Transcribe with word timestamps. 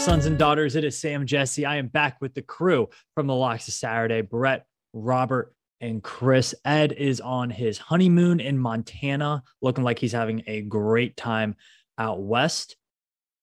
Sons 0.00 0.24
and 0.24 0.38
daughters? 0.38 0.76
It 0.76 0.84
is 0.84 0.98
Sam 0.98 1.26
Jesse. 1.26 1.66
I 1.66 1.76
am 1.76 1.88
back 1.88 2.22
with 2.22 2.32
the 2.32 2.40
crew 2.40 2.88
from 3.14 3.26
the 3.26 3.34
Locks 3.34 3.68
of 3.68 3.74
Saturday. 3.74 4.22
Brett, 4.22 4.64
Robert, 4.94 5.54
and 5.82 6.02
Chris. 6.02 6.54
Ed 6.64 6.92
is 6.92 7.20
on 7.20 7.50
his 7.50 7.76
honeymoon 7.76 8.40
in 8.40 8.58
Montana, 8.58 9.42
looking 9.60 9.84
like 9.84 9.98
he's 9.98 10.12
having 10.12 10.42
a 10.46 10.62
great 10.62 11.18
time 11.18 11.54
out 11.98 12.22
west. 12.22 12.76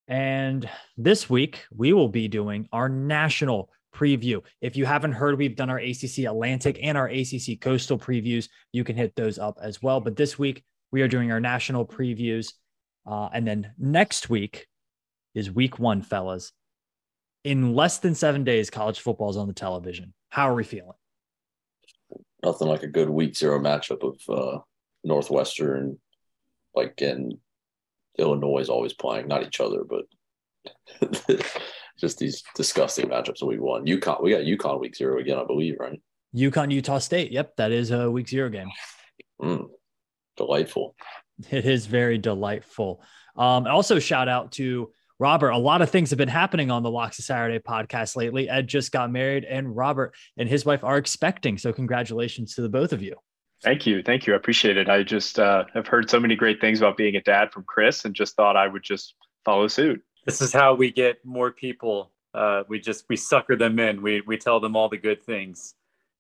And 0.08 0.68
this 0.98 1.30
week, 1.30 1.64
we 1.72 1.94
will 1.94 2.10
be 2.10 2.28
doing 2.28 2.68
our 2.72 2.90
national 2.90 3.70
preview. 3.96 4.42
If 4.60 4.76
you 4.76 4.88
haven't 4.88 5.14
heard, 5.14 5.38
we've 5.38 5.56
done 5.56 5.70
our 5.70 5.78
ACC 5.78 6.26
Atlantic 6.26 6.80
and 6.82 6.98
our 6.98 7.08
ACC 7.08 7.62
Coastal 7.62 8.00
previews. 8.00 8.50
You 8.72 8.84
can 8.84 8.96
hit 8.96 9.16
those 9.16 9.38
up 9.38 9.60
as 9.62 9.84
well. 9.84 10.00
But 10.00 10.16
this 10.16 10.40
week, 10.40 10.64
we 10.92 11.04
are 11.04 11.08
doing 11.08 11.32
our 11.32 11.40
national 11.40 11.86
previews. 11.86 12.54
Uh, 13.06 13.30
and 13.32 13.48
then 13.48 13.74
next 13.78 14.32
week, 14.32 14.66
is 15.38 15.52
week 15.52 15.78
one, 15.78 16.02
fellas. 16.02 16.52
In 17.44 17.76
less 17.76 18.00
than 18.00 18.16
seven 18.16 18.44
days, 18.44 18.72
college 18.72 19.00
football 19.00 19.30
is 19.30 19.38
on 19.38 19.48
the 19.48 19.54
television. 19.54 20.14
How 20.30 20.50
are 20.50 20.56
we 20.56 20.64
feeling? 20.64 20.98
Nothing 22.44 22.68
like 22.68 22.82
a 22.82 22.88
good 22.88 23.10
week 23.10 23.38
zero 23.38 23.60
matchup 23.60 24.04
of 24.04 24.20
uh, 24.36 24.60
Northwestern, 25.04 26.00
like 26.76 27.02
in 27.02 27.40
Illinois 28.18 28.60
is 28.60 28.70
always 28.70 28.94
playing, 28.94 29.28
not 29.28 29.44
each 29.44 29.60
other, 29.62 29.84
but 29.84 30.06
just 32.00 32.18
these 32.18 32.44
disgusting 32.56 33.08
matchups 33.10 33.40
that 33.40 33.46
we 33.46 33.60
won. 33.60 33.86
UConn, 33.86 34.24
we 34.24 34.32
got 34.32 34.42
UConn 34.42 34.80
week 34.80 34.96
zero 34.96 35.20
again, 35.20 35.38
I 35.38 35.46
believe, 35.46 35.76
right? 35.80 36.02
UConn, 36.36 36.72
Utah 36.72 36.98
State. 36.98 37.32
Yep, 37.32 37.58
that 37.58 37.72
is 37.72 37.92
a 37.92 38.10
week 38.10 38.28
zero 38.28 38.50
game. 38.50 38.70
Mm, 39.40 39.68
delightful. 40.36 40.96
It 41.52 41.66
is 41.68 41.86
very 41.86 42.18
delightful. 42.18 43.04
Um, 43.36 43.68
also, 43.68 44.00
shout 44.00 44.28
out 44.28 44.52
to 44.54 44.92
Robert, 45.20 45.50
a 45.50 45.58
lot 45.58 45.82
of 45.82 45.90
things 45.90 46.12
have 46.12 46.18
been 46.18 46.28
happening 46.28 46.70
on 46.70 46.84
the 46.84 46.92
Locks 46.92 47.18
of 47.18 47.26
Saturday 47.26 47.60
podcast 47.60 48.16
lately. 48.16 48.48
Ed 48.48 48.68
just 48.68 48.92
got 48.92 49.12
married, 49.12 49.46
and 49.46 49.76
Robert 49.76 50.14
and 50.38 50.48
his 50.48 50.64
wife 50.66 50.84
are 50.84 50.98
expecting. 50.98 51.58
So, 51.58 51.74
congratulations 51.74 52.54
to 52.56 52.62
the 52.62 52.70
both 52.70 52.94
of 52.94 53.02
you. 53.02 53.16
Thank 53.64 53.88
you. 53.88 54.04
Thank 54.04 54.28
you. 54.28 54.34
I 54.34 54.38
appreciate 54.38 54.78
it. 54.78 54.88
I 54.88 55.02
just 55.02 55.40
uh, 55.40 55.64
have 55.74 55.88
heard 55.88 56.10
so 56.10 56.20
many 56.20 56.36
great 56.36 56.62
things 56.62 56.80
about 56.80 56.98
being 56.98 57.16
a 57.16 57.22
dad 57.22 57.52
from 57.52 57.64
Chris 57.64 58.06
and 58.06 58.14
just 58.14 58.36
thought 58.36 58.56
I 58.56 58.68
would 58.68 58.84
just 58.84 59.16
follow 59.46 59.68
suit. 59.68 60.04
This 60.26 60.42
is 60.42 60.54
how 60.54 60.76
we 60.76 60.92
get 60.92 61.26
more 61.26 61.52
people. 61.52 62.12
Uh, 62.34 62.64
we 62.68 62.80
just, 62.80 63.06
we 63.10 63.16
sucker 63.16 63.56
them 63.56 63.80
in. 63.80 64.04
We, 64.04 64.22
we 64.22 64.38
tell 64.38 64.60
them 64.60 64.76
all 64.76 64.90
the 64.90 64.98
good 64.98 65.24
things. 65.24 65.74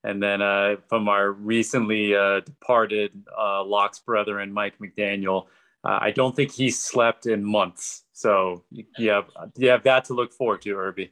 And 0.04 0.24
then 0.24 0.42
uh, 0.42 0.78
from 0.88 1.10
our 1.10 1.32
recently 1.32 2.16
uh, 2.16 2.40
departed 2.40 3.12
uh, 3.38 3.64
Locks 3.64 4.00
brother 4.00 4.40
and 4.40 4.52
Mike 4.52 4.80
McDaniel, 4.80 5.46
uh, 5.84 6.00
I 6.02 6.12
don't 6.12 6.36
think 6.36 6.52
he 6.52 6.72
slept 6.72 7.28
in 7.28 7.44
months. 7.44 8.04
So 8.18 8.64
you 8.72 9.12
have 9.12 9.26
you 9.58 9.70
have 9.70 9.84
that 9.84 10.06
to 10.06 10.16
look 10.16 10.34
forward 10.34 10.64
to, 10.64 10.74
Irby. 10.76 11.12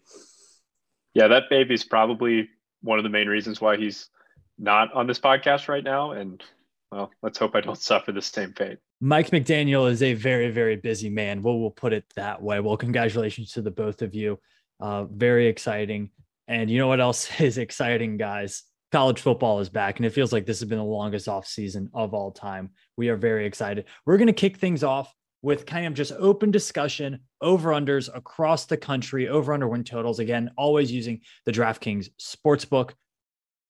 Yeah, 1.14 1.28
that 1.28 1.52
baby's 1.52 1.84
probably 1.84 2.50
one 2.82 2.98
of 2.98 3.04
the 3.04 3.12
main 3.12 3.28
reasons 3.28 3.62
why 3.62 3.78
he's 3.78 4.10
not 4.58 4.92
on 4.92 5.06
this 5.06 5.20
podcast 5.20 5.68
right 5.68 5.84
now. 5.84 6.14
And 6.14 6.44
well, 6.92 7.12
let's 7.22 7.38
hope 7.38 7.56
I 7.56 7.62
don't 7.62 7.78
suffer 7.92 8.12
the 8.12 8.24
same 8.24 8.54
fate. 8.54 8.80
Mike 9.02 9.30
McDaniel 9.30 9.88
is 9.88 10.02
a 10.02 10.16
very, 10.16 10.50
very 10.50 10.78
busy 10.78 11.12
man. 11.12 11.44
Well, 11.44 11.60
we'll 11.60 11.70
put 11.70 11.94
it 11.94 12.06
that 12.16 12.42
way. 12.42 12.60
Well, 12.60 12.76
congratulations 12.76 13.52
to 13.52 13.62
the 13.62 13.70
both 13.70 14.02
of 14.02 14.16
you. 14.16 14.40
Uh, 14.80 15.04
very 15.04 15.46
exciting. 15.46 16.10
And 16.48 16.72
you 16.72 16.80
know 16.80 16.88
what 16.88 17.02
else 17.02 17.30
is 17.40 17.60
exciting, 17.60 18.18
guys? 18.18 18.64
College 18.92 19.22
football 19.22 19.60
is 19.60 19.70
back, 19.70 19.98
and 19.98 20.08
it 20.08 20.14
feels 20.14 20.34
like 20.34 20.48
this 20.48 20.60
has 20.60 20.70
been 20.70 20.80
the 20.80 20.84
longest 20.84 21.28
off 21.28 21.46
season 21.46 21.88
of 21.94 22.16
all 22.16 22.32
time. 22.32 22.72
We 22.98 23.10
are 23.10 23.16
very 23.16 23.46
excited. 23.46 23.86
We're 24.08 24.18
going 24.18 24.26
to 24.26 24.34
kick 24.34 24.58
things 24.58 24.84
off 24.84 25.14
with 25.46 25.68
kind 25.68 25.86
of 25.86 25.94
just 25.94 26.12
open 26.18 26.50
discussion 26.50 27.20
over 27.40 27.70
unders 27.70 28.10
across 28.16 28.66
the 28.66 28.76
country, 28.76 29.30
over 29.30 29.54
under 29.54 29.68
win 29.68 29.84
totals. 29.84 30.18
Again, 30.18 30.50
always 30.58 30.92
using 30.92 31.22
the 31.46 31.52
DraftKings 31.52 32.10
Sportsbook. 32.20 32.94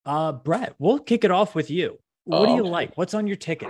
Uh, 0.05 0.31
Brett, 0.31 0.75
we'll 0.79 0.99
kick 0.99 1.25
it 1.25 1.31
off 1.31 1.53
with 1.53 1.69
you. 1.69 1.99
What 2.23 2.43
um, 2.43 2.45
do 2.45 2.53
you 2.53 2.65
um, 2.65 2.71
like? 2.71 2.97
What's 2.97 3.13
on 3.13 3.27
your 3.27 3.35
ticket? 3.35 3.67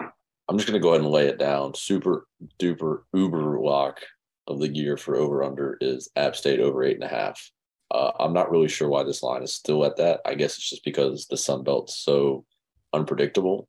I'm 0.48 0.56
just 0.56 0.68
going 0.70 0.80
to 0.80 0.84
go 0.84 0.90
ahead 0.90 1.02
and 1.02 1.10
lay 1.10 1.26
it 1.26 1.40
down. 1.40 1.74
Super 1.74 2.28
duper 2.60 3.00
uber 3.12 3.60
lock 3.60 4.02
of 4.46 4.60
the 4.60 4.70
year 4.70 4.98
for 4.98 5.16
over 5.16 5.44
under 5.44 5.76
is 5.82 6.08
App 6.16 6.36
State 6.36 6.60
over 6.60 6.84
eight 6.84 6.98
and 6.98 7.04
a 7.04 7.08
half. 7.08 7.50
Uh, 7.90 8.12
I'm 8.20 8.34
not 8.34 8.52
really 8.52 8.68
sure 8.68 8.88
why 8.88 9.02
this 9.02 9.24
line 9.24 9.42
is 9.42 9.56
still 9.56 9.84
at 9.84 9.98
that. 9.98 10.22
I 10.26 10.36
guess 10.36 10.58
it's 10.58 10.70
just 10.70 10.86
because 10.86 11.26
the 11.26 11.38
Sun 11.38 11.64
Belt's 11.64 11.98
so 11.98 12.46
unpredictable, 12.94 13.68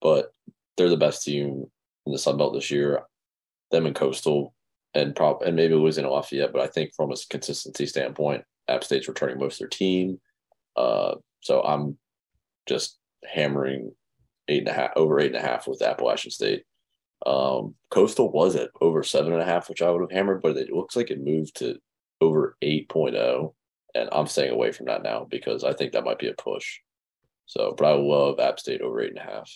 but 0.00 0.32
they're 0.76 0.88
the 0.88 0.96
best 0.96 1.24
team 1.24 1.64
in 2.06 2.12
the 2.12 2.18
Sun 2.18 2.38
Belt 2.38 2.54
this 2.54 2.70
year 2.70 3.02
them 3.74 3.86
and 3.86 3.94
Coastal 3.94 4.54
and 4.94 5.14
prop 5.14 5.42
and 5.42 5.56
maybe 5.56 5.74
losing 5.74 6.06
Lafayette, 6.06 6.52
but 6.52 6.62
I 6.62 6.68
think 6.68 6.94
from 6.94 7.10
a 7.10 7.16
consistency 7.28 7.86
standpoint, 7.86 8.44
App 8.68 8.84
State's 8.84 9.08
returning 9.08 9.38
most 9.38 9.54
of 9.54 9.58
their 9.60 9.68
team. 9.68 10.20
Uh, 10.76 11.16
so 11.40 11.62
I'm 11.62 11.98
just 12.66 12.98
hammering 13.26 13.92
eight 14.48 14.60
and 14.60 14.68
a 14.68 14.72
half 14.72 14.90
over 14.96 15.20
eight 15.20 15.34
and 15.34 15.44
a 15.44 15.46
half 15.46 15.66
with 15.66 15.82
Appalachian 15.82 16.30
State. 16.30 16.64
Um, 17.26 17.74
Coastal 17.90 18.30
was 18.30 18.54
at 18.54 18.70
over 18.80 19.02
seven 19.02 19.32
and 19.32 19.42
a 19.42 19.46
half, 19.46 19.68
which 19.68 19.82
I 19.82 19.90
would 19.90 20.02
have 20.02 20.10
hammered, 20.10 20.42
but 20.42 20.56
it 20.56 20.72
looks 20.72 20.96
like 20.96 21.10
it 21.10 21.22
moved 21.22 21.56
to 21.56 21.78
over 22.20 22.56
8.0. 22.62 23.54
And 23.94 24.08
I'm 24.12 24.26
staying 24.26 24.52
away 24.52 24.72
from 24.72 24.86
that 24.86 25.02
now 25.02 25.26
because 25.28 25.64
I 25.64 25.72
think 25.72 25.92
that 25.92 26.04
might 26.04 26.18
be 26.18 26.28
a 26.28 26.34
push. 26.34 26.80
So, 27.46 27.74
but 27.76 27.86
I 27.86 27.94
love 27.94 28.40
App 28.40 28.58
State 28.58 28.80
over 28.80 29.00
eight 29.00 29.10
and 29.10 29.18
a 29.18 29.22
half. 29.22 29.50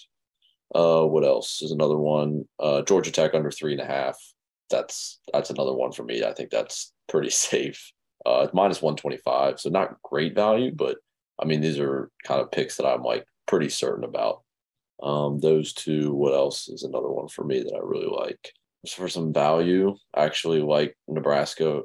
Uh, 0.75 1.05
what 1.05 1.25
else 1.25 1.62
is 1.62 1.73
another 1.73 1.97
one? 1.97 2.45
Uh, 2.59 2.83
Georgia 2.83 3.11
Tech 3.11 3.34
under 3.34 3.51
three 3.51 3.73
and 3.73 3.81
a 3.81 3.87
half. 3.87 4.17
That's 4.71 5.21
that's 5.33 5.51
another 5.51 5.73
one 5.73 5.93
for 5.93 6.03
me. 6.05 6.25
I 6.25 6.33
think 6.33 6.51
that's 6.51 6.93
pretty 7.09 7.31
safe. 7.51 7.93
Uh, 8.27 8.49
minus 8.53 8.83
one 8.83 8.97
twenty 8.97 9.19
five, 9.19 9.61
so 9.61 9.71
not 9.71 10.03
great 10.03 10.34
value, 10.34 10.73
but 10.75 10.99
I 11.41 11.45
mean 11.45 11.61
these 11.61 11.79
are 11.79 12.11
kind 12.25 12.41
of 12.41 12.51
picks 12.51 12.77
that 12.77 12.87
I'm 12.87 13.03
like 13.03 13.25
pretty 13.47 13.69
certain 13.69 14.05
about. 14.05 14.43
Um, 15.03 15.39
those 15.39 15.73
two. 15.73 16.12
What 16.12 16.34
else 16.34 16.69
is 16.69 16.83
another 16.83 17.09
one 17.09 17.29
for 17.29 17.45
me 17.45 17.61
that 17.61 17.75
I 17.75 17.81
really 17.83 18.09
like? 18.09 18.53
Just 18.85 18.97
for 18.97 19.09
some 19.09 19.33
value, 19.33 19.97
I 20.15 20.25
actually 20.25 20.61
like 20.61 20.97
Nebraska 21.06 21.83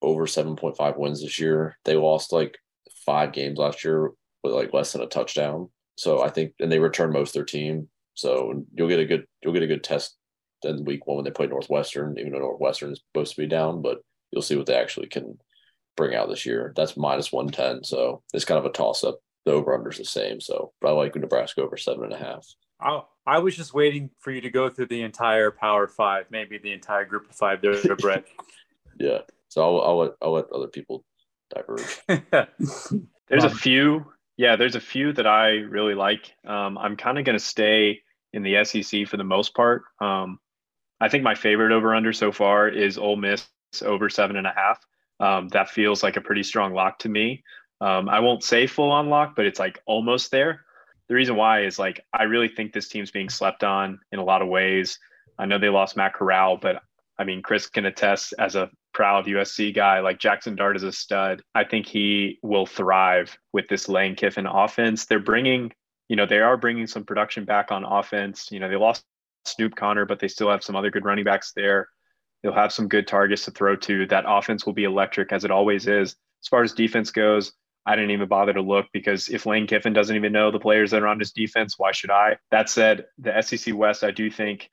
over 0.00 0.26
seven 0.26 0.56
point 0.56 0.76
five 0.76 0.96
wins 0.96 1.22
this 1.22 1.38
year. 1.38 1.76
They 1.84 1.96
lost 1.96 2.32
like 2.32 2.56
five 3.04 3.32
games 3.32 3.58
last 3.58 3.84
year 3.84 4.12
with 4.42 4.52
like 4.52 4.72
less 4.72 4.92
than 4.92 5.02
a 5.02 5.06
touchdown. 5.06 5.68
So 5.96 6.22
I 6.22 6.30
think, 6.30 6.54
and 6.58 6.70
they 6.70 6.78
returned 6.78 7.12
most 7.12 7.30
of 7.30 7.34
their 7.34 7.44
team. 7.44 7.88
So 8.14 8.64
you'll 8.74 8.88
get 8.88 9.00
a 9.00 9.04
good 9.04 9.26
you'll 9.42 9.54
get 9.54 9.62
a 9.62 9.68
good 9.68 9.84
test 9.84 10.16
in 10.62 10.84
week 10.84 11.06
one 11.06 11.16
when 11.16 11.24
they 11.24 11.30
play 11.30 11.46
Northwestern, 11.46 12.18
even 12.18 12.32
though 12.32 12.38
Northwestern 12.38 12.92
is 12.92 13.00
supposed 13.12 13.34
to 13.34 13.40
be 13.40 13.46
down, 13.48 13.82
but 13.82 13.98
you'll 14.30 14.42
see 14.42 14.56
what 14.56 14.66
they 14.66 14.76
actually 14.76 15.08
can 15.08 15.38
bring 15.96 16.14
out 16.14 16.28
this 16.28 16.46
year. 16.46 16.72
That's 16.76 16.96
minus 16.96 17.32
one 17.32 17.48
ten. 17.48 17.84
So 17.84 18.22
it's 18.32 18.44
kind 18.44 18.58
of 18.58 18.66
a 18.66 18.70
toss 18.70 19.04
up. 19.04 19.18
The 19.44 19.52
over 19.52 19.74
under 19.74 19.90
is 19.90 19.98
the 19.98 20.04
same. 20.04 20.40
So 20.40 20.72
but 20.80 20.88
I 20.88 20.92
like 20.92 21.14
Nebraska 21.16 21.62
over 21.62 21.76
seven 21.76 22.04
and 22.04 22.12
a 22.12 22.18
half. 22.18 22.46
I, 22.80 23.02
I 23.26 23.38
was 23.38 23.56
just 23.56 23.74
waiting 23.74 24.10
for 24.18 24.30
you 24.30 24.40
to 24.40 24.50
go 24.50 24.68
through 24.68 24.86
the 24.86 25.02
entire 25.02 25.50
Power 25.50 25.88
Five, 25.88 26.26
maybe 26.30 26.58
the 26.58 26.72
entire 26.72 27.04
group 27.04 27.28
of 27.28 27.36
five 27.36 27.60
there, 27.62 27.96
Brett. 27.96 28.24
yeah. 28.98 29.18
So 29.48 29.62
I'll, 29.62 29.82
I'll 29.82 29.98
let 29.98 30.12
I'll 30.22 30.32
let 30.32 30.50
other 30.52 30.68
people 30.68 31.04
diverge. 31.54 32.00
There's 33.28 33.44
a 33.44 33.50
few 33.50 34.04
yeah, 34.36 34.56
there's 34.56 34.74
a 34.74 34.80
few 34.80 35.12
that 35.12 35.26
I 35.26 35.50
really 35.50 35.94
like. 35.94 36.32
Um, 36.46 36.78
I'm 36.78 36.96
kind 36.96 37.18
of 37.18 37.24
going 37.24 37.38
to 37.38 37.44
stay 37.44 38.00
in 38.32 38.42
the 38.42 38.64
SEC 38.64 39.06
for 39.06 39.16
the 39.16 39.24
most 39.24 39.54
part. 39.54 39.82
Um, 40.00 40.38
I 41.00 41.08
think 41.08 41.24
my 41.24 41.34
favorite 41.34 41.72
over 41.72 41.94
under 41.94 42.12
so 42.12 42.32
far 42.32 42.68
is 42.68 42.96
Ole 42.96 43.16
Miss 43.16 43.46
over 43.82 44.08
seven 44.08 44.36
and 44.36 44.46
a 44.46 44.52
half. 44.54 44.80
Um, 45.20 45.48
that 45.48 45.70
feels 45.70 46.02
like 46.02 46.16
a 46.16 46.20
pretty 46.20 46.42
strong 46.42 46.74
lock 46.74 46.98
to 47.00 47.08
me. 47.08 47.42
Um, 47.80 48.08
I 48.08 48.20
won't 48.20 48.44
say 48.44 48.66
full 48.66 48.90
on 48.90 49.08
lock, 49.08 49.34
but 49.34 49.46
it's 49.46 49.58
like 49.58 49.80
almost 49.86 50.30
there. 50.30 50.64
The 51.08 51.14
reason 51.14 51.36
why 51.36 51.64
is 51.64 51.78
like 51.78 52.04
I 52.12 52.24
really 52.24 52.48
think 52.48 52.72
this 52.72 52.88
team's 52.88 53.10
being 53.10 53.28
slept 53.28 53.64
on 53.64 53.98
in 54.12 54.18
a 54.18 54.24
lot 54.24 54.42
of 54.42 54.48
ways. 54.48 54.98
I 55.38 55.46
know 55.46 55.58
they 55.58 55.68
lost 55.68 55.96
Matt 55.96 56.14
Corral, 56.14 56.56
but 56.56 56.82
I 57.18 57.24
mean, 57.24 57.42
Chris 57.42 57.68
can 57.68 57.86
attest 57.86 58.34
as 58.38 58.56
a 58.56 58.70
proud 58.94 59.26
USC 59.26 59.74
guy, 59.74 60.00
like 60.00 60.18
Jackson 60.18 60.56
Dart 60.56 60.76
is 60.76 60.82
a 60.82 60.92
stud. 60.92 61.42
I 61.54 61.64
think 61.64 61.86
he 61.86 62.38
will 62.42 62.66
thrive 62.66 63.36
with 63.52 63.68
this 63.68 63.88
Lane 63.88 64.16
Kiffin 64.16 64.46
offense. 64.46 65.06
They're 65.06 65.18
bringing, 65.20 65.72
you 66.08 66.16
know, 66.16 66.26
they 66.26 66.40
are 66.40 66.56
bringing 66.56 66.86
some 66.86 67.04
production 67.04 67.44
back 67.44 67.70
on 67.70 67.84
offense. 67.84 68.50
You 68.50 68.60
know, 68.60 68.68
they 68.68 68.76
lost 68.76 69.04
Snoop 69.44 69.76
Conner, 69.76 70.06
but 70.06 70.18
they 70.18 70.28
still 70.28 70.50
have 70.50 70.64
some 70.64 70.76
other 70.76 70.90
good 70.90 71.04
running 71.04 71.24
backs 71.24 71.52
there. 71.54 71.88
They'll 72.42 72.52
have 72.52 72.72
some 72.72 72.88
good 72.88 73.06
targets 73.06 73.44
to 73.44 73.50
throw 73.50 73.76
to. 73.76 74.06
That 74.06 74.24
offense 74.26 74.66
will 74.66 74.72
be 74.72 74.84
electric 74.84 75.32
as 75.32 75.44
it 75.44 75.50
always 75.50 75.86
is. 75.86 76.16
As 76.42 76.48
far 76.48 76.62
as 76.62 76.72
defense 76.72 77.10
goes, 77.10 77.52
I 77.86 77.96
didn't 77.96 78.10
even 78.12 78.28
bother 78.28 78.52
to 78.52 78.62
look 78.62 78.86
because 78.92 79.28
if 79.28 79.46
Lane 79.46 79.66
Kiffin 79.66 79.92
doesn't 79.92 80.14
even 80.14 80.32
know 80.32 80.50
the 80.50 80.60
players 80.60 80.90
that 80.90 81.02
are 81.02 81.08
on 81.08 81.18
his 81.18 81.32
defense, 81.32 81.78
why 81.78 81.92
should 81.92 82.10
I? 82.10 82.36
That 82.50 82.68
said, 82.68 83.06
the 83.18 83.40
SEC 83.42 83.74
West, 83.74 84.04
I 84.04 84.10
do 84.10 84.30
think, 84.30 84.70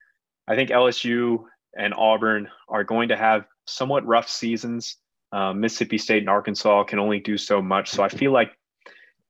I 0.48 0.56
think 0.56 0.70
LSU 0.70 1.46
and 1.76 1.94
Auburn 1.94 2.50
are 2.68 2.84
going 2.84 3.10
to 3.10 3.18
have 3.18 3.46
somewhat 3.66 4.06
rough 4.06 4.30
seasons. 4.30 4.98
Um, 5.32 5.60
Mississippi 5.60 5.98
State 5.98 6.24
and 6.24 6.30
Arkansas 6.30 6.84
can 6.86 7.00
only 7.00 7.20
do 7.20 7.38
so 7.38 7.62
much. 7.62 7.90
So 7.90 8.04
I 8.04 8.10
feel 8.10 8.32
like 8.32 8.52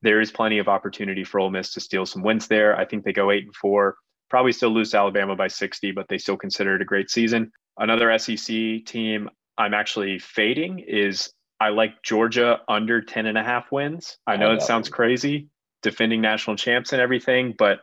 there 0.01 0.21
is 0.21 0.31
plenty 0.31 0.59
of 0.59 0.67
opportunity 0.67 1.23
for 1.23 1.39
Ole 1.39 1.49
Miss 1.49 1.73
to 1.73 1.81
steal 1.81 2.05
some 2.05 2.23
wins 2.23 2.47
there. 2.47 2.77
I 2.77 2.85
think 2.85 3.03
they 3.03 3.13
go 3.13 3.31
eight 3.31 3.43
and 3.43 3.55
four, 3.55 3.97
probably 4.29 4.53
still 4.53 4.69
lose 4.69 4.91
to 4.91 4.97
Alabama 4.97 5.35
by 5.35 5.49
60, 5.49 5.91
but 5.91 6.07
they 6.07 6.17
still 6.17 6.37
consider 6.37 6.75
it 6.75 6.81
a 6.81 6.85
great 6.85 7.09
season. 7.09 7.51
Another 7.77 8.17
SEC 8.17 8.85
team 8.85 9.29
I'm 9.57 9.73
actually 9.73 10.19
fading 10.19 10.79
is 10.79 11.33
I 11.59 11.69
like 11.69 12.01
Georgia 12.01 12.61
under 12.69 13.01
10 13.01 13.25
and 13.25 13.37
a 13.37 13.43
half 13.43 13.71
wins. 13.71 14.17
I 14.25 14.37
know 14.37 14.53
it 14.53 14.61
sounds 14.61 14.87
crazy, 14.87 15.49
defending 15.81 16.21
national 16.21 16.55
champs 16.55 16.93
and 16.93 17.01
everything, 17.01 17.53
but 17.57 17.81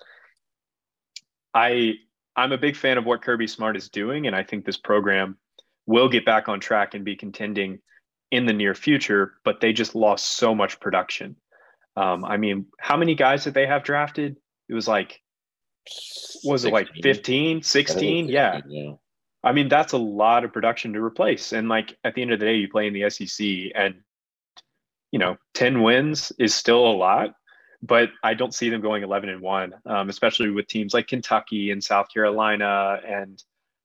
I 1.53 1.95
I'm 2.37 2.53
a 2.53 2.59
big 2.59 2.77
fan 2.77 2.99
of 2.99 3.05
what 3.05 3.23
Kirby 3.23 3.47
Smart 3.47 3.77
is 3.77 3.89
doing, 3.89 4.27
and 4.27 4.37
I 4.37 4.43
think 4.43 4.65
this 4.65 4.77
program 4.77 5.39
will 5.87 6.09
get 6.09 6.25
back 6.25 6.49
on 6.49 6.61
track 6.61 6.95
and 6.95 7.05
be 7.05 7.17
contending 7.17 7.81
in 8.31 8.47
the 8.47 8.53
near 8.53 8.75
future. 8.75 9.35
But 9.45 9.61
they 9.61 9.73
just 9.73 9.95
lost 9.95 10.27
so 10.37 10.55
much 10.55 10.79
production. 10.81 11.37
Um, 11.97 12.25
I 12.25 12.37
mean, 12.37 12.67
how 12.79 12.97
many 12.97 13.15
guys 13.15 13.45
did 13.45 13.55
they 13.55 13.67
have 13.67 13.83
drafted? 13.83 14.37
It 14.69 14.75
was 14.75 14.87
like, 14.87 15.23
was 16.45 16.63
16. 16.63 16.69
it 16.69 16.73
like 16.73 16.89
15, 17.03 17.63
16? 17.63 18.29
yeah. 18.29 18.61
yeah. 18.69 18.93
I 19.47 19.53
mean, 19.53 19.69
that's 19.69 19.93
a 19.93 19.99
lot 19.99 20.45
of 20.45 20.53
production 20.53 20.93
to 20.95 21.03
replace. 21.03 21.53
And 21.53 21.69
like 21.69 21.97
at 22.03 22.15
the 22.15 22.23
end 22.23 22.33
of 22.33 22.41
the 22.41 22.47
day, 22.47 22.57
you 22.57 22.69
play 22.69 22.89
in 22.89 22.93
the 22.93 23.09
SEC 23.09 23.47
and, 23.77 23.95
you 25.13 25.21
know, 25.21 25.37
10 25.55 25.83
wins 25.83 26.33
is 26.37 26.53
still 26.53 26.85
a 26.85 26.93
lot, 26.97 27.31
but 27.87 28.11
I 28.23 28.35
don't 28.35 28.55
see 28.55 28.71
them 28.71 28.81
going 28.81 29.03
11 29.03 29.29
and 29.29 29.41
one, 29.41 29.75
um, 29.87 30.09
especially 30.09 30.51
with 30.51 30.67
teams 30.67 30.95
like 30.95 31.07
Kentucky 31.07 31.71
and 31.71 31.83
South 31.83 32.09
Carolina 32.13 32.99
and 33.07 33.43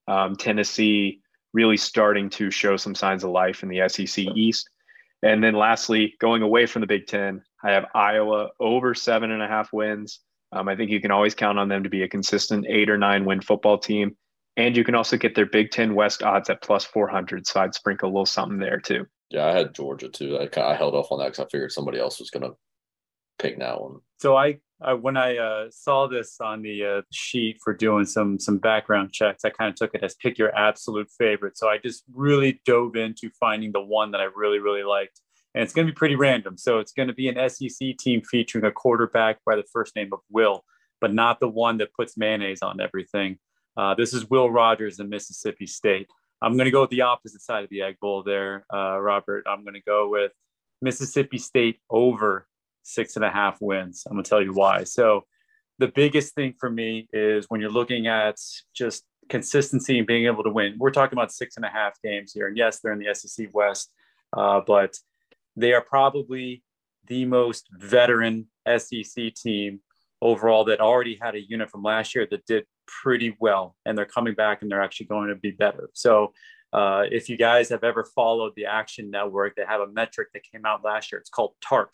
um, 0.07 0.35
Tennessee 0.35 1.21
really 1.53 1.77
starting 1.77 2.29
to 2.31 2.49
show 2.49 2.77
some 2.77 2.95
signs 2.95 3.23
of 3.23 3.31
life 3.31 3.63
in 3.63 3.69
the 3.69 3.87
SEC 3.87 4.25
East. 4.35 4.69
And 5.23 5.43
then 5.43 5.53
lastly, 5.53 6.15
going 6.19 6.41
away 6.41 6.65
from 6.65 6.79
the 6.79 6.87
Big 6.87 7.05
Ten, 7.05 7.43
I 7.63 7.71
have 7.71 7.85
Iowa 7.93 8.49
over 8.59 8.95
seven 8.95 9.31
and 9.31 9.43
a 9.43 9.47
half 9.47 9.71
wins. 9.71 10.19
Um, 10.51 10.67
I 10.67 10.75
think 10.75 10.89
you 10.89 10.99
can 10.99 11.11
always 11.11 11.35
count 11.35 11.59
on 11.59 11.69
them 11.69 11.83
to 11.83 11.89
be 11.89 12.03
a 12.03 12.07
consistent 12.07 12.65
eight 12.67 12.89
or 12.89 12.97
nine 12.97 13.25
win 13.25 13.41
football 13.41 13.77
team. 13.77 14.17
And 14.57 14.75
you 14.75 14.83
can 14.83 14.95
also 14.95 15.17
get 15.17 15.35
their 15.35 15.45
Big 15.45 15.71
Ten 15.71 15.95
West 15.95 16.23
odds 16.23 16.49
at 16.49 16.61
plus 16.61 16.83
400. 16.83 17.45
So 17.47 17.61
I'd 17.61 17.75
sprinkle 17.75 18.09
a 18.09 18.11
little 18.11 18.25
something 18.25 18.59
there 18.59 18.79
too. 18.79 19.05
Yeah, 19.29 19.45
I 19.45 19.51
had 19.51 19.73
Georgia 19.73 20.09
too. 20.09 20.37
I, 20.37 20.61
I 20.61 20.75
held 20.75 20.95
off 20.95 21.11
on 21.11 21.19
that 21.19 21.25
because 21.25 21.39
I 21.39 21.49
figured 21.49 21.71
somebody 21.71 21.99
else 21.99 22.19
was 22.19 22.29
going 22.29 22.43
to 22.43 22.57
pick 23.41 23.59
that 23.59 23.81
one. 23.81 23.97
So 24.19 24.35
I, 24.35 24.59
I 24.81 24.93
when 24.93 25.17
I 25.17 25.37
uh, 25.37 25.65
saw 25.71 26.07
this 26.07 26.37
on 26.39 26.61
the 26.61 26.85
uh, 26.85 27.01
sheet 27.11 27.57
for 27.63 27.73
doing 27.73 28.05
some 28.05 28.39
some 28.39 28.57
background 28.57 29.11
checks, 29.11 29.43
I 29.45 29.49
kind 29.49 29.69
of 29.69 29.75
took 29.75 29.93
it 29.93 30.03
as 30.03 30.15
pick 30.15 30.37
your 30.37 30.55
absolute 30.55 31.09
favorite. 31.17 31.57
So 31.57 31.69
I 31.69 31.77
just 31.77 32.03
really 32.13 32.61
dove 32.65 32.95
into 32.95 33.29
finding 33.39 33.71
the 33.71 33.81
one 33.81 34.11
that 34.11 34.21
I 34.21 34.27
really 34.35 34.59
really 34.59 34.83
liked 34.83 35.19
and 35.53 35.63
it's 35.63 35.73
going 35.73 35.85
to 35.85 35.91
be 35.91 35.95
pretty 35.95 36.15
random. 36.15 36.57
So 36.57 36.79
it's 36.79 36.93
going 36.93 37.07
to 37.07 37.13
be 37.13 37.27
an 37.27 37.49
SEC 37.49 37.97
team 37.97 38.21
featuring 38.21 38.65
a 38.65 38.71
quarterback 38.71 39.39
by 39.45 39.55
the 39.55 39.65
first 39.71 39.95
name 39.95 40.09
of 40.13 40.19
Will, 40.29 40.63
but 41.01 41.13
not 41.13 41.39
the 41.39 41.49
one 41.49 41.77
that 41.77 41.93
puts 41.93 42.17
mayonnaise 42.17 42.61
on 42.61 42.79
everything. 42.79 43.37
Uh, 43.75 43.95
this 43.95 44.13
is 44.13 44.29
Will 44.29 44.49
Rogers 44.49 44.99
in 44.99 45.09
Mississippi 45.09 45.67
State. 45.67 46.07
I'm 46.41 46.53
going 46.53 46.65
to 46.65 46.71
go 46.71 46.81
with 46.81 46.89
the 46.89 47.01
opposite 47.01 47.41
side 47.41 47.63
of 47.63 47.69
the 47.69 47.81
egg 47.81 47.97
bowl 48.01 48.23
there, 48.23 48.65
uh, 48.73 48.99
Robert. 48.99 49.45
I'm 49.47 49.63
going 49.63 49.75
to 49.75 49.81
go 49.81 50.09
with 50.09 50.31
Mississippi 50.81 51.37
State 51.37 51.79
over 51.89 52.47
six 52.83 53.15
and 53.15 53.25
a 53.25 53.29
half 53.29 53.57
wins. 53.61 54.03
I'm 54.07 54.13
going 54.13 54.23
to 54.23 54.29
tell 54.29 54.41
you 54.41 54.53
why. 54.53 54.83
So 54.83 55.25
the 55.79 55.87
biggest 55.87 56.35
thing 56.35 56.53
for 56.59 56.69
me 56.69 57.07
is 57.11 57.45
when 57.49 57.61
you're 57.61 57.71
looking 57.71 58.07
at 58.07 58.37
just 58.73 59.03
consistency 59.31 59.97
and 59.97 60.05
being 60.05 60.25
able 60.25 60.43
to 60.43 60.49
win. 60.49 60.75
We're 60.77 60.91
talking 60.91 61.17
about 61.17 61.31
six 61.31 61.55
and 61.55 61.65
a 61.65 61.69
half 61.69 61.99
games 62.03 62.33
here, 62.33 62.47
and 62.47 62.57
yes, 62.57 62.79
they're 62.79 62.93
in 62.93 62.99
the 62.99 63.15
SEC 63.15 63.47
West, 63.53 63.91
uh, 64.35 64.61
but 64.67 64.95
they 65.55 65.73
are 65.73 65.81
probably 65.81 66.63
the 67.07 67.25
most 67.25 67.67
veteran 67.71 68.47
SEC 68.77 69.33
team 69.33 69.79
overall 70.21 70.65
that 70.65 70.79
already 70.79 71.17
had 71.19 71.33
a 71.35 71.41
unit 71.41 71.71
from 71.71 71.81
last 71.81 72.13
year 72.13 72.27
that 72.29 72.45
did 72.45 72.65
pretty 72.87 73.35
well, 73.39 73.75
and 73.85 73.97
they're 73.97 74.05
coming 74.05 74.35
back 74.35 74.61
and 74.61 74.69
they're 74.69 74.83
actually 74.83 75.07
going 75.07 75.29
to 75.29 75.35
be 75.35 75.51
better. 75.51 75.89
So, 75.93 76.33
uh, 76.73 77.03
if 77.11 77.27
you 77.27 77.35
guys 77.35 77.67
have 77.69 77.83
ever 77.83 78.05
followed 78.15 78.53
the 78.55 78.65
Action 78.65 79.11
Network, 79.11 79.55
they 79.55 79.65
have 79.67 79.81
a 79.81 79.87
metric 79.87 80.29
that 80.33 80.43
came 80.43 80.65
out 80.65 80.85
last 80.85 81.11
year. 81.11 81.19
It's 81.19 81.29
called 81.29 81.53
TARP, 81.61 81.93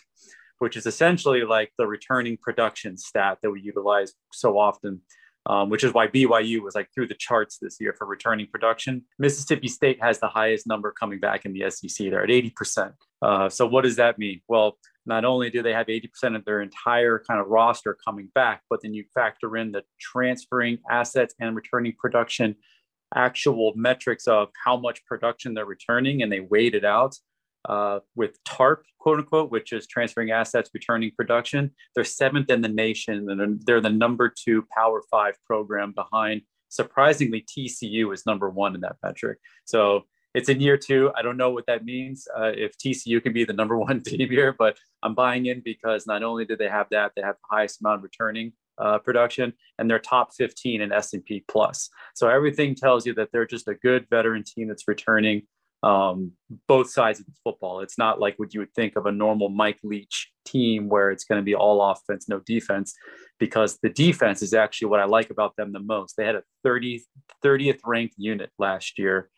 which 0.59 0.75
is 0.75 0.85
essentially 0.85 1.43
like 1.43 1.71
the 1.77 1.87
returning 1.87 2.37
production 2.37 2.97
stat 2.97 3.37
that 3.41 3.51
we 3.51 3.61
utilize 3.61 4.13
so 4.31 4.57
often 4.57 5.01
um, 5.47 5.69
which 5.69 5.83
is 5.83 5.93
why 5.93 6.07
BYU 6.07 6.61
was 6.61 6.75
like 6.75 6.89
through 6.93 7.07
the 7.07 7.15
charts 7.15 7.57
this 7.57 7.77
year 7.79 7.95
for 7.97 8.05
returning 8.05 8.47
production. 8.47 9.03
Mississippi 9.17 9.69
State 9.69 9.97
has 10.01 10.19
the 10.19 10.27
highest 10.27 10.67
number 10.67 10.91
coming 10.91 11.19
back 11.19 11.45
in 11.45 11.53
the 11.53 11.69
SEC. 11.69 12.09
They're 12.09 12.23
at 12.23 12.29
80%. 12.29 12.93
Uh, 13.21 13.49
so 13.49 13.65
what 13.65 13.83
does 13.83 13.95
that 13.95 14.19
mean? 14.19 14.41
Well, 14.49 14.77
not 15.05 15.23
only 15.23 15.49
do 15.49 15.63
they 15.63 15.71
have 15.71 15.87
80% 15.87 16.35
of 16.35 16.43
their 16.43 16.61
entire 16.61 17.23
kind 17.25 17.39
of 17.39 17.47
roster 17.47 17.97
coming 18.05 18.29
back, 18.35 18.61
but 18.69 18.81
then 18.81 18.93
you 18.93 19.05
factor 19.15 19.55
in 19.55 19.71
the 19.71 19.83
transferring 19.99 20.79
assets 20.91 21.33
and 21.39 21.55
returning 21.55 21.93
production 21.97 22.55
actual 23.15 23.71
metrics 23.77 24.27
of 24.27 24.49
how 24.65 24.75
much 24.75 25.05
production 25.05 25.53
they're 25.53 25.65
returning 25.65 26.21
and 26.21 26.29
they 26.29 26.41
weighed 26.41 26.75
it 26.75 26.83
out 26.83 27.15
uh, 27.65 27.99
with 28.15 28.43
TARP, 28.43 28.83
quote 28.99 29.19
unquote, 29.19 29.51
which 29.51 29.73
is 29.73 29.87
transferring 29.87 30.31
assets, 30.31 30.69
returning 30.73 31.11
production. 31.15 31.71
They're 31.95 32.03
seventh 32.03 32.49
in 32.49 32.61
the 32.61 32.69
nation, 32.69 33.29
and 33.29 33.61
they're 33.65 33.81
the 33.81 33.89
number 33.89 34.29
two 34.29 34.65
Power 34.75 35.03
Five 35.09 35.35
program 35.45 35.93
behind. 35.93 36.41
Surprisingly, 36.69 37.45
TCU 37.45 38.13
is 38.13 38.25
number 38.25 38.49
one 38.49 38.75
in 38.75 38.81
that 38.81 38.97
metric. 39.01 39.39
So 39.65 40.03
it's 40.33 40.49
in 40.49 40.59
year 40.59 40.77
two. 40.77 41.11
I 41.15 41.21
don't 41.21 41.37
know 41.37 41.49
what 41.49 41.65
that 41.67 41.85
means 41.85 42.27
uh, 42.37 42.51
if 42.53 42.77
TCU 42.77 43.23
can 43.23 43.33
be 43.33 43.43
the 43.43 43.53
number 43.53 43.77
one 43.89 44.01
team 44.01 44.29
here, 44.29 44.55
but 44.57 44.77
I'm 45.03 45.15
buying 45.15 45.45
in 45.47 45.61
because 45.63 46.05
not 46.05 46.23
only 46.23 46.45
do 46.45 46.55
they 46.55 46.69
have 46.69 46.87
that, 46.91 47.13
they 47.15 47.21
have 47.21 47.35
the 47.35 47.55
highest 47.55 47.81
amount 47.81 48.03
returning 48.03 48.53
uh, 48.77 48.99
production, 48.99 49.53
and 49.79 49.89
they're 49.89 49.99
top 49.99 50.33
15 50.35 50.81
in 50.81 50.91
S&P 50.91 51.43
plus. 51.47 51.89
So 52.13 52.29
everything 52.29 52.75
tells 52.75 53.05
you 53.05 53.13
that 53.15 53.29
they're 53.31 53.47
just 53.47 53.67
a 53.67 53.73
good 53.75 54.05
veteran 54.09 54.43
team 54.43 54.67
that's 54.67 54.87
returning 54.87 55.43
um, 55.83 56.31
both 56.67 56.89
sides 56.89 57.19
of 57.19 57.25
the 57.25 57.33
football. 57.43 57.81
It's 57.81 57.97
not 57.97 58.19
like 58.19 58.37
what 58.37 58.53
you 58.53 58.61
would 58.61 58.73
think 58.73 58.95
of 58.95 59.05
a 59.05 59.11
normal 59.11 59.49
Mike 59.49 59.79
Leach 59.83 60.31
team 60.45 60.89
where 60.89 61.11
it's 61.11 61.23
going 61.23 61.39
to 61.39 61.45
be 61.45 61.55
all 61.55 61.81
offense, 61.81 62.27
no 62.27 62.39
defense, 62.39 62.95
because 63.39 63.77
the 63.83 63.89
defense 63.89 64.41
is 64.41 64.53
actually 64.53 64.87
what 64.87 64.99
I 64.99 65.05
like 65.05 65.29
about 65.29 65.55
them 65.55 65.71
the 65.71 65.79
most. 65.79 66.15
They 66.17 66.25
had 66.25 66.35
a 66.35 66.43
30, 66.63 67.03
30th 67.43 67.79
ranked 67.85 68.15
unit 68.17 68.49
last 68.57 68.97
year, 68.97 69.29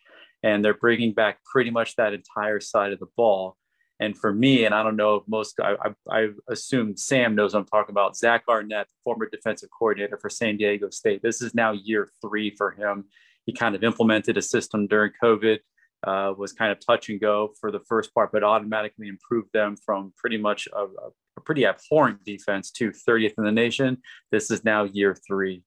and 0.41 0.63
they're 0.63 0.73
bringing 0.73 1.13
back 1.13 1.39
pretty 1.43 1.71
much 1.71 1.95
that 1.95 2.13
entire 2.13 2.59
side 2.59 2.93
of 2.93 2.99
the 2.99 3.09
ball. 3.17 3.57
And 4.01 4.17
for 4.17 4.31
me, 4.31 4.63
and 4.63 4.73
I 4.73 4.81
don't 4.81 4.95
know 4.95 5.15
if 5.15 5.23
most, 5.27 5.59
I, 5.59 5.75
I, 5.81 5.89
I 6.09 6.29
assume 6.47 6.95
Sam 6.95 7.35
knows 7.35 7.53
I'm 7.53 7.65
talking 7.65 7.91
about. 7.91 8.15
Zach 8.15 8.43
Arnett, 8.47 8.87
former 9.03 9.27
defensive 9.29 9.67
coordinator 9.77 10.17
for 10.17 10.29
San 10.29 10.55
Diego 10.55 10.89
State. 10.89 11.21
This 11.21 11.41
is 11.41 11.53
now 11.53 11.73
year 11.73 12.09
three 12.21 12.55
for 12.55 12.71
him. 12.71 13.05
He 13.45 13.51
kind 13.51 13.75
of 13.75 13.83
implemented 13.83 14.37
a 14.37 14.41
system 14.41 14.87
during 14.87 15.11
COVID 15.21 15.59
uh, 16.05 16.33
was 16.37 16.53
kind 16.53 16.71
of 16.71 16.79
touch 16.85 17.09
and 17.09 17.19
go 17.19 17.53
for 17.59 17.71
the 17.71 17.79
first 17.81 18.13
part, 18.13 18.31
but 18.31 18.43
automatically 18.43 19.07
improved 19.07 19.49
them 19.53 19.75
from 19.75 20.13
pretty 20.17 20.37
much 20.37 20.67
a, 20.73 20.83
a 20.83 21.41
pretty 21.45 21.65
abhorrent 21.65 22.23
defense 22.23 22.71
to 22.71 22.91
30th 22.91 23.33
in 23.37 23.43
the 23.43 23.51
nation. 23.51 23.97
This 24.31 24.51
is 24.51 24.63
now 24.63 24.83
year 24.83 25.15
three. 25.27 25.63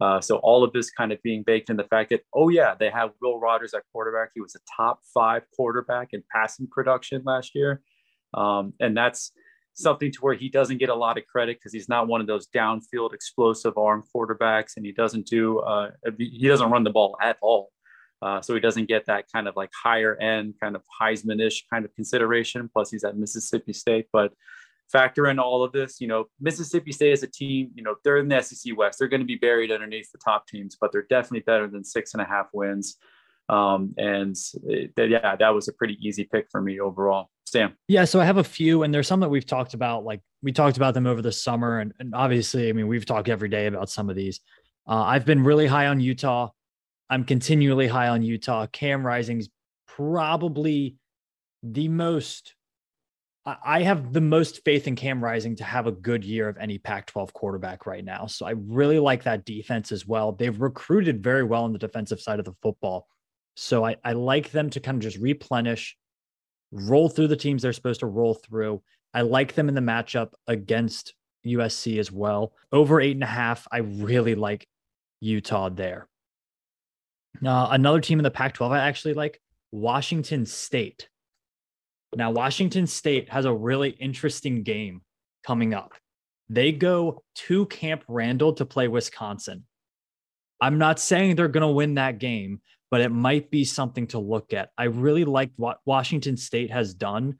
Uh, 0.00 0.20
so 0.20 0.36
all 0.38 0.64
of 0.64 0.72
this 0.72 0.90
kind 0.90 1.12
of 1.12 1.22
being 1.22 1.44
baked 1.44 1.70
in 1.70 1.76
the 1.76 1.84
fact 1.84 2.10
that, 2.10 2.22
oh 2.34 2.48
yeah, 2.48 2.74
they 2.78 2.90
have 2.90 3.10
Will 3.20 3.38
Rogers 3.38 3.72
at 3.72 3.82
quarterback. 3.92 4.30
He 4.34 4.40
was 4.40 4.56
a 4.56 4.58
top 4.76 5.00
five 5.14 5.42
quarterback 5.54 6.08
in 6.12 6.24
passing 6.34 6.66
production 6.66 7.22
last 7.24 7.54
year. 7.54 7.82
Um, 8.34 8.72
and 8.80 8.96
that's 8.96 9.30
something 9.74 10.10
to 10.10 10.18
where 10.18 10.34
he 10.34 10.48
doesn't 10.48 10.78
get 10.78 10.88
a 10.88 10.94
lot 10.94 11.18
of 11.18 11.26
credit 11.26 11.58
because 11.58 11.72
he's 11.72 11.88
not 11.88 12.08
one 12.08 12.20
of 12.20 12.26
those 12.26 12.48
downfield 12.48 13.14
explosive 13.14 13.78
arm 13.78 14.02
quarterbacks 14.14 14.72
and 14.76 14.84
he 14.84 14.92
doesn't 14.92 15.26
do, 15.26 15.60
uh, 15.60 15.90
he 16.18 16.48
doesn't 16.48 16.70
run 16.70 16.84
the 16.84 16.90
ball 16.90 17.16
at 17.22 17.36
all. 17.40 17.70
Uh, 18.22 18.40
so 18.40 18.54
he 18.54 18.60
doesn't 18.60 18.86
get 18.86 19.06
that 19.06 19.24
kind 19.32 19.48
of 19.48 19.56
like 19.56 19.70
higher 19.82 20.16
end, 20.16 20.54
kind 20.62 20.76
of 20.76 20.82
Heisman 21.00 21.44
ish 21.44 21.66
kind 21.68 21.84
of 21.84 21.94
consideration. 21.94 22.70
Plus, 22.72 22.90
he's 22.90 23.04
at 23.04 23.16
Mississippi 23.16 23.72
State. 23.72 24.06
But 24.12 24.32
factor 24.90 25.26
in 25.26 25.38
all 25.38 25.64
of 25.64 25.72
this, 25.72 26.00
you 26.00 26.06
know, 26.06 26.26
Mississippi 26.40 26.92
State 26.92 27.12
as 27.12 27.22
a 27.22 27.26
team, 27.26 27.70
you 27.74 27.82
know, 27.82 27.96
they're 28.04 28.18
in 28.18 28.28
the 28.28 28.40
SEC 28.40 28.76
West. 28.76 28.98
They're 28.98 29.08
going 29.08 29.20
to 29.20 29.26
be 29.26 29.36
buried 29.36 29.72
underneath 29.72 30.12
the 30.12 30.18
top 30.18 30.46
teams, 30.46 30.76
but 30.80 30.92
they're 30.92 31.06
definitely 31.10 31.40
better 31.40 31.66
than 31.66 31.82
six 31.82 32.14
and 32.14 32.22
a 32.22 32.26
half 32.26 32.46
wins. 32.52 32.96
Um, 33.48 33.94
and 33.96 34.36
it, 34.64 34.92
yeah, 34.96 35.34
that 35.36 35.50
was 35.50 35.66
a 35.68 35.72
pretty 35.72 35.98
easy 36.00 36.24
pick 36.24 36.46
for 36.50 36.60
me 36.60 36.78
overall. 36.78 37.28
Sam. 37.44 37.76
Yeah, 37.86 38.04
so 38.06 38.18
I 38.18 38.24
have 38.24 38.38
a 38.38 38.44
few, 38.44 38.82
and 38.82 38.94
there's 38.94 39.06
some 39.06 39.20
that 39.20 39.28
we've 39.28 39.44
talked 39.44 39.74
about. 39.74 40.04
Like 40.04 40.20
we 40.42 40.52
talked 40.52 40.78
about 40.78 40.94
them 40.94 41.06
over 41.06 41.20
the 41.20 41.32
summer, 41.32 41.80
and, 41.80 41.92
and 41.98 42.14
obviously, 42.14 42.68
I 42.68 42.72
mean, 42.72 42.88
we've 42.88 43.04
talked 43.04 43.28
every 43.28 43.48
day 43.48 43.66
about 43.66 43.90
some 43.90 44.08
of 44.08 44.16
these. 44.16 44.40
Uh, 44.88 45.02
I've 45.02 45.26
been 45.26 45.44
really 45.44 45.66
high 45.66 45.88
on 45.88 46.00
Utah. 46.00 46.48
I'm 47.12 47.24
continually 47.24 47.88
high 47.88 48.08
on 48.08 48.22
Utah. 48.22 48.66
Cam 48.66 49.06
Rising's 49.06 49.50
probably 49.86 50.96
the 51.62 51.88
most. 51.88 52.54
I 53.44 53.82
have 53.82 54.14
the 54.14 54.20
most 54.22 54.64
faith 54.64 54.86
in 54.86 54.96
Cam 54.96 55.22
Rising 55.22 55.56
to 55.56 55.64
have 55.64 55.86
a 55.86 55.92
good 55.92 56.24
year 56.24 56.48
of 56.48 56.56
any 56.56 56.78
Pac 56.78 57.08
12 57.08 57.34
quarterback 57.34 57.84
right 57.84 58.02
now. 58.02 58.24
So 58.28 58.46
I 58.46 58.52
really 58.52 58.98
like 58.98 59.24
that 59.24 59.44
defense 59.44 59.92
as 59.92 60.06
well. 60.06 60.32
They've 60.32 60.58
recruited 60.58 61.22
very 61.22 61.44
well 61.44 61.64
on 61.64 61.74
the 61.74 61.78
defensive 61.78 62.18
side 62.18 62.38
of 62.38 62.46
the 62.46 62.54
football. 62.62 63.06
So 63.56 63.84
I, 63.84 63.96
I 64.02 64.14
like 64.14 64.50
them 64.50 64.70
to 64.70 64.80
kind 64.80 64.96
of 64.96 65.02
just 65.02 65.18
replenish, 65.18 65.98
roll 66.70 67.10
through 67.10 67.28
the 67.28 67.36
teams 67.36 67.60
they're 67.60 67.74
supposed 67.74 68.00
to 68.00 68.06
roll 68.06 68.32
through. 68.32 68.80
I 69.12 69.20
like 69.20 69.54
them 69.54 69.68
in 69.68 69.74
the 69.74 69.82
matchup 69.82 70.30
against 70.46 71.12
USC 71.44 71.98
as 71.98 72.10
well. 72.10 72.54
Over 72.72 73.02
eight 73.02 73.16
and 73.16 73.22
a 73.22 73.26
half, 73.26 73.68
I 73.70 73.78
really 73.78 74.34
like 74.34 74.66
Utah 75.20 75.68
there. 75.68 76.08
Uh, 77.44 77.68
another 77.70 78.00
team 78.00 78.18
in 78.18 78.24
the 78.24 78.30
Pac 78.30 78.54
12 78.54 78.72
I 78.72 78.78
actually 78.78 79.14
like 79.14 79.40
Washington 79.72 80.46
State. 80.46 81.08
Now, 82.14 82.30
Washington 82.30 82.86
State 82.86 83.30
has 83.30 83.46
a 83.46 83.54
really 83.54 83.90
interesting 83.90 84.62
game 84.62 85.00
coming 85.46 85.72
up. 85.72 85.92
They 86.50 86.72
go 86.72 87.22
to 87.34 87.66
Camp 87.66 88.04
Randall 88.06 88.52
to 88.54 88.66
play 88.66 88.86
Wisconsin. 88.88 89.64
I'm 90.60 90.78
not 90.78 91.00
saying 91.00 91.34
they're 91.34 91.48
going 91.48 91.62
to 91.62 91.68
win 91.68 91.94
that 91.94 92.18
game, 92.18 92.60
but 92.90 93.00
it 93.00 93.08
might 93.08 93.50
be 93.50 93.64
something 93.64 94.06
to 94.08 94.18
look 94.18 94.52
at. 94.52 94.68
I 94.76 94.84
really 94.84 95.24
like 95.24 95.50
what 95.56 95.78
Washington 95.86 96.36
State 96.36 96.70
has 96.70 96.92
done. 96.92 97.38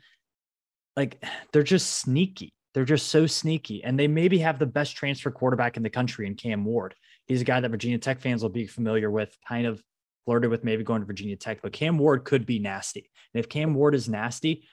Like, 0.96 1.22
they're 1.52 1.62
just 1.62 1.98
sneaky. 1.98 2.54
They're 2.72 2.86
just 2.86 3.08
so 3.08 3.26
sneaky. 3.26 3.84
And 3.84 3.98
they 3.98 4.08
maybe 4.08 4.38
have 4.38 4.58
the 4.58 4.66
best 4.66 4.96
transfer 4.96 5.30
quarterback 5.30 5.76
in 5.76 5.82
the 5.82 5.90
country 5.90 6.26
in 6.26 6.34
Cam 6.34 6.64
Ward. 6.64 6.94
He's 7.32 7.40
a 7.40 7.44
guy 7.44 7.60
that 7.60 7.70
Virginia 7.70 7.98
Tech 7.98 8.20
fans 8.20 8.42
will 8.42 8.50
be 8.50 8.66
familiar 8.66 9.10
with, 9.10 9.34
kind 9.48 9.66
of 9.66 9.82
flirted 10.26 10.50
with 10.50 10.64
maybe 10.64 10.84
going 10.84 11.00
to 11.00 11.06
Virginia 11.06 11.36
Tech, 11.36 11.62
but 11.62 11.72
Cam 11.72 11.98
Ward 11.98 12.24
could 12.24 12.44
be 12.44 12.58
nasty. 12.58 13.10
And 13.32 13.42
if 13.42 13.48
Cam 13.48 13.74
Ward 13.74 13.94
is 13.94 14.08
nasty, 14.08 14.68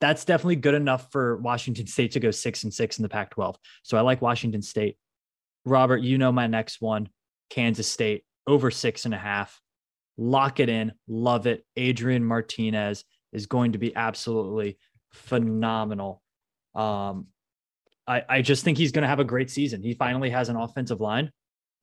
that's 0.00 0.24
definitely 0.24 0.56
good 0.56 0.74
enough 0.74 1.10
for 1.10 1.36
Washington 1.38 1.86
State 1.88 2.12
to 2.12 2.20
go 2.20 2.30
six 2.30 2.64
and 2.64 2.72
six 2.72 2.98
in 2.98 3.02
the 3.02 3.08
Pac 3.08 3.30
12. 3.30 3.56
So 3.82 3.96
I 3.96 4.02
like 4.02 4.22
Washington 4.22 4.62
State. 4.62 4.96
Robert, 5.64 5.98
you 5.98 6.16
know 6.16 6.30
my 6.30 6.46
next 6.46 6.80
one 6.80 7.08
Kansas 7.50 7.88
State 7.88 8.24
over 8.46 8.70
six 8.70 9.04
and 9.04 9.14
a 9.14 9.18
half. 9.18 9.60
Lock 10.16 10.60
it 10.60 10.68
in. 10.68 10.92
Love 11.08 11.46
it. 11.46 11.64
Adrian 11.76 12.24
Martinez 12.24 13.04
is 13.32 13.46
going 13.46 13.72
to 13.72 13.78
be 13.78 13.94
absolutely 13.96 14.78
phenomenal. 15.12 16.22
Um, 16.74 17.26
I, 18.06 18.22
I 18.28 18.42
just 18.42 18.64
think 18.64 18.78
he's 18.78 18.92
going 18.92 19.02
to 19.02 19.08
have 19.08 19.20
a 19.20 19.24
great 19.24 19.50
season. 19.50 19.82
He 19.82 19.94
finally 19.94 20.30
has 20.30 20.48
an 20.48 20.56
offensive 20.56 21.00
line. 21.00 21.32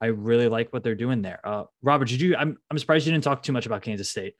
I 0.01 0.07
really 0.07 0.47
like 0.47 0.73
what 0.73 0.83
they're 0.83 0.95
doing 0.95 1.21
there. 1.21 1.39
Uh, 1.43 1.63
Robert, 1.81 2.09
did 2.09 2.21
you? 2.21 2.35
I'm 2.35 2.57
I'm 2.69 2.77
surprised 2.77 3.05
you 3.05 3.13
didn't 3.13 3.23
talk 3.23 3.43
too 3.43 3.53
much 3.53 3.65
about 3.65 3.81
Kansas 3.81 4.09
State. 4.09 4.35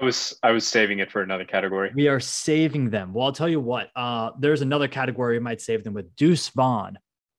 I 0.00 0.04
was 0.04 0.38
I 0.42 0.50
was 0.50 0.66
saving 0.66 0.98
it 0.98 1.10
for 1.10 1.22
another 1.22 1.44
category. 1.44 1.90
We 1.94 2.08
are 2.08 2.20
saving 2.20 2.90
them. 2.90 3.12
Well, 3.12 3.26
I'll 3.26 3.32
tell 3.32 3.48
you 3.48 3.60
what. 3.60 3.90
Uh, 3.94 4.30
there's 4.38 4.62
another 4.62 4.88
category 4.88 5.38
we 5.38 5.42
might 5.42 5.60
save 5.60 5.84
them 5.84 5.94
with. 5.94 6.14
Deuce 6.16 6.48
Vaughn, 6.48 6.98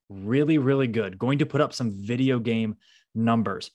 really 0.10 0.58
really 0.58 0.88
good. 0.88 1.18
Going 1.18 1.40
to 1.40 1.46
put 1.46 1.62
up 1.62 1.74
some 1.74 1.92
video 1.92 2.40
game 2.40 2.78
numbers. 3.14 3.72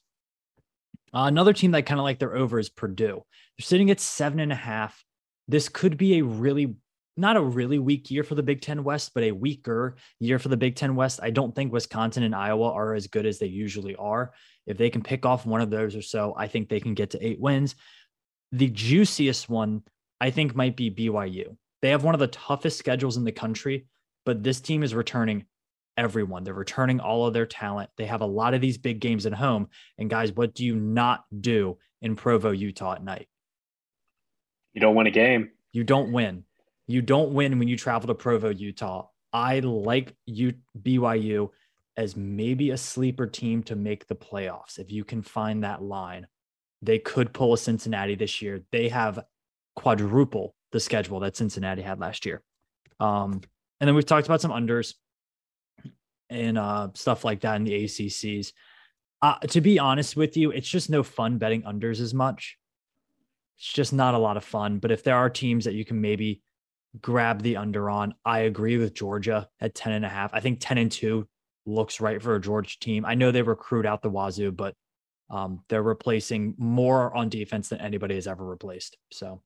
Uh, 1.13 1.25
another 1.25 1.53
team 1.53 1.73
that 1.73 1.87
kind 1.87 1.99
of 1.99 2.05
like 2.05 2.19
they're 2.19 2.37
over 2.37 2.59
is 2.59 2.69
Purdue. 2.69 3.25
They're 3.59 3.65
sitting 3.65 3.91
at 3.91 4.01
seven 4.01 4.41
and 4.41 4.53
a 4.53 4.57
half. 4.57 5.05
This 5.49 5.69
could 5.69 5.97
be 5.97 6.19
a 6.19 6.25
really 6.25 6.77
not 7.17 7.37
a 7.37 7.43
really 7.43 7.79
weak 7.79 8.11
year 8.11 8.23
for 8.23 8.35
the 8.35 8.43
Big 8.43 8.61
Ten 8.61 8.85
West, 8.85 9.13
but 9.15 9.25
a 9.25 9.33
weaker 9.33 9.97
year 10.19 10.39
for 10.39 10.49
the 10.49 10.57
Big 10.57 10.77
Ten 10.77 10.95
West. 10.95 11.21
I 11.23 11.31
don't 11.31 11.55
think 11.55 11.73
Wisconsin 11.73 12.23
and 12.23 12.35
Iowa 12.35 12.73
are 12.73 12.95
as 12.95 13.07
good 13.07 13.27
as 13.27 13.39
they 13.39 13.47
usually 13.47 13.97
are. 13.97 14.33
If 14.67 14.79
they 14.79 14.91
can 14.91 15.03
pick 15.03 15.27
off 15.27 15.47
one 15.47 15.61
of 15.61 15.71
those 15.71 15.97
or 15.97 16.03
so, 16.03 16.35
I 16.37 16.47
think 16.47 16.69
they 16.69 16.81
can 16.81 16.95
get 16.95 17.11
to 17.11 17.27
eight 17.27 17.41
wins. 17.41 17.75
The 18.53 18.69
juiciest 18.69 19.49
one, 19.49 19.83
I 20.21 20.31
think, 20.31 20.55
might 20.55 20.77
be 20.77 20.91
BYU. 20.91 21.57
They 21.83 21.91
have 21.91 22.05
one 22.05 22.15
of 22.15 22.21
the 22.21 22.27
toughest 22.29 22.79
schedules 22.79 23.17
in 23.17 23.25
the 23.25 23.33
country, 23.33 23.87
but 24.25 24.43
this 24.43 24.61
team 24.61 24.83
is 24.83 24.95
returning 24.95 25.47
everyone. 25.97 26.45
They're 26.45 26.55
returning 26.55 27.01
all 27.01 27.27
of 27.27 27.35
their 27.35 27.47
talent. 27.47 27.91
They 27.97 28.07
have 28.07 28.21
a 28.21 28.27
lot 28.27 28.55
of 28.55 28.61
these 28.61 28.79
big 28.79 29.01
games 29.01 29.27
at 29.27 29.33
home. 29.33 29.69
And 29.99 30.11
guys, 30.11 30.33
what 30.33 30.55
do 30.55 30.65
you 30.65 30.77
not 30.77 31.25
do 31.41 31.79
in 32.01 32.17
Provo, 32.17 32.51
Utah 32.51 32.95
at 32.95 33.05
night? 33.05 33.29
You 34.73 34.81
don't 34.81 34.95
win 34.95 35.07
a 35.07 35.11
game. 35.11 35.51
You 35.73 35.85
don't 35.85 36.13
win. 36.13 36.45
You 36.91 37.03
don't 37.03 37.33
win 37.33 37.59
when 37.59 37.69
you 37.69 37.77
travel 37.77 38.09
to 38.09 38.15
Provo, 38.15 38.51
Utah. 38.51 39.07
I 39.33 39.61
like 39.61 40.15
BYU 40.29 41.51
as 41.97 42.17
maybe 42.17 42.71
a 42.71 42.77
sleeper 42.77 43.27
team 43.27 43.63
to 43.65 43.77
make 43.77 44.07
the 44.07 44.17
playoffs. 44.17 44.79
If 44.79 44.91
you 44.91 45.05
can 45.05 45.23
find 45.23 45.63
that 45.63 45.83
line, 45.83 46.27
they 46.83 46.99
could 46.99 47.33
pull 47.33 47.53
a 47.53 47.59
Cincinnati 47.59 48.15
this 48.15 48.41
year. 48.41 48.63
They 48.73 48.89
have 48.89 49.21
quadruple 49.77 50.55
the 50.73 50.81
schedule 50.81 51.21
that 51.21 51.37
Cincinnati 51.37 51.83
had 51.83 52.01
last 52.01 52.25
year. 52.27 52.43
Um, 52.99 53.41
and 53.81 53.89
then 53.89 53.95
we've 53.95 54.07
talked 54.07 54.27
about 54.27 54.41
some 54.41 54.53
unders 54.53 54.95
and 56.29 56.59
uh, 56.59 56.89
stuff 56.95 57.25
like 57.25 57.41
that 57.41 57.57
in 57.57 57.65
the 57.65 57.85
ACCs. 57.85 58.53
Uh, 59.23 59.39
to 59.39 59.61
be 59.61 59.79
honest 59.79 60.17
with 60.17 60.37
you, 60.37 60.51
it's 60.51 60.69
just 60.69 60.91
no 60.91 61.03
fun 61.03 61.39
betting 61.39 61.63
unders 61.63 62.01
as 62.01 62.15
much. 62.15 62.57
It's 63.59 63.73
just 63.73 63.93
not 63.93 64.15
a 64.15 64.19
lot 64.19 64.37
of 64.37 64.45
fun. 64.45 64.79
But 64.79 64.91
if 64.91 65.03
there 65.03 65.17
are 65.17 65.29
teams 65.29 65.65
that 65.65 65.75
you 65.75 65.85
can 65.85 66.01
maybe 66.01 66.41
grab 67.01 67.43
the 67.43 67.57
under 67.57 67.89
on, 67.91 68.15
I 68.25 68.41
agree 68.41 68.79
with 68.79 68.95
Georgia 68.95 69.49
at 69.61 69.75
10 69.75 69.93
and 69.93 70.05
a 70.05 70.09
half. 70.09 70.35
I 70.35 70.41
think 70.41 70.59
10 70.61 70.79
and 70.79 70.93
2 70.93 71.27
looks 71.67 72.01
right 72.01 72.21
for 72.21 72.35
a 72.35 72.41
Georgia 72.41 72.79
team. 72.81 73.05
I 73.05 73.15
know 73.15 73.31
they 73.31 73.43
recruit 73.43 73.87
out 73.87 74.03
the 74.03 74.11
wazoo, 74.11 74.51
but 74.53 74.75
um, 75.31 75.63
they're 75.69 75.83
replacing 75.83 76.55
more 76.59 77.15
on 77.17 77.29
defense 77.29 77.69
than 77.69 77.81
anybody 77.81 78.17
has 78.17 78.27
ever 78.27 78.45
replaced. 78.45 78.97
So 79.13 79.43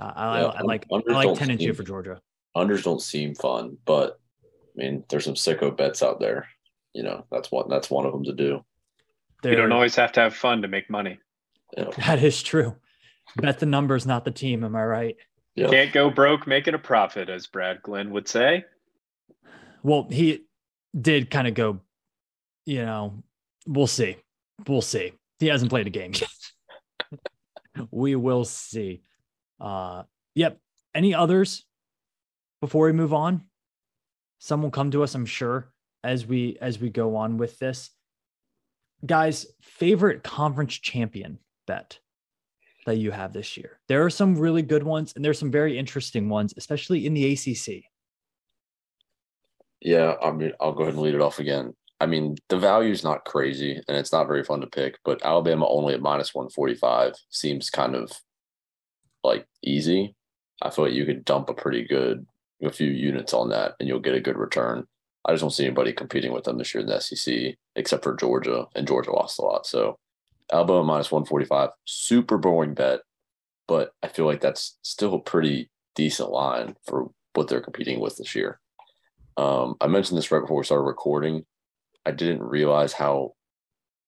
uh, 0.00 0.12
I, 0.14 0.40
yeah, 0.40 0.46
I, 0.46 0.58
I, 0.58 0.62
like 0.62 0.86
I 0.92 1.12
like 1.12 1.38
10 1.38 1.50
and 1.50 1.60
2 1.60 1.74
for 1.74 1.82
Georgia. 1.82 2.20
Unders 2.56 2.84
don't 2.84 3.02
seem 3.02 3.34
fun, 3.34 3.76
but 3.84 4.20
I 4.44 4.82
mean, 4.82 5.04
there's 5.08 5.24
some 5.24 5.34
sicko 5.34 5.76
bets 5.76 6.02
out 6.02 6.20
there. 6.20 6.46
You 6.92 7.02
know, 7.02 7.26
that's 7.30 7.50
one 7.50 7.68
that's 7.68 7.90
one 7.90 8.06
of 8.06 8.12
them 8.12 8.24
to 8.24 8.32
do. 8.32 8.64
They're, 9.42 9.52
you 9.52 9.58
don't 9.58 9.72
always 9.72 9.94
have 9.96 10.12
to 10.12 10.20
have 10.20 10.34
fun 10.34 10.62
to 10.62 10.68
make 10.68 10.88
money. 10.88 11.18
Yeah. 11.76 11.90
That 11.98 12.22
is 12.22 12.42
true. 12.42 12.76
Bet 13.36 13.58
the 13.58 13.66
numbers, 13.66 14.06
not 14.06 14.24
the 14.24 14.30
team. 14.30 14.64
Am 14.64 14.76
I 14.76 14.84
right? 14.84 15.16
Yep. 15.56 15.70
Can't 15.70 15.92
go 15.92 16.10
broke, 16.10 16.46
making 16.46 16.74
a 16.74 16.78
profit, 16.78 17.30
as 17.30 17.46
Brad 17.46 17.82
Glenn 17.82 18.10
would 18.10 18.28
say. 18.28 18.66
Well, 19.82 20.06
he 20.10 20.44
did 20.98 21.30
kind 21.30 21.48
of 21.48 21.54
go, 21.54 21.80
you 22.66 22.84
know, 22.84 23.22
we'll 23.66 23.86
see. 23.86 24.16
We'll 24.68 24.82
see. 24.82 25.12
He 25.38 25.46
hasn't 25.46 25.70
played 25.70 25.86
a 25.86 25.90
game 25.90 26.12
yet. 26.14 27.20
we 27.90 28.16
will 28.16 28.44
see. 28.44 29.02
Uh 29.60 30.02
yep. 30.34 30.58
Any 30.94 31.14
others 31.14 31.64
before 32.60 32.86
we 32.86 32.92
move 32.92 33.14
on? 33.14 33.42
Some 34.38 34.62
will 34.62 34.70
come 34.70 34.90
to 34.90 35.02
us, 35.02 35.14
I'm 35.14 35.26
sure, 35.26 35.72
as 36.04 36.26
we 36.26 36.58
as 36.60 36.78
we 36.78 36.90
go 36.90 37.16
on 37.16 37.38
with 37.38 37.58
this. 37.58 37.90
Guys, 39.04 39.46
favorite 39.62 40.22
conference 40.22 40.74
champion 40.74 41.38
bet 41.66 41.98
that 42.86 42.96
you 42.96 43.10
have 43.10 43.32
this 43.32 43.56
year? 43.56 43.78
There 43.88 44.04
are 44.04 44.10
some 44.10 44.36
really 44.36 44.62
good 44.62 44.82
ones, 44.82 45.12
and 45.14 45.24
there's 45.24 45.38
some 45.38 45.50
very 45.50 45.78
interesting 45.78 46.28
ones, 46.28 46.54
especially 46.56 47.06
in 47.06 47.14
the 47.14 47.32
ACC. 47.32 47.84
Yeah, 49.80 50.14
I 50.22 50.30
mean, 50.30 50.52
I'll 50.60 50.72
go 50.72 50.82
ahead 50.82 50.94
and 50.94 51.02
lead 51.02 51.14
it 51.14 51.20
off 51.20 51.38
again. 51.38 51.74
I 52.00 52.06
mean, 52.06 52.36
the 52.48 52.58
value 52.58 52.90
is 52.90 53.04
not 53.04 53.24
crazy, 53.24 53.80
and 53.86 53.96
it's 53.96 54.12
not 54.12 54.26
very 54.26 54.42
fun 54.42 54.60
to 54.60 54.66
pick. 54.66 54.98
But 55.04 55.24
Alabama 55.24 55.68
only 55.68 55.94
at 55.94 56.00
minus 56.00 56.34
one 56.34 56.48
forty 56.48 56.74
five 56.74 57.14
seems 57.30 57.70
kind 57.70 57.94
of 57.94 58.12
like 59.22 59.46
easy. 59.62 60.14
I 60.62 60.70
feel 60.70 60.86
like 60.86 60.94
you 60.94 61.04
could 61.04 61.24
dump 61.24 61.50
a 61.50 61.54
pretty 61.54 61.84
good 61.86 62.26
a 62.62 62.70
few 62.70 62.88
units 62.88 63.34
on 63.34 63.50
that, 63.50 63.74
and 63.78 63.88
you'll 63.88 64.00
get 64.00 64.14
a 64.14 64.20
good 64.20 64.38
return. 64.38 64.86
I 65.24 65.32
just 65.32 65.42
don't 65.42 65.50
see 65.50 65.66
anybody 65.66 65.92
competing 65.92 66.32
with 66.32 66.44
them 66.44 66.56
this 66.58 66.74
year 66.74 66.82
in 66.82 66.88
the 66.88 67.00
SEC 67.00 67.54
except 67.74 68.04
for 68.04 68.14
Georgia, 68.14 68.66
and 68.74 68.86
Georgia 68.86 69.12
lost 69.12 69.38
a 69.38 69.42
lot. 69.42 69.66
So 69.66 69.98
Alabama 70.52 70.84
minus 70.84 71.10
145, 71.10 71.70
super 71.84 72.38
boring 72.38 72.74
bet, 72.74 73.00
but 73.66 73.92
I 74.02 74.08
feel 74.08 74.26
like 74.26 74.40
that's 74.40 74.78
still 74.82 75.14
a 75.14 75.20
pretty 75.20 75.70
decent 75.94 76.30
line 76.30 76.76
for 76.86 77.10
what 77.34 77.48
they're 77.48 77.60
competing 77.60 78.00
with 78.00 78.16
this 78.16 78.34
year. 78.34 78.60
Um, 79.36 79.76
I 79.80 79.86
mentioned 79.88 80.18
this 80.18 80.30
right 80.30 80.40
before 80.40 80.58
we 80.58 80.64
started 80.64 80.84
recording. 80.84 81.44
I 82.04 82.12
didn't 82.12 82.42
realize 82.42 82.92
how 82.92 83.32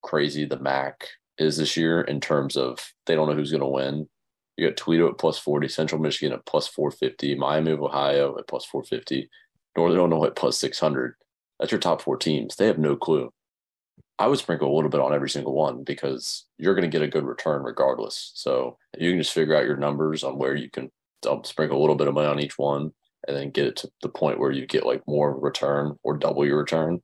crazy 0.01 0.45
the 0.45 0.59
MAC 0.59 1.05
is 1.37 1.57
this 1.57 1.77
year 1.77 2.01
in 2.01 2.19
terms 2.19 2.57
of 2.57 2.79
they 3.05 3.15
don't 3.15 3.29
know 3.29 3.35
who's 3.35 3.51
going 3.51 3.61
to 3.61 3.67
win. 3.67 4.07
You 4.57 4.67
got 4.67 4.77
Toledo 4.77 5.07
at 5.09 5.17
plus 5.17 5.37
40, 5.37 5.67
Central 5.67 6.01
Michigan 6.01 6.33
at 6.33 6.45
plus 6.45 6.67
450, 6.67 7.35
Miami 7.35 7.71
of 7.71 7.81
Ohio 7.81 8.37
at 8.37 8.47
plus 8.47 8.65
450, 8.65 9.29
Northern 9.77 9.99
Illinois 9.99 10.27
at 10.27 10.35
plus 10.35 10.57
600. 10.57 11.15
That's 11.59 11.71
your 11.71 11.79
top 11.79 12.01
four 12.01 12.17
teams. 12.17 12.55
They 12.55 12.67
have 12.67 12.77
no 12.77 12.95
clue. 12.95 13.31
I 14.19 14.27
would 14.27 14.37
sprinkle 14.37 14.71
a 14.71 14.75
little 14.75 14.89
bit 14.89 14.99
on 14.99 15.13
every 15.13 15.29
single 15.29 15.53
one 15.53 15.83
because 15.85 16.45
you're 16.57 16.75
going 16.75 16.89
to 16.89 16.95
get 16.95 17.05
a 17.05 17.09
good 17.09 17.23
return 17.23 17.63
regardless. 17.63 18.31
So 18.35 18.77
you 18.97 19.11
can 19.11 19.19
just 19.19 19.33
figure 19.33 19.55
out 19.55 19.65
your 19.65 19.77
numbers 19.77 20.25
on 20.25 20.37
where 20.37 20.55
you 20.55 20.69
can 20.69 20.91
sprinkle 21.43 21.77
a 21.77 21.81
little 21.81 21.95
bit 21.95 22.09
of 22.09 22.13
money 22.13 22.27
on 22.27 22.39
each 22.39 22.57
one 22.57 22.91
and 23.27 23.37
then 23.37 23.49
get 23.49 23.65
it 23.65 23.77
to 23.77 23.89
the 24.01 24.09
point 24.09 24.37
where 24.37 24.51
you 24.51 24.65
get 24.65 24.85
like 24.85 25.01
more 25.07 25.39
return 25.39 25.95
or 26.03 26.17
double 26.17 26.45
your 26.45 26.59
return. 26.59 27.01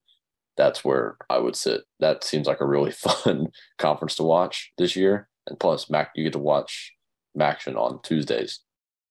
That's 0.58 0.84
where 0.84 1.16
I 1.30 1.38
would 1.38 1.56
sit. 1.56 1.84
That 2.02 2.26
seems 2.26 2.48
like 2.48 2.60
a 2.60 2.68
really 2.68 2.92
fun 2.92 3.48
conference 3.78 4.16
to 4.16 4.24
watch 4.24 4.74
this 4.78 4.98
year. 4.98 5.30
And 5.48 5.58
plus, 5.58 5.90
Mac, 5.90 6.12
you 6.16 6.24
get 6.26 6.34
to 6.34 6.40
watch 6.40 6.94
action 7.40 7.78
on 7.78 8.02
Tuesdays. 8.02 8.60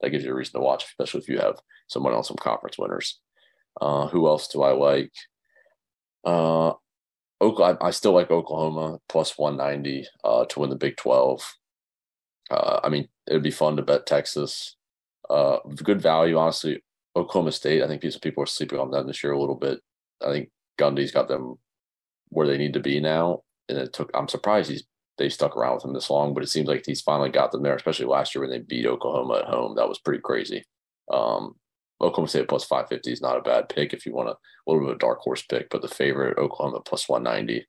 That 0.02 0.10
gives 0.10 0.24
you 0.24 0.32
a 0.32 0.34
reason 0.34 0.60
to 0.60 0.64
watch, 0.64 0.84
especially 0.84 1.20
if 1.20 1.28
you 1.28 1.38
have 1.38 1.58
someone 1.88 2.12
else 2.12 2.28
some 2.28 2.36
conference 2.36 2.76
winners. 2.78 3.18
Uh, 3.80 4.08
who 4.08 4.26
else 4.26 4.48
do 4.48 4.62
I 4.62 4.72
like? 4.72 5.12
Uh, 6.24 6.72
Oklahoma, 7.44 7.78
I 7.80 7.90
still 7.90 8.12
like 8.12 8.30
Oklahoma 8.30 8.98
plus 9.08 9.36
190 9.36 10.06
uh, 10.24 10.44
to 10.46 10.60
win 10.60 10.70
the 10.70 10.76
Big 10.76 10.96
12. 10.96 11.54
Uh, 12.50 12.80
I 12.82 12.88
mean, 12.88 13.08
it 13.26 13.34
would 13.34 13.42
be 13.42 13.50
fun 13.50 13.76
to 13.76 13.82
bet 13.82 14.06
Texas. 14.06 14.76
Uh, 15.28 15.58
good 15.76 16.00
value, 16.00 16.38
honestly. 16.38 16.82
Oklahoma 17.16 17.52
State, 17.52 17.82
I 17.82 17.86
think 17.86 18.02
some 18.02 18.20
people 18.20 18.42
are 18.42 18.46
sleeping 18.46 18.78
on 18.78 18.90
them 18.90 19.06
this 19.06 19.22
year 19.22 19.32
a 19.32 19.40
little 19.40 19.54
bit. 19.54 19.80
I 20.24 20.32
think 20.32 20.50
Gundy's 20.78 21.12
got 21.12 21.28
them 21.28 21.56
where 22.30 22.46
they 22.46 22.58
need 22.58 22.72
to 22.74 22.80
be 22.80 22.98
now. 22.98 23.42
And 23.68 23.78
it 23.78 23.92
took, 23.92 24.10
I'm 24.14 24.28
surprised 24.28 24.70
he's 24.70 24.84
they 25.16 25.28
stuck 25.28 25.56
around 25.56 25.76
with 25.76 25.84
him 25.84 25.92
this 25.92 26.10
long, 26.10 26.34
but 26.34 26.42
it 26.42 26.48
seems 26.48 26.66
like 26.66 26.84
he's 26.84 27.00
finally 27.00 27.30
got 27.30 27.52
them 27.52 27.62
there, 27.62 27.76
especially 27.76 28.06
last 28.06 28.34
year 28.34 28.42
when 28.42 28.50
they 28.50 28.58
beat 28.58 28.86
Oklahoma 28.86 29.38
at 29.38 29.44
home. 29.44 29.76
That 29.76 29.88
was 29.88 29.98
pretty 30.00 30.20
crazy. 30.20 30.64
Um, 31.12 31.54
Oklahoma 32.00 32.28
State 32.28 32.48
plus 32.48 32.64
550 32.64 33.12
is 33.12 33.22
not 33.22 33.36
a 33.36 33.42
bad 33.42 33.68
pick 33.68 33.92
if 33.92 34.04
you 34.04 34.12
want 34.12 34.28
a, 34.28 34.36
little 34.66 34.82
bit 34.82 34.90
of 34.90 34.96
a 34.96 34.98
dark 34.98 35.20
horse 35.20 35.42
pick, 35.42 35.68
but 35.70 35.82
the 35.82 35.88
favorite, 35.88 36.38
Oklahoma 36.38 36.80
plus 36.80 37.08
190. 37.08 37.66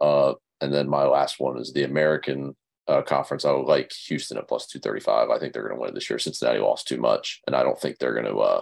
Uh, 0.00 0.34
and 0.60 0.72
then 0.72 0.88
my 0.88 1.04
last 1.04 1.40
one 1.40 1.58
is 1.58 1.72
the 1.72 1.84
American 1.84 2.54
uh, 2.88 3.02
conference. 3.02 3.44
I 3.44 3.52
would 3.52 3.66
like 3.66 3.92
Houston 4.06 4.38
at 4.38 4.48
plus 4.48 4.66
235. 4.66 5.30
I 5.30 5.38
think 5.38 5.52
they're 5.52 5.62
going 5.62 5.76
to 5.76 5.80
win 5.80 5.94
this 5.94 6.08
year. 6.08 6.18
Cincinnati 6.18 6.58
lost 6.58 6.86
too 6.86 6.98
much, 6.98 7.40
and 7.46 7.56
I 7.56 7.62
don't 7.62 7.80
think 7.80 7.98
they're 7.98 8.14
going 8.14 8.26
to, 8.26 8.38
uh, 8.38 8.60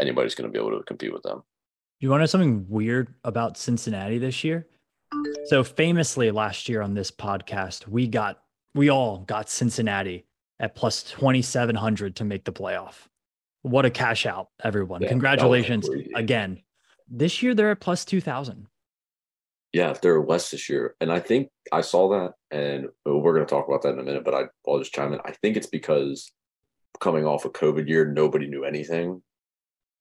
anybody's 0.00 0.34
going 0.34 0.50
to 0.50 0.52
be 0.52 0.64
able 0.64 0.76
to 0.78 0.84
compete 0.84 1.12
with 1.12 1.22
them. 1.22 1.42
Do 2.00 2.06
you 2.06 2.10
want 2.10 2.20
to 2.20 2.22
know 2.22 2.26
something 2.26 2.66
weird 2.68 3.14
about 3.24 3.56
Cincinnati 3.56 4.18
this 4.18 4.44
year? 4.44 4.66
So 5.46 5.64
famously 5.64 6.30
last 6.30 6.68
year 6.68 6.82
on 6.82 6.94
this 6.94 7.10
podcast, 7.10 7.88
we 7.88 8.06
got 8.06 8.42
we 8.74 8.90
all 8.90 9.18
got 9.18 9.48
Cincinnati 9.48 10.26
at 10.60 10.74
plus 10.74 11.02
2700 11.02 12.14
to 12.16 12.24
make 12.24 12.44
the 12.44 12.52
playoff. 12.52 13.08
What 13.62 13.84
a 13.84 13.90
cash 13.90 14.26
out, 14.26 14.48
everyone. 14.62 15.02
Yeah, 15.02 15.08
Congratulations 15.08 15.88
again. 16.14 16.62
This 17.08 17.42
year 17.42 17.54
they're 17.54 17.72
at 17.72 17.80
plus 17.80 18.04
2000. 18.04 18.66
Yeah, 19.72 19.94
they're 20.00 20.20
West 20.20 20.52
this 20.52 20.68
year. 20.68 20.94
And 21.00 21.12
I 21.12 21.20
think 21.20 21.48
I 21.72 21.82
saw 21.82 22.08
that 22.10 22.34
and 22.50 22.88
we're 23.04 23.34
going 23.34 23.46
to 23.46 23.50
talk 23.50 23.68
about 23.68 23.82
that 23.82 23.92
in 23.92 23.98
a 23.98 24.02
minute, 24.02 24.24
but 24.24 24.34
I, 24.34 24.44
I'll 24.66 24.78
just 24.78 24.94
chime 24.94 25.12
in. 25.12 25.20
I 25.24 25.32
think 25.42 25.56
it's 25.56 25.66
because 25.66 26.32
coming 27.00 27.26
off 27.26 27.44
a 27.44 27.50
COVID 27.50 27.88
year, 27.88 28.06
nobody 28.06 28.46
knew 28.46 28.64
anything. 28.64 29.22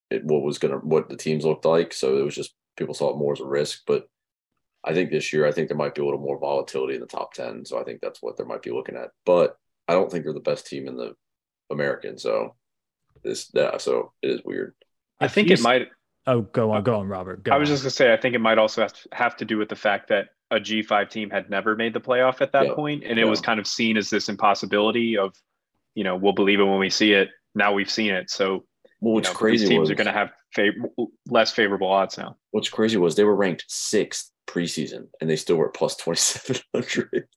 It, 0.09 0.23
what 0.23 0.43
was 0.43 0.57
going 0.57 0.73
to, 0.73 0.77
what 0.77 1.09
the 1.09 1.17
teams 1.17 1.43
looked 1.43 1.65
like. 1.65 1.91
So 1.93 2.17
it 2.17 2.23
was 2.23 2.35
just, 2.35 2.55
people 2.77 2.93
saw 2.93 3.09
it 3.09 3.17
more 3.17 3.33
as 3.33 3.41
a 3.41 3.45
risk. 3.45 3.81
But 3.85 4.07
I 4.85 4.93
think 4.93 5.11
this 5.11 5.33
year, 5.33 5.45
I 5.45 5.51
think 5.51 5.67
there 5.67 5.77
might 5.77 5.95
be 5.95 6.01
a 6.01 6.05
little 6.05 6.21
more 6.21 6.39
volatility 6.39 6.95
in 6.95 7.01
the 7.01 7.07
top 7.07 7.33
10. 7.33 7.65
So 7.65 7.79
I 7.79 7.83
think 7.83 7.99
that's 7.99 8.21
what 8.21 8.37
they 8.37 8.45
might 8.45 8.61
be 8.61 8.71
looking 8.71 8.95
at. 8.95 9.09
But 9.25 9.57
I 9.89 9.93
don't 9.93 10.09
think 10.09 10.23
they're 10.23 10.33
the 10.33 10.39
best 10.39 10.67
team 10.67 10.87
in 10.87 10.95
the 10.95 11.13
American. 11.69 12.17
So 12.17 12.55
this, 13.23 13.49
yeah, 13.53 13.77
so 13.77 14.13
it 14.21 14.31
is 14.31 14.41
weird. 14.43 14.73
I 15.19 15.27
think 15.27 15.49
it 15.49 15.61
might. 15.61 15.89
Oh, 16.25 16.41
go 16.41 16.71
on, 16.71 16.83
go 16.83 16.99
on, 16.99 17.07
Robert. 17.07 17.43
Go 17.43 17.51
I 17.51 17.57
was 17.57 17.69
on. 17.69 17.73
just 17.73 17.83
gonna 17.83 17.91
say, 17.91 18.13
I 18.13 18.17
think 18.17 18.35
it 18.35 18.39
might 18.39 18.57
also 18.57 18.81
have 18.81 18.93
to, 18.93 19.09
have 19.13 19.37
to 19.37 19.45
do 19.45 19.57
with 19.57 19.69
the 19.69 19.75
fact 19.75 20.09
that 20.09 20.27
a 20.51 20.57
G5 20.57 21.09
team 21.09 21.29
had 21.29 21.49
never 21.49 21.75
made 21.75 21.93
the 21.93 21.99
playoff 21.99 22.41
at 22.41 22.51
that 22.53 22.67
yeah. 22.67 22.73
point, 22.73 23.03
and 23.03 23.19
it 23.19 23.23
yeah. 23.23 23.29
was 23.29 23.41
kind 23.41 23.59
of 23.59 23.67
seen 23.67 23.97
as 23.97 24.09
this 24.09 24.29
impossibility 24.29 25.17
of, 25.17 25.33
you 25.95 26.03
know, 26.03 26.15
we'll 26.15 26.33
believe 26.33 26.59
it 26.59 26.63
when 26.63 26.79
we 26.79 26.89
see 26.89 27.13
it. 27.13 27.29
Now 27.55 27.73
we've 27.73 27.89
seen 27.89 28.11
it, 28.11 28.29
so 28.29 28.65
well, 29.01 29.15
what's 29.15 29.29
you 29.29 29.33
know, 29.33 29.37
crazy 29.37 29.67
teams 29.67 29.81
was, 29.81 29.91
are 29.91 29.95
going 29.95 30.07
to 30.07 30.13
have 30.13 30.31
fav- 30.55 31.07
less 31.27 31.51
favorable 31.51 31.87
odds 31.87 32.17
now. 32.17 32.37
What's 32.51 32.69
crazy 32.69 32.97
was 32.97 33.15
they 33.15 33.23
were 33.23 33.35
ranked 33.35 33.65
sixth 33.67 34.31
preseason, 34.47 35.07
and 35.19 35.29
they 35.29 35.35
still 35.35 35.57
were 35.57 35.69
plus 35.69 35.95
twenty 35.95 36.17
seven 36.17 36.61
hundred. 36.73 37.27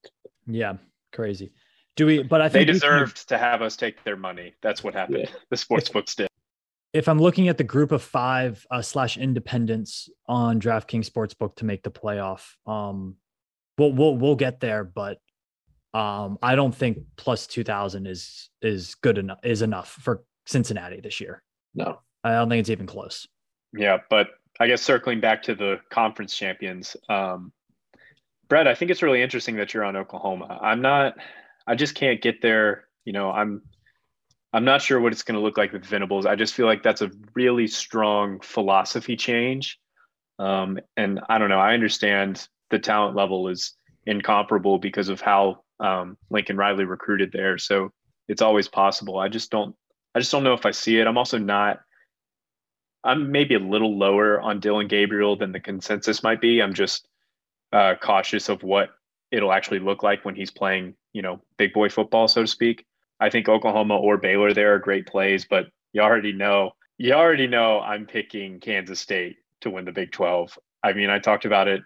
Yeah, 0.47 0.75
crazy. 1.13 1.53
Do 2.01 2.07
we? 2.07 2.23
But 2.23 2.41
I 2.41 2.49
think 2.49 2.67
they 2.67 2.73
deserved 2.73 3.27
can, 3.29 3.37
to 3.37 3.45
have 3.45 3.61
us 3.61 3.77
take 3.77 4.03
their 4.05 4.17
money. 4.17 4.55
That's 4.63 4.83
what 4.83 4.95
happened. 4.95 5.27
Yeah. 5.29 5.37
The 5.51 5.57
sports 5.59 5.91
books 5.91 6.15
did. 6.15 6.29
If 6.95 7.09
I'm 7.09 7.19
looking 7.19 7.49
at 7.49 7.59
the 7.59 7.65
group 7.65 7.93
of 7.93 8.03
five 8.03 8.67
uh, 8.71 8.81
slash 8.81 9.19
independents 9.19 10.09
on 10.27 10.59
DraftKings 10.59 11.11
Sportsbook 11.11 11.57
to 11.57 11.67
make 11.67 11.83
the 11.83 11.91
playoff, 11.91 12.55
um, 12.67 13.17
we'll 13.77 13.93
we'll 13.93 14.17
we'll 14.17 14.35
get 14.35 14.61
there, 14.61 14.83
but 14.83 15.19
um, 15.93 16.39
I 16.43 16.55
don't 16.55 16.75
think 16.75 17.01
plus 17.17 17.47
two 17.47 17.65
thousand 17.65 18.07
is 18.07 18.49
is 18.63 18.95
good 18.95 19.19
enough 19.19 19.41
is 19.45 19.61
enough 19.61 19.91
for 19.91 20.25
Cincinnati 20.47 21.03
this 21.03 21.21
year. 21.21 21.43
No, 21.75 22.01
I 22.25 22.31
don't 22.31 22.49
think 22.49 22.61
it's 22.61 22.71
even 22.71 22.87
close. 22.87 23.29
Yeah, 23.75 23.99
but 24.09 24.29
I 24.59 24.69
guess 24.69 24.81
circling 24.81 25.21
back 25.21 25.43
to 25.43 25.55
the 25.55 25.81
conference 25.91 26.35
champions, 26.35 26.97
um, 27.11 27.53
Brett, 28.49 28.67
I 28.67 28.75
think 28.75 28.91
it's 28.91 29.03
really 29.03 29.21
interesting 29.21 29.57
that 29.57 29.75
you're 29.75 29.85
on 29.85 29.97
Oklahoma. 29.97 30.59
I'm 30.63 30.81
not. 30.81 31.19
I 31.71 31.77
just 31.77 31.95
can't 31.95 32.21
get 32.21 32.43
there. 32.43 32.85
You 33.05 33.13
know, 33.13 33.31
I'm 33.31 33.63
I'm 34.53 34.65
not 34.65 34.83
sure 34.83 35.01
what 35.01 35.13
it's 35.13 35.23
going 35.23 35.37
to 35.39 35.41
look 35.41 35.57
like 35.57 35.73
with 35.73 35.85
Venables. 35.85 36.27
I 36.27 36.35
just 36.35 36.55
feel 36.55 36.67
like 36.67 36.83
that's 36.83 37.03
a 37.03 37.11
really 37.35 37.69
strong 37.69 38.41
philosophy 38.41 39.17
change. 39.17 39.79
Um, 40.41 40.81
and 40.97 41.21
I 41.29 41.39
don't 41.39 41.49
know. 41.49 41.61
I 41.61 41.75
understand 41.75 42.49
the 42.71 42.81
talent 42.81 43.15
level 43.15 43.47
is 43.49 43.75
incomparable 44.07 44.79
because 44.79 45.09
of 45.09 45.21
how 45.21 45.63
um, 45.79 46.17
Lincoln 46.31 46.57
Riley 46.57 46.85
recruited 46.85 47.31
there. 47.31 47.57
So 47.59 47.93
it's 48.27 48.43
always 48.43 48.67
possible. 48.67 49.19
I 49.19 49.29
just 49.29 49.51
don't. 49.51 49.77
I 50.13 50.19
just 50.19 50.33
don't 50.33 50.43
know 50.43 50.55
if 50.55 50.67
I 50.67 50.73
see 50.73 50.99
it. 50.99 51.07
I'm 51.07 51.19
also 51.19 51.39
not. 51.39 51.81
I'm 53.05 53.31
maybe 53.31 53.55
a 53.55 53.61
little 53.61 53.97
lower 53.97 54.41
on 54.41 54.59
Dillon 54.59 54.89
Gabriel 54.89 55.37
than 55.37 55.53
the 55.53 55.61
consensus 55.61 56.25
might 56.25 56.41
be. 56.41 56.61
I'm 56.61 56.75
just 56.75 57.07
uh, 57.73 57.95
cautious 58.03 58.49
of 58.49 58.65
what 58.65 58.91
it'll 59.31 59.53
actually 59.53 59.79
look 59.79 60.03
like 60.03 60.25
when 60.25 60.35
he's 60.35 60.51
playing, 60.51 60.95
you 61.13 61.23
know, 61.23 61.41
big 61.57 61.73
boy 61.73 61.89
football, 61.89 62.29
so 62.29 62.43
to 62.43 62.47
speak. 62.47 62.87
I 63.21 63.31
think 63.31 63.49
Oklahoma 63.49 63.97
or 63.97 64.17
Baylor 64.17 64.55
there 64.55 64.75
are 64.75 64.79
great 64.79 65.07
plays, 65.07 65.47
but 65.49 65.67
you 65.93 66.01
already 66.01 66.33
know, 66.33 66.73
you 66.99 67.13
already 67.13 67.47
know 67.47 67.81
I'm 67.81 68.07
picking 68.07 68.61
Kansas 68.61 69.01
State 69.01 69.37
to 69.61 69.71
win 69.71 69.85
the 69.85 69.93
Big 69.93 70.13
12. 70.13 70.59
I 70.83 70.93
mean, 70.93 71.11
I 71.11 71.19
talked 71.19 71.45
about 71.45 71.69
it 71.69 71.83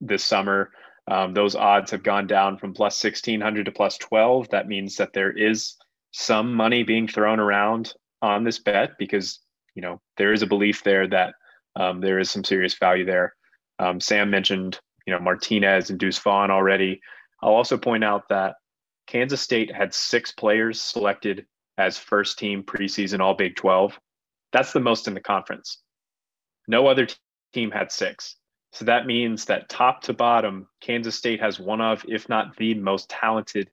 this 0.00 0.24
summer. 0.24 0.70
Um, 1.08 1.34
those 1.34 1.54
odds 1.54 1.90
have 1.90 2.02
gone 2.02 2.26
down 2.26 2.58
from 2.58 2.74
plus 2.74 3.02
1600 3.02 3.64
to 3.66 3.72
plus 3.72 3.98
12. 3.98 4.48
That 4.50 4.68
means 4.68 4.96
that 4.96 5.12
there 5.12 5.30
is 5.30 5.76
some 6.12 6.54
money 6.54 6.82
being 6.82 7.06
thrown 7.06 7.40
around 7.40 7.92
on 8.20 8.44
this 8.44 8.58
bet 8.58 8.92
because, 8.98 9.40
you 9.74 9.82
know, 9.82 10.00
there 10.16 10.32
is 10.32 10.42
a 10.42 10.46
belief 10.46 10.82
there 10.82 11.08
that 11.08 11.34
um, 11.76 12.00
there 12.00 12.18
is 12.18 12.30
some 12.30 12.44
serious 12.44 12.74
value 12.74 13.04
there. 13.04 13.34
Um, 13.78 14.00
Sam 14.00 14.30
mentioned 14.30 14.78
you 15.06 15.12
know 15.12 15.20
Martinez 15.20 15.90
and 15.90 15.98
Deuce 15.98 16.18
Vaughn 16.18 16.50
already. 16.50 17.00
I'll 17.42 17.54
also 17.54 17.76
point 17.76 18.04
out 18.04 18.28
that 18.28 18.54
Kansas 19.06 19.40
State 19.40 19.74
had 19.74 19.94
six 19.94 20.32
players 20.32 20.80
selected 20.80 21.46
as 21.78 21.98
first 21.98 22.38
team 22.38 22.62
preseason 22.62 23.20
All 23.20 23.34
Big 23.34 23.56
12. 23.56 23.98
That's 24.52 24.72
the 24.72 24.80
most 24.80 25.08
in 25.08 25.14
the 25.14 25.20
conference. 25.20 25.78
No 26.68 26.86
other 26.86 27.06
t- 27.06 27.14
team 27.52 27.70
had 27.70 27.90
six. 27.90 28.36
So 28.72 28.84
that 28.86 29.06
means 29.06 29.44
that 29.46 29.68
top 29.68 30.02
to 30.02 30.12
bottom, 30.12 30.68
Kansas 30.80 31.16
State 31.16 31.40
has 31.40 31.60
one 31.60 31.80
of, 31.80 32.04
if 32.08 32.28
not 32.28 32.56
the 32.56 32.74
most 32.74 33.10
talented, 33.10 33.70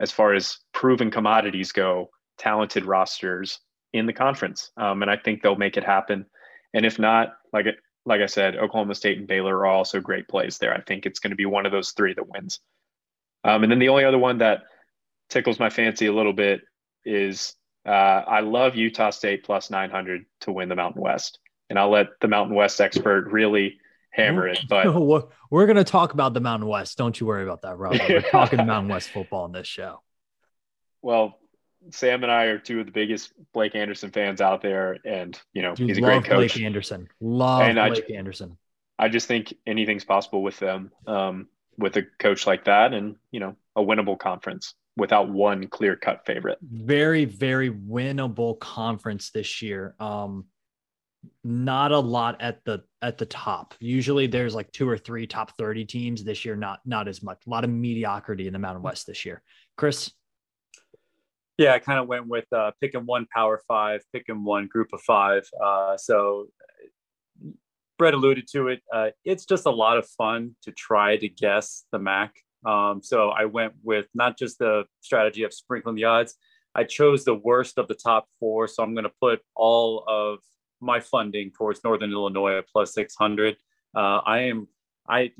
as 0.00 0.12
far 0.12 0.34
as 0.34 0.58
proven 0.72 1.10
commodities 1.10 1.72
go, 1.72 2.10
talented 2.36 2.84
rosters 2.84 3.58
in 3.92 4.06
the 4.06 4.12
conference. 4.12 4.70
Um, 4.76 5.02
and 5.02 5.10
I 5.10 5.16
think 5.16 5.42
they'll 5.42 5.56
make 5.56 5.76
it 5.76 5.84
happen. 5.84 6.26
And 6.74 6.86
if 6.86 6.98
not, 6.98 7.34
like 7.52 7.66
like 8.04 8.20
I 8.22 8.26
said, 8.26 8.56
Oklahoma 8.56 8.94
State 8.94 9.18
and 9.18 9.26
Baylor 9.26 9.58
are 9.58 9.66
also 9.66 10.00
great 10.00 10.28
plays 10.28 10.56
there. 10.58 10.74
I 10.74 10.80
think 10.80 11.04
it's 11.04 11.18
going 11.18 11.30
to 11.30 11.36
be 11.36 11.44
one 11.44 11.66
of 11.66 11.72
those 11.72 11.90
three 11.90 12.14
that 12.14 12.28
wins. 12.28 12.60
Um, 13.44 13.62
and 13.62 13.72
then 13.72 13.78
the 13.78 13.88
only 13.88 14.04
other 14.04 14.18
one 14.18 14.38
that 14.38 14.62
tickles 15.28 15.58
my 15.58 15.70
fancy 15.70 16.06
a 16.06 16.12
little 16.12 16.32
bit 16.32 16.62
is 17.04 17.54
uh, 17.86 17.90
I 17.90 18.40
love 18.40 18.76
Utah 18.76 19.10
State 19.10 19.44
plus 19.44 19.70
900 19.70 20.24
to 20.40 20.52
win 20.52 20.68
the 20.68 20.76
Mountain 20.76 21.02
West. 21.02 21.38
And 21.70 21.78
I'll 21.78 21.90
let 21.90 22.08
the 22.20 22.28
Mountain 22.28 22.56
West 22.56 22.80
expert 22.80 23.30
really 23.30 23.78
hammer 24.10 24.48
it. 24.48 24.60
But 24.68 24.86
we're 25.50 25.66
going 25.66 25.76
to 25.76 25.84
talk 25.84 26.12
about 26.12 26.34
the 26.34 26.40
Mountain 26.40 26.68
West. 26.68 26.98
Don't 26.98 27.18
you 27.18 27.26
worry 27.26 27.44
about 27.44 27.62
that, 27.62 27.76
Rob. 27.76 27.96
We're 28.08 28.20
talking 28.30 28.64
Mountain 28.66 28.90
West 28.90 29.10
football 29.10 29.44
on 29.44 29.52
this 29.52 29.66
show. 29.66 30.02
Well, 31.02 31.38
Sam 31.90 32.22
and 32.22 32.32
I 32.32 32.44
are 32.44 32.58
two 32.58 32.80
of 32.80 32.86
the 32.86 32.92
biggest 32.92 33.32
Blake 33.52 33.74
Anderson 33.74 34.10
fans 34.10 34.40
out 34.40 34.62
there, 34.62 34.98
and 35.04 35.40
you 35.52 35.62
know 35.62 35.74
he's 35.76 35.98
a 35.98 36.00
great 36.00 36.24
coach. 36.24 36.54
Blake 36.54 36.60
Anderson, 36.64 37.08
love 37.20 37.62
and 37.62 37.76
Blake 37.76 38.10
I, 38.10 38.14
Anderson. 38.14 38.58
I 38.98 39.08
just 39.08 39.28
think 39.28 39.54
anything's 39.66 40.04
possible 40.04 40.42
with 40.42 40.58
them, 40.58 40.90
um, 41.06 41.46
with 41.78 41.96
a 41.96 42.02
coach 42.18 42.46
like 42.46 42.64
that, 42.64 42.92
and 42.92 43.16
you 43.30 43.40
know 43.40 43.56
a 43.76 43.82
winnable 43.82 44.18
conference 44.18 44.74
without 44.96 45.30
one 45.30 45.68
clear 45.68 45.96
cut 45.96 46.26
favorite. 46.26 46.58
Very, 46.60 47.24
very 47.24 47.70
winnable 47.70 48.58
conference 48.58 49.30
this 49.30 49.62
year. 49.62 49.94
Um, 50.00 50.46
not 51.44 51.92
a 51.92 51.98
lot 51.98 52.40
at 52.40 52.64
the 52.64 52.82
at 53.00 53.18
the 53.18 53.26
top. 53.26 53.74
Usually 53.80 54.26
there's 54.26 54.54
like 54.54 54.70
two 54.72 54.88
or 54.88 54.98
three 54.98 55.26
top 55.26 55.56
30 55.56 55.84
teams 55.84 56.24
this 56.24 56.44
year, 56.44 56.56
not 56.56 56.80
not 56.84 57.08
as 57.08 57.22
much. 57.22 57.38
A 57.46 57.50
lot 57.50 57.64
of 57.64 57.70
mediocrity 57.70 58.46
in 58.46 58.52
the 58.52 58.58
Mountain 58.58 58.82
West 58.82 59.06
this 59.06 59.24
year. 59.24 59.42
Chris, 59.76 60.10
yeah, 61.56 61.74
I 61.74 61.78
kind 61.78 61.98
of 61.98 62.06
went 62.06 62.26
with 62.26 62.46
uh, 62.52 62.72
picking 62.80 63.06
one 63.06 63.26
power 63.34 63.60
five, 63.66 64.02
picking 64.12 64.44
one 64.44 64.66
group 64.66 64.88
of 64.92 65.00
five. 65.02 65.48
Uh, 65.62 65.96
so 65.96 66.46
Brett 67.98 68.14
alluded 68.14 68.46
to 68.52 68.68
it. 68.68 68.82
Uh, 68.92 69.08
it's 69.24 69.44
just 69.44 69.66
a 69.66 69.70
lot 69.70 69.98
of 69.98 70.08
fun 70.08 70.54
to 70.62 70.72
try 70.72 71.16
to 71.16 71.28
guess 71.28 71.84
the 71.92 71.98
MAC. 71.98 72.34
Um, 72.64 73.02
so 73.02 73.30
I 73.30 73.44
went 73.44 73.74
with 73.82 74.06
not 74.14 74.38
just 74.38 74.58
the 74.58 74.84
strategy 75.00 75.42
of 75.42 75.52
sprinkling 75.52 75.96
the 75.96 76.04
odds. 76.04 76.36
I 76.74 76.84
chose 76.84 77.24
the 77.24 77.34
worst 77.34 77.78
of 77.78 77.88
the 77.88 77.94
top 77.94 78.26
four. 78.38 78.68
So 78.68 78.82
I'm 78.82 78.94
going 78.94 79.04
to 79.04 79.12
put 79.20 79.40
all 79.56 80.04
of 80.06 80.38
my 80.80 81.00
funding 81.00 81.50
towards 81.50 81.82
Northern 81.82 82.12
Illinois 82.12 82.58
at 82.58 82.68
plus 82.68 82.94
600. 82.94 83.56
Uh, 83.96 84.20
I 84.24 84.38
am, 84.40 84.68
I 85.08 85.32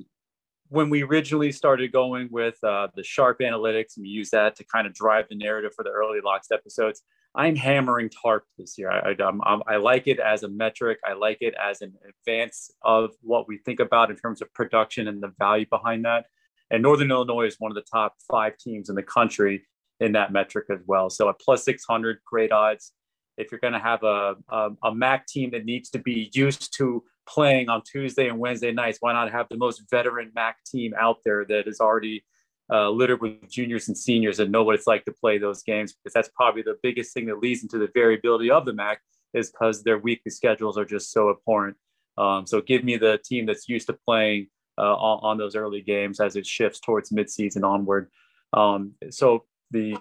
when 0.69 0.91
we 0.91 1.03
originally 1.03 1.53
started 1.53 1.93
going 1.93 2.29
with 2.31 2.63
uh, 2.63 2.89
the 2.95 3.03
sharp 3.03 3.39
analytics 3.41 3.97
and 3.97 4.03
we 4.03 4.09
use 4.09 4.31
that 4.31 4.57
to 4.57 4.65
kind 4.65 4.87
of 4.87 4.93
drive 4.93 5.27
the 5.29 5.35
narrative 5.37 5.73
for 5.75 5.83
the 5.83 5.91
early 5.91 6.21
locks 6.23 6.51
episodes 6.51 7.03
i'm 7.39 7.57
hammering 7.57 8.11
tarp 8.11 8.45
this 8.59 8.77
year 8.77 8.91
I, 8.91 9.15
I, 9.19 9.59
I, 9.67 9.77
like 9.77 10.07
it 10.07 10.19
as 10.19 10.43
a 10.43 10.49
metric 10.49 10.99
i 11.07 11.15
like 11.15 11.39
it 11.41 11.55
as 11.55 11.81
an 11.81 11.95
advance 12.07 12.71
of 12.83 13.13
what 13.23 13.49
we 13.49 13.59
think 13.65 13.81
about 13.81 14.11
in 14.11 14.17
terms 14.17 14.43
of 14.43 14.53
production 14.53 15.09
and 15.09 15.23
the 15.23 15.33
value 15.39 15.67
behind 15.71 16.05
that 16.05 16.27
And 16.71 16.83
Northern 16.83 17.11
Illinois 17.11 17.47
is 17.47 17.57
one 17.59 17.71
of 17.71 17.77
the 17.77 17.85
top 17.91 18.15
five 18.31 18.57
teams 18.59 18.89
in 18.89 18.95
the 18.95 19.03
country 19.03 19.67
in 20.01 20.13
that 20.13 20.33
metric 20.33 20.67
as 20.71 20.81
well. 20.87 21.11
So 21.11 21.29
at 21.29 21.41
plus 21.41 21.65
600, 21.65 22.19
great 22.25 22.53
odds. 22.53 22.93
If 23.37 23.51
you're 23.51 23.61
going 23.61 23.73
to 23.73 23.79
have 23.79 24.03
a, 24.03 24.37
a, 24.49 24.71
a 24.85 24.95
MAC 24.95 25.27
team 25.27 25.51
that 25.53 25.65
needs 25.65 25.91
to 25.91 25.99
be 25.99 26.31
used 26.35 26.77
to 26.79 27.05
playing 27.29 27.69
on 27.69 27.83
Tuesday 27.83 28.29
and 28.29 28.39
Wednesday 28.39 28.73
nights, 28.73 28.99
why 29.01 29.13
not 29.13 29.31
have 29.31 29.47
the 29.49 29.57
most 29.57 29.83
veteran 29.91 30.33
MAC 30.35 30.57
team 30.65 30.93
out 30.99 31.19
there 31.25 31.45
that 31.45 31.69
is 31.69 31.81
already 31.81 32.25
uh, 32.73 32.91
littered 32.91 33.21
with 33.21 33.51
juniors 33.51 33.89
and 33.89 33.97
seniors 33.97 34.41
and 34.41 34.53
know 34.53 34.63
what 34.63 34.75
it's 34.75 34.87
like 34.87 35.05
to 35.05 35.13
play 35.13 35.39
those 35.39 35.63
games? 35.63 35.93
Because 35.93 36.13
that's 36.13 36.31
probably 36.35 36.63
the 36.63 36.79
biggest 36.83 37.15
thing 37.15 37.27
that 37.27 37.41
leads 37.41 37.63
into 37.63 37.79
the 37.79 37.89
variability 37.95 38.51
of 38.51 38.65
the 38.65 38.73
MAC 38.73 39.01
is 39.35 39.51
because 39.51 39.83
their 39.83 39.99
weekly 39.99 40.31
schedules 40.31 40.79
are 40.79 40.85
just 40.85 41.13
so 41.13 41.31
abhorrent. 41.31 41.77
Um, 42.17 42.47
so 42.47 42.61
give 42.61 42.85
me 42.85 42.97
the 42.97 43.21
team 43.25 43.47
that's 43.47 43.69
used 43.69 43.87
to 43.87 43.93
playing 43.93 44.49
uh, 44.77 44.95
on, 44.95 45.21
on, 45.23 45.39
those 45.39 45.55
early 45.57 45.83
games 45.83 46.21
as 46.21 46.37
it 46.37 46.47
shifts 46.47 46.81
towards 46.81 47.11
midseason 47.11 47.65
onward. 47.65 48.11
Um, 48.53 48.93
so 49.11 49.45
the 49.71 49.97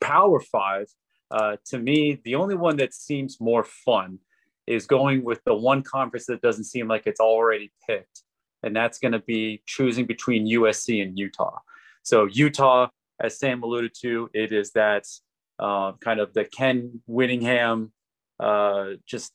Power 0.00 0.40
Five, 0.40 0.86
uh, 1.30 1.56
to 1.66 1.78
me, 1.78 2.20
the 2.24 2.36
only 2.36 2.54
one 2.54 2.76
that 2.76 2.94
seems 2.94 3.40
more 3.40 3.64
fun 3.64 4.18
is 4.66 4.86
going 4.86 5.24
with 5.24 5.42
the 5.44 5.54
one 5.54 5.82
conference 5.82 6.26
that 6.26 6.40
doesn't 6.40 6.64
seem 6.64 6.88
like 6.88 7.06
it's 7.06 7.20
already 7.20 7.72
picked, 7.86 8.22
and 8.62 8.74
that's 8.74 8.98
going 8.98 9.12
to 9.12 9.20
be 9.20 9.62
choosing 9.66 10.06
between 10.06 10.46
USC 10.46 11.02
and 11.02 11.18
Utah. 11.18 11.58
So 12.02 12.26
Utah, 12.26 12.88
as 13.20 13.38
Sam 13.38 13.62
alluded 13.62 13.92
to, 14.02 14.30
it 14.32 14.52
is 14.52 14.72
that 14.72 15.04
uh, 15.58 15.92
kind 16.00 16.20
of 16.20 16.32
the 16.32 16.44
Kyle 16.44 16.90
Whittingham, 17.06 17.92
uh, 18.38 18.92
just 19.06 19.32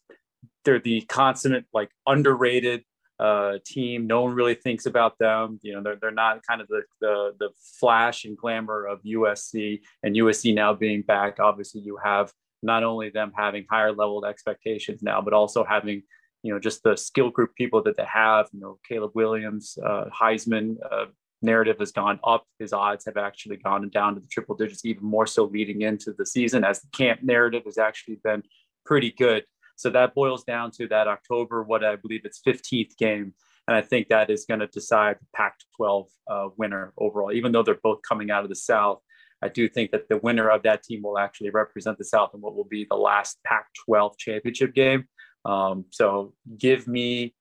they're 0.64 0.80
the 0.80 1.02
consummate 1.02 1.66
like 1.74 1.90
underrated 2.08 2.84
uh, 3.20 3.60
team. 3.66 4.08
No 4.08 4.24
one 4.24 4.34
really 4.34 4.56
thinks 4.56 4.86
about 4.86 5.18
them. 5.20 5.60
You 5.62 5.76
know, 5.76 5.84
they're, 5.84 5.96
they're 5.96 6.12
not 6.12 6.42
kind 6.46 6.62
of 6.62 6.68
the, 6.68 6.82
the, 7.02 7.32
the 7.40 7.50
flash 7.80 8.26
and 8.26 8.38
glamour 8.38 8.86
of 8.86 9.02
USC 9.04 9.82
and 10.04 10.16
USC 10.16 10.54
now 10.54 10.74
being 10.74 11.02
back. 11.02 11.40
Obviously, 11.40 11.82
you 11.82 11.98
have 12.04 12.32
not 12.62 12.84
only 12.84 13.10
them 13.10 13.32
having 13.38 13.66
higher 13.70 13.94
level 13.94 14.26
expectations 14.26 15.02
now, 15.02 15.22
but 15.22 15.34
also 15.34 15.64
having, 15.64 16.04
you 16.46 16.54
know, 16.54 16.60
just 16.60 16.84
the 16.84 16.96
skill 16.96 17.32
group 17.32 17.56
people 17.56 17.82
that 17.82 17.98
they 17.98 18.06
have, 18.06 18.48
you 18.54 18.60
know, 18.60 18.78
Caleb 18.88 19.12
Williams, 19.16 19.80
uh, 19.84 20.06
Heisman, 20.14 20.76
uh, 20.92 21.06
narrative 21.42 21.78
has 21.80 21.92
gone 21.92 22.20
up. 22.24 22.46
His 22.60 22.72
odds 22.72 23.04
have 23.06 23.18
actually 23.18 23.58
gone 23.58 23.90
down 23.90 24.14
to 24.14 24.22
the 24.22 24.28
triple 24.28 24.56
digits, 24.56 24.86
even 24.86 25.04
more 25.04 25.26
so 25.26 25.46
leading 25.46 25.82
into 25.82 26.14
the 26.16 26.26
season 26.26 26.64
as 26.64 26.82
the 26.82 26.88
camp 26.92 27.24
narrative 27.24 27.64
has 27.66 27.80
actually 27.80 28.20
been 28.24 28.44
pretty 28.86 29.12
good. 29.12 29.44
So 29.76 29.90
that 29.90 30.14
boils 30.14 30.44
down 30.44 30.70
to 30.78 30.88
that 30.90 31.08
October, 31.08 31.64
what 31.64 31.84
I 31.84 31.96
believe 31.96 32.22
it's 32.26 32.42
15th 32.46 32.96
game. 32.98 33.34
And 33.68 33.76
I 33.76 33.82
think 33.82 34.10
that 34.10 34.30
is 34.30 34.46
going 34.46 34.60
to 34.60 34.68
decide 34.68 35.18
the 35.20 35.26
Pac 35.36 35.56
12 35.78 36.08
uh, 36.30 36.48
winner 36.58 36.94
overall. 37.00 37.32
Even 37.32 37.52
though 37.52 37.64
they're 37.64 37.80
both 37.82 38.02
coming 38.08 38.30
out 38.30 38.44
of 38.44 38.50
the 38.50 38.56
South, 38.56 39.02
I 39.42 39.50
do 39.50 39.68
think 39.68 39.92
that 39.92 40.08
the 40.10 40.18
winner 40.18 40.50
of 40.50 40.64
that 40.64 40.84
team 40.84 41.02
will 41.02 41.18
actually 41.18 41.50
represent 41.50 41.98
the 41.98 42.06
South 42.06 42.32
in 42.34 42.42
what 42.42 42.56
will 42.56 42.66
be 42.66 42.86
the 42.90 42.96
last 42.96 43.40
Pac 43.44 43.66
12 43.86 44.18
championship 44.18 44.74
game. 44.74 45.06
Um, 45.46 45.86
so 45.92 46.34
give 46.58 46.88
me, 46.88 47.36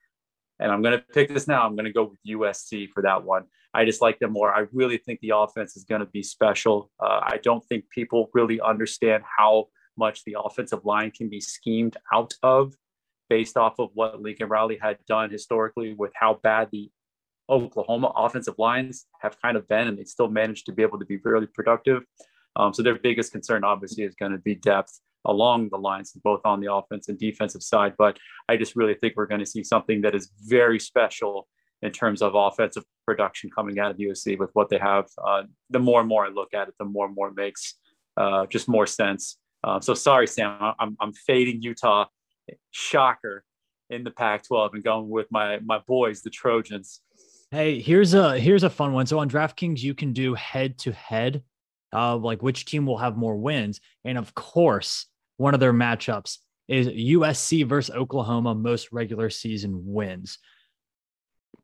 and 0.61 0.71
I'm 0.71 0.83
going 0.83 0.97
to 0.97 1.05
pick 1.12 1.29
this 1.29 1.49
now, 1.49 1.67
I'm 1.67 1.75
going 1.75 1.87
to 1.87 1.93
go 1.93 2.05
with 2.05 2.19
USC 2.27 2.90
for 2.90 3.03
that 3.03 3.25
one. 3.25 3.45
I 3.73 3.85
just 3.85 4.01
like 4.01 4.21
them 4.21 4.33
more. 4.33 4.55
I 4.55 4.67
really 4.73 4.99
think 4.99 5.19
the 5.21 5.33
offense 5.37 5.77
is 5.77 5.85
going 5.85 6.01
to 6.01 6.07
be 6.07 6.23
special. 6.23 6.90
Uh, 7.01 7.21
I 7.23 7.40
don't 7.43 7.64
think 7.64 7.90
people 7.90 8.31
really 8.33 8.61
understand 8.61 9.25
how 9.38 9.67
much 9.97 10.25
the 10.25 10.37
offensive 10.43 10.85
line 10.85 11.11
can 11.11 11.29
be 11.29 11.40
schemed 11.40 11.97
out 12.12 12.35
of 12.43 12.75
based 13.29 13.57
off 13.57 13.79
of 13.79 13.90
what 13.95 14.21
Lincoln 14.21 14.49
Riley 14.49 14.79
had 14.81 14.99
done 15.07 15.31
historically 15.31 15.95
with 15.95 16.12
how 16.14 16.38
bad 16.43 16.69
the 16.71 16.90
Oklahoma 17.49 18.12
offensive 18.17 18.55
lines 18.59 19.07
have 19.21 19.40
kind 19.40 19.57
of 19.57 19.67
been, 19.69 19.88
and 19.88 19.99
they 19.99 20.05
still 20.05 20.29
managed 20.29 20.67
to 20.67 20.73
be 20.73 20.83
able 20.83 20.99
to 20.99 21.05
be 21.05 21.19
really 21.25 21.47
productive. 21.47 22.03
Um, 22.57 22.73
so 22.73 22.83
their 22.83 22.99
biggest 22.99 23.33
concern, 23.33 23.64
obviously, 23.64 24.05
is 24.05 24.14
going 24.14 24.33
to 24.33 24.38
be 24.38 24.55
depth 24.55 25.01
along 25.25 25.69
the 25.71 25.79
lines, 25.79 26.13
both 26.23 26.41
on 26.45 26.61
the 26.61 26.73
offense 26.73 27.09
and 27.09 27.19
defensive 27.19 27.63
side. 27.63 27.95
But 27.97 28.19
I 28.49 28.57
just 28.57 28.77
really 28.77 28.95
think 28.95 29.15
we're 29.17 29.27
going 29.27 29.41
to 29.41 29.47
see 29.47 29.65
something 29.65 30.03
that 30.03 30.15
is 30.15 30.31
very 30.47 30.79
special 30.79 31.49
in 31.83 31.93
terms 31.93 32.23
of 32.23 32.35
offensive 32.35 32.85
production 33.07 33.51
coming 33.55 33.79
out 33.79 33.91
of 33.91 33.99
USC 33.99 34.39
with 34.39 34.51
what 34.55 34.69
they 34.69 34.79
have. 34.79 35.07
Uh, 35.23 35.43
the 35.71 35.79
more 35.79 36.01
and 36.01 36.09
more 36.09 36.25
I 36.25 36.31
look 36.31 36.55
at 36.55 36.69
it, 36.69 36.75
the 36.79 36.85
more 36.85 37.07
and 37.07 37.15
more 37.15 37.29
it 37.29 37.37
makes 37.37 37.75
uh, 38.17 38.47
just 38.47 38.69
more 38.69 38.87
sense. 38.87 39.39
Uh, 39.63 39.81
so 39.81 39.95
sorry, 39.95 40.27
Sam, 40.27 40.75
I'm, 40.79 40.97
I'm 41.01 41.13
fading 41.13 41.63
Utah, 41.63 42.07
shocker, 42.71 43.45
in 43.91 44.05
the 44.05 44.11
Pac-12 44.11 44.75
and 44.75 44.85
going 44.85 45.09
with 45.09 45.27
my 45.31 45.59
my 45.61 45.79
boys, 45.87 46.23
the 46.23 46.31
Trojans. 46.31 47.01
Hey, 47.51 47.81
here's 47.81 48.15
a 48.15 48.39
here's 48.39 48.65
a 48.65 48.71
fun 48.71 48.93
one. 48.93 49.07
So 49.07 49.19
on 49.19 49.29
DraftKings, 49.29 49.81
you 49.81 49.95
can 49.95 50.13
do 50.13 50.35
head 50.35 50.79
to 50.79 50.93
head, 50.93 51.43
uh, 51.93 52.17
like 52.17 52.43
which 52.43 52.65
team 52.65 52.87
will 52.87 52.99
have 52.99 53.17
more 53.17 53.37
wins, 53.37 53.81
and 54.05 54.19
of 54.19 54.35
course, 54.35 55.07
one 55.37 55.55
of 55.55 55.61
their 55.61 55.73
matchups 55.73 56.38
is 56.68 56.88
USC 56.88 57.66
versus 57.66 57.94
Oklahoma, 57.94 58.55
most 58.55 58.92
regular 58.92 59.31
season 59.31 59.83
wins. 59.85 60.38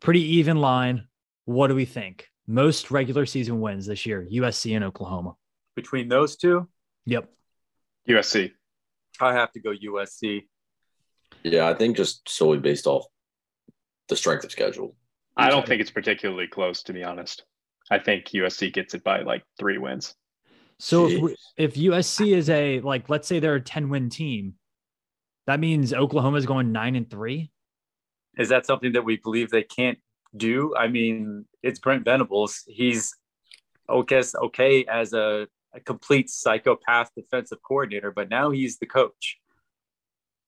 Pretty 0.01 0.37
even 0.37 0.59
line. 0.59 1.07
What 1.45 1.69
do 1.69 1.75
we 1.75 1.85
think? 1.85 2.29
Most 2.47 2.91
regular 2.91 3.27
season 3.27 3.61
wins 3.61 3.87
this 3.87 4.07
year, 4.07 4.27
USC 4.31 4.75
and 4.75 4.85
Oklahoma. 4.85 5.35
Between 5.77 6.09
those 6.09 6.37
two? 6.37 6.69
Yep. 7.07 7.31
USC. 8.09 8.53
I 9.21 9.35
have 9.35 9.53
to 9.53 9.61
go 9.61 9.73
USC. 9.73 10.43
Yeah, 11.43 11.69
I 11.69 11.75
think 11.75 11.97
just 11.97 12.29
solely 12.29 12.59
based 12.59 12.87
off 12.87 13.05
the 14.09 14.17
strength 14.17 14.45
of 14.45 14.51
schedule. 14.51 14.97
I 15.37 15.49
don't 15.49 15.67
think 15.67 15.81
it's 15.81 15.91
particularly 15.91 16.49
close, 16.49 16.83
to 16.85 16.93
be 16.93 17.05
honest. 17.05 17.45
I 17.91 17.99
think 17.99 18.27
USC 18.27 18.73
gets 18.73 18.95
it 18.95 19.03
by 19.03 19.23
like 19.23 19.43
three 19.59 19.79
wins. 19.79 20.15
So 20.81 21.09
if, 21.09 21.37
if 21.59 21.75
USC 21.75 22.35
is 22.35 22.49
a 22.49 22.81
like, 22.81 23.09
let's 23.11 23.29
say 23.29 23.39
they're 23.39 23.57
a 23.57 23.61
ten 23.61 23.91
win 23.91 24.09
team, 24.09 24.55
that 25.47 25.61
means 25.61 25.93
Oklahoma 25.93 26.39
is 26.39 26.47
going 26.47 26.73
nine 26.73 26.97
and 26.97 27.09
three. 27.09 27.51
Is 28.39 28.49
that 28.49 28.65
something 28.65 28.93
that 28.93 29.05
we 29.05 29.19
believe 29.19 29.51
they 29.51 29.63
can't 29.63 29.99
do? 30.35 30.75
I 30.75 30.89
mean, 30.89 31.45
it's 31.63 31.79
Brent 31.79 32.05
Venables. 32.05 32.65
He's 32.67 33.15
okay, 33.89 34.23
okay 34.43 34.85
as 34.87 35.13
a 35.13 35.49
a 35.75 35.81
complete 35.81 36.31
psychopath 36.31 37.11
defensive 37.15 37.63
coordinator, 37.63 38.11
but 38.11 38.29
now 38.29 38.51
he's 38.51 38.79
the 38.79 38.87
coach. 38.87 39.39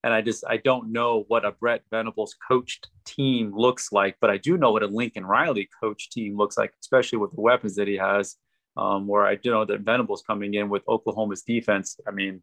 And 0.02 0.12
I 0.12 0.22
just 0.22 0.44
I 0.48 0.56
don't 0.56 0.92
know 0.92 1.24
what 1.28 1.44
a 1.44 1.52
Brent 1.52 1.82
Venables 1.90 2.34
coached 2.48 2.88
team 3.04 3.52
looks 3.54 3.92
like, 3.92 4.16
but 4.20 4.30
I 4.30 4.38
do 4.38 4.56
know 4.56 4.72
what 4.72 4.82
a 4.82 4.88
Lincoln 4.88 5.26
Riley 5.26 5.68
coach 5.80 6.08
team 6.08 6.36
looks 6.38 6.56
like, 6.56 6.72
especially 6.80 7.18
with 7.18 7.32
the 7.32 7.40
weapons 7.40 7.76
that 7.76 7.86
he 7.86 7.98
has. 7.98 8.36
Um, 8.76 9.06
where 9.06 9.26
I 9.26 9.34
do 9.34 9.50
know 9.50 9.64
that 9.66 9.80
Venables 9.80 10.22
coming 10.26 10.54
in 10.54 10.70
with 10.70 10.82
Oklahoma's 10.88 11.42
defense. 11.42 12.00
I 12.08 12.10
mean, 12.10 12.42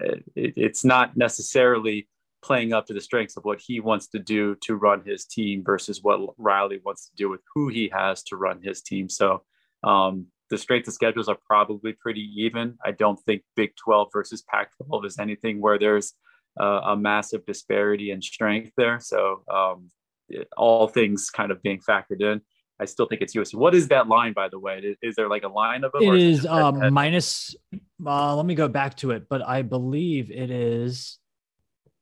it, 0.00 0.24
it's 0.34 0.84
not 0.84 1.16
necessarily 1.16 2.08
playing 2.42 2.72
up 2.72 2.86
to 2.86 2.94
the 2.94 3.00
strengths 3.00 3.36
of 3.36 3.44
what 3.44 3.60
he 3.60 3.80
wants 3.80 4.08
to 4.08 4.18
do 4.18 4.54
to 4.56 4.76
run 4.76 5.02
his 5.04 5.24
team 5.24 5.64
versus 5.64 6.02
what 6.02 6.20
Riley 6.38 6.80
wants 6.84 7.08
to 7.08 7.16
do 7.16 7.28
with 7.28 7.40
who 7.54 7.68
he 7.68 7.90
has 7.92 8.22
to 8.24 8.36
run 8.36 8.60
his 8.62 8.82
team. 8.82 9.08
So 9.08 9.42
um, 9.82 10.26
the 10.50 10.58
strength 10.58 10.88
of 10.88 10.94
schedules 10.94 11.28
are 11.28 11.38
probably 11.46 11.92
pretty 11.92 12.30
even. 12.36 12.78
I 12.84 12.92
don't 12.92 13.18
think 13.20 13.42
Big 13.56 13.74
12 13.76 14.08
versus 14.12 14.42
Pac 14.42 14.70
12 14.86 15.04
is 15.04 15.18
anything 15.18 15.60
where 15.60 15.78
there's 15.78 16.14
uh, 16.60 16.80
a 16.84 16.96
massive 16.96 17.44
disparity 17.46 18.10
in 18.10 18.22
strength 18.22 18.72
there. 18.76 18.98
So, 19.00 19.42
um, 19.52 19.90
it, 20.28 20.48
all 20.56 20.88
things 20.88 21.30
kind 21.30 21.50
of 21.50 21.62
being 21.62 21.80
factored 21.80 22.20
in, 22.20 22.40
I 22.80 22.84
still 22.84 23.06
think 23.06 23.22
it's 23.22 23.34
USC. 23.34 23.54
What 23.54 23.74
is 23.74 23.88
that 23.88 24.08
line, 24.08 24.32
by 24.32 24.48
the 24.48 24.58
way? 24.58 24.78
Is, 24.78 24.96
is 25.02 25.16
there 25.16 25.28
like 25.28 25.42
a 25.42 25.48
line 25.48 25.84
of 25.84 25.92
it? 25.94 26.02
It 26.02 26.14
is, 26.14 26.38
is 26.40 26.44
it 26.44 26.50
um, 26.50 26.92
minus, 26.92 27.56
uh, 28.04 28.36
let 28.36 28.46
me 28.46 28.54
go 28.54 28.68
back 28.68 28.96
to 28.98 29.10
it, 29.10 29.28
but 29.28 29.46
I 29.46 29.62
believe 29.62 30.30
it 30.30 30.50
is, 30.50 31.18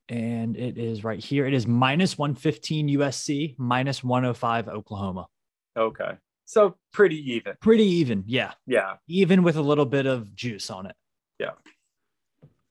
and 0.08 0.56
it 0.56 0.76
is 0.76 1.02
right 1.02 1.22
here. 1.22 1.46
It 1.46 1.54
is 1.54 1.66
minus 1.66 2.18
115 2.18 2.88
USC, 2.90 3.54
minus 3.58 4.04
105 4.04 4.68
Oklahoma. 4.68 5.26
Okay. 5.76 6.12
So 6.44 6.76
pretty 6.92 7.32
even. 7.32 7.54
Pretty 7.60 7.84
even. 7.84 8.24
Yeah. 8.26 8.52
Yeah. 8.66 8.94
Even 9.08 9.42
with 9.42 9.56
a 9.56 9.62
little 9.62 9.86
bit 9.86 10.06
of 10.06 10.34
juice 10.34 10.70
on 10.70 10.86
it. 10.86 10.94
Yeah. 11.40 11.50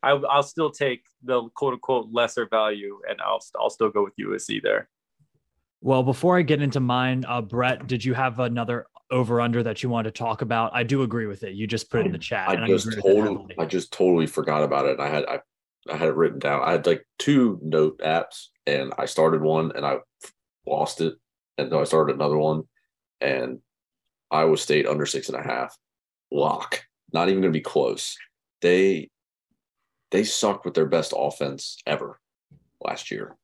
I, 0.01 0.13
will 0.13 0.43
still 0.43 0.69
take 0.69 1.03
the 1.23 1.49
quote 1.55 1.73
unquote 1.73 2.07
lesser 2.11 2.47
value 2.47 2.99
and 3.09 3.19
I'll, 3.21 3.39
I'll 3.59 3.69
still 3.69 3.89
go 3.89 4.03
with 4.03 4.13
USC 4.17 4.61
there. 4.61 4.87
Well, 5.85 6.01
before 6.01 6.35
I 6.35 6.41
get 6.41 6.63
into 6.63 6.79
mine, 6.79 7.25
uh, 7.27 7.43
Brett, 7.43 7.85
did 7.85 8.03
you 8.03 8.15
have 8.15 8.39
another 8.39 8.87
over 9.11 9.39
under 9.39 9.61
that 9.61 9.83
you 9.83 9.89
want 9.89 10.05
to 10.05 10.11
talk 10.11 10.41
about? 10.41 10.71
I 10.73 10.81
do 10.81 11.03
agree 11.03 11.27
with 11.27 11.43
it. 11.43 11.53
You 11.53 11.67
just 11.67 11.91
put 11.91 11.99
it 11.99 12.07
in 12.07 12.11
the 12.11 12.17
chat. 12.17 12.49
I 12.49 12.65
just 12.65 12.87
I 12.87 13.01
totally, 13.01 13.55
I 13.59 13.65
just 13.65 13.93
totally 13.93 14.25
forgot 14.25 14.63
about 14.63 14.87
it. 14.87 14.99
I 14.99 15.07
had, 15.07 15.25
I, 15.27 15.41
I 15.87 15.95
had 15.95 16.07
it 16.07 16.15
written 16.15 16.39
down. 16.39 16.63
I 16.63 16.71
had 16.71 16.87
like 16.87 17.05
two 17.19 17.59
note 17.61 17.99
apps 17.99 18.47
and 18.65 18.95
I 18.97 19.05
started 19.05 19.43
one 19.43 19.73
and 19.75 19.85
I 19.85 19.97
lost 20.65 21.01
it. 21.01 21.13
And 21.59 21.71
then 21.71 21.79
I 21.79 21.83
started 21.83 22.15
another 22.15 22.39
one 22.39 22.63
and 23.21 23.59
Iowa 24.31 24.57
State 24.57 24.87
under 24.87 25.05
six 25.05 25.29
and 25.29 25.37
a 25.37 25.43
half. 25.43 25.77
Lock. 26.31 26.83
Not 27.13 27.29
even 27.29 27.41
going 27.41 27.53
to 27.53 27.59
be 27.59 27.61
close. 27.61 28.17
They 28.59 29.11
they 30.09 30.23
sucked 30.23 30.65
with 30.65 30.73
their 30.73 30.87
best 30.87 31.13
offense 31.15 31.77
ever 31.85 32.19
last 32.83 33.11
year, 33.11 33.37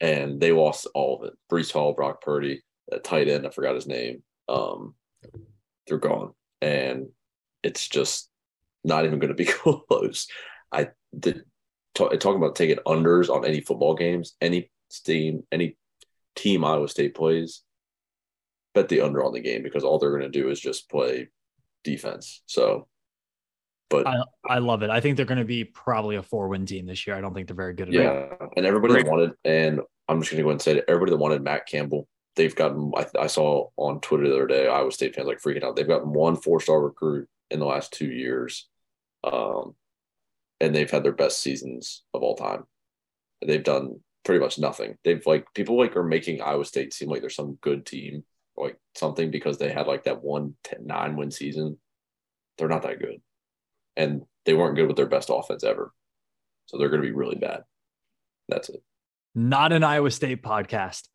and 0.00 0.40
they 0.40 0.52
lost 0.52 0.86
all 0.94 1.18
of 1.20 1.28
it. 1.28 1.34
Breece 1.50 1.72
Hall, 1.72 1.92
Brock 1.92 2.22
Purdy, 2.22 2.62
a 2.90 2.98
tight 2.98 3.28
end, 3.28 3.46
I 3.46 3.50
forgot 3.50 3.74
his 3.74 3.86
name. 3.86 4.22
um, 4.48 4.94
they're 5.86 5.98
gone, 5.98 6.32
and 6.60 7.08
it's 7.62 7.88
just 7.88 8.30
not 8.84 9.04
even 9.04 9.18
going 9.18 9.28
to 9.28 9.34
be 9.34 9.44
close. 9.46 10.28
I 10.72 10.88
did 11.18 11.42
talk, 11.94 12.12
talking 12.20 12.36
about 12.42 12.54
taking 12.56 12.76
unders 12.86 13.28
on 13.28 13.44
any 13.44 13.60
football 13.60 13.94
games, 13.94 14.36
any 14.40 14.70
team, 15.04 15.42
any 15.52 15.76
team 16.36 16.64
Iowa 16.64 16.88
State 16.88 17.14
plays, 17.14 17.62
bet 18.74 18.88
the 18.88 19.00
under 19.00 19.24
on 19.24 19.32
the 19.32 19.40
game 19.40 19.62
because 19.62 19.84
all 19.84 19.98
they're 19.98 20.16
going 20.16 20.22
to 20.22 20.28
do 20.28 20.48
is 20.50 20.60
just 20.60 20.88
play 20.88 21.28
defense. 21.84 22.42
So, 22.46 22.86
but 23.90 24.06
I, 24.06 24.22
I 24.48 24.58
love 24.58 24.82
it. 24.82 24.90
I 24.90 25.00
think 25.00 25.16
they're 25.16 25.26
going 25.26 25.38
to 25.38 25.44
be 25.44 25.64
probably 25.64 26.16
a 26.16 26.22
four 26.22 26.48
win 26.48 26.64
team 26.64 26.86
this 26.86 27.06
year. 27.06 27.16
I 27.16 27.20
don't 27.20 27.34
think 27.34 27.48
they're 27.48 27.56
very 27.56 27.74
good 27.74 27.88
at 27.88 27.94
yeah, 27.94 28.28
all. 28.40 28.48
and 28.56 28.64
everybody 28.64 28.94
that 28.94 29.10
wanted, 29.10 29.32
and 29.44 29.80
I'm 30.08 30.20
just 30.20 30.30
going 30.30 30.38
to 30.38 30.44
go 30.44 30.50
and 30.50 30.62
say 30.62 30.76
it, 30.78 30.84
everybody 30.88 31.10
that 31.10 31.18
wanted 31.18 31.42
Matt 31.42 31.66
Campbell, 31.66 32.08
they've 32.36 32.54
gotten. 32.54 32.92
I, 32.96 33.06
I 33.18 33.26
saw 33.26 33.68
on 33.76 34.00
Twitter 34.00 34.28
the 34.28 34.36
other 34.36 34.46
day, 34.46 34.68
Iowa 34.68 34.92
State 34.92 35.14
fans 35.14 35.26
like 35.26 35.42
freaking 35.42 35.64
out. 35.64 35.76
They've 35.76 35.86
gotten 35.86 36.12
one 36.12 36.36
four 36.36 36.60
star 36.60 36.80
recruit 36.80 37.28
in 37.50 37.58
the 37.58 37.66
last 37.66 37.92
two 37.92 38.10
years, 38.10 38.68
um, 39.24 39.74
and 40.60 40.74
they've 40.74 40.90
had 40.90 41.02
their 41.02 41.12
best 41.12 41.42
seasons 41.42 42.04
of 42.14 42.22
all 42.22 42.36
time. 42.36 42.64
They've 43.44 43.62
done 43.62 44.00
pretty 44.24 44.40
much 44.40 44.58
nothing. 44.58 44.96
They've 45.04 45.24
like 45.26 45.46
people 45.54 45.76
like 45.76 45.96
are 45.96 46.04
making 46.04 46.42
Iowa 46.42 46.64
State 46.64 46.94
seem 46.94 47.08
like 47.08 47.22
they're 47.22 47.30
some 47.30 47.58
good 47.60 47.84
team 47.84 48.24
like 48.56 48.76
something 48.94 49.30
because 49.30 49.58
they 49.58 49.72
had 49.72 49.86
like 49.86 50.04
that 50.04 50.22
one 50.22 50.54
10, 50.64 50.86
nine 50.86 51.16
win 51.16 51.30
season. 51.30 51.78
They're 52.58 52.68
not 52.68 52.82
that 52.82 52.98
good. 52.98 53.20
And 54.00 54.22
they 54.46 54.54
weren't 54.54 54.76
good 54.76 54.86
with 54.86 54.96
their 54.96 55.06
best 55.06 55.28
offense 55.30 55.62
ever. 55.62 55.92
So 56.64 56.78
they're 56.78 56.88
going 56.88 57.02
to 57.02 57.06
be 57.06 57.14
really 57.14 57.36
bad. 57.36 57.64
That's 58.48 58.70
it. 58.70 58.82
Not 59.34 59.72
an 59.72 59.84
Iowa 59.84 60.10
State 60.10 60.42
podcast 60.42 61.08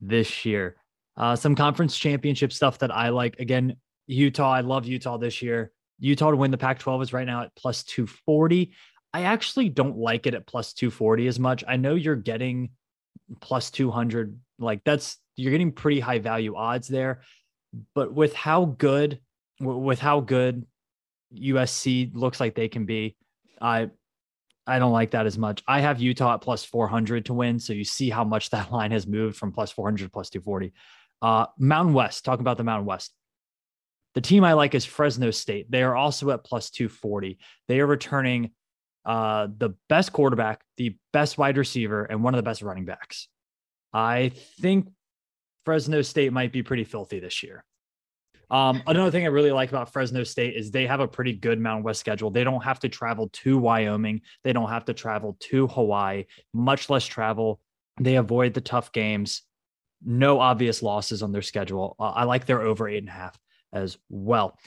this 0.00 0.46
year. 0.46 0.76
Uh, 1.18 1.36
some 1.36 1.54
conference 1.54 1.98
championship 1.98 2.50
stuff 2.50 2.78
that 2.78 2.90
I 2.90 3.10
like. 3.10 3.38
Again, 3.40 3.76
Utah. 4.06 4.52
I 4.52 4.62
love 4.62 4.86
Utah 4.86 5.18
this 5.18 5.42
year. 5.42 5.70
Utah 5.98 6.30
to 6.30 6.36
win 6.36 6.50
the 6.50 6.56
Pac 6.56 6.78
12 6.78 7.02
is 7.02 7.12
right 7.12 7.26
now 7.26 7.42
at 7.42 7.54
plus 7.54 7.82
240. 7.82 8.72
I 9.12 9.24
actually 9.24 9.68
don't 9.68 9.98
like 9.98 10.26
it 10.26 10.34
at 10.34 10.46
plus 10.46 10.72
240 10.72 11.26
as 11.26 11.38
much. 11.38 11.62
I 11.68 11.76
know 11.76 11.94
you're 11.94 12.16
getting 12.16 12.70
plus 13.42 13.70
200. 13.70 14.40
Like 14.58 14.82
that's 14.84 15.18
you're 15.36 15.50
getting 15.50 15.72
pretty 15.72 16.00
high 16.00 16.20
value 16.20 16.56
odds 16.56 16.88
there. 16.88 17.20
But 17.94 18.14
with 18.14 18.34
how 18.34 18.64
good, 18.64 19.20
with 19.60 20.00
how 20.00 20.20
good 20.20 20.64
USC 21.34 22.14
looks 22.14 22.40
like 22.40 22.54
they 22.54 22.68
can 22.68 22.86
be, 22.86 23.16
I 23.60 23.90
I 24.66 24.78
don't 24.78 24.92
like 24.92 25.10
that 25.12 25.26
as 25.26 25.36
much. 25.36 25.62
I 25.66 25.80
have 25.80 26.00
Utah 26.00 26.34
at 26.34 26.42
plus 26.42 26.64
400 26.64 27.24
to 27.26 27.34
win. 27.34 27.58
So 27.58 27.72
you 27.72 27.84
see 27.84 28.08
how 28.08 28.22
much 28.22 28.50
that 28.50 28.70
line 28.72 28.92
has 28.92 29.06
moved 29.06 29.36
from 29.36 29.52
plus 29.52 29.72
400 29.72 30.04
to 30.04 30.10
plus 30.10 30.30
240. 30.30 30.72
Uh, 31.22 31.46
Mountain 31.58 31.94
West, 31.94 32.24
talking 32.24 32.42
about 32.42 32.56
the 32.56 32.64
Mountain 32.64 32.86
West. 32.86 33.12
The 34.14 34.20
team 34.20 34.44
I 34.44 34.54
like 34.54 34.74
is 34.74 34.84
Fresno 34.84 35.30
State. 35.30 35.70
They 35.70 35.82
are 35.82 35.94
also 35.94 36.30
at 36.30 36.44
plus 36.44 36.70
240. 36.70 37.38
They 37.68 37.80
are 37.80 37.86
returning 37.86 38.50
uh, 39.04 39.48
the 39.56 39.70
best 39.88 40.12
quarterback, 40.12 40.62
the 40.76 40.96
best 41.12 41.38
wide 41.38 41.56
receiver, 41.56 42.04
and 42.04 42.22
one 42.22 42.34
of 42.34 42.38
the 42.38 42.42
best 42.48 42.62
running 42.62 42.84
backs. 42.84 43.28
I 43.92 44.32
think 44.60 44.88
Fresno 45.64 46.02
State 46.02 46.32
might 46.32 46.52
be 46.52 46.62
pretty 46.62 46.84
filthy 46.84 47.20
this 47.20 47.42
year. 47.42 47.64
Um, 48.50 48.82
another 48.86 49.10
thing 49.10 49.24
I 49.24 49.28
really 49.28 49.52
like 49.52 49.68
about 49.68 49.92
Fresno 49.92 50.24
State 50.24 50.56
is 50.56 50.70
they 50.70 50.86
have 50.86 51.00
a 51.00 51.06
pretty 51.06 51.32
good 51.32 51.60
Mountain 51.60 51.84
West 51.84 52.00
schedule. 52.00 52.30
They 52.30 52.44
don't 52.44 52.62
have 52.62 52.80
to 52.80 52.88
travel 52.88 53.28
to 53.28 53.58
Wyoming. 53.58 54.22
They 54.42 54.52
don't 54.52 54.68
have 54.68 54.84
to 54.86 54.94
travel 54.94 55.36
to 55.40 55.68
Hawaii, 55.68 56.24
much 56.52 56.90
less 56.90 57.06
travel. 57.06 57.60
They 58.00 58.16
avoid 58.16 58.54
the 58.54 58.60
tough 58.60 58.92
games. 58.92 59.42
No 60.04 60.40
obvious 60.40 60.82
losses 60.82 61.22
on 61.22 61.30
their 61.30 61.42
schedule. 61.42 61.94
Uh, 61.98 62.10
I 62.10 62.24
like 62.24 62.46
their 62.46 62.62
over 62.62 62.88
eight 62.88 62.98
and 62.98 63.08
a 63.08 63.12
half 63.12 63.38
as 63.72 63.98
well. 64.08 64.58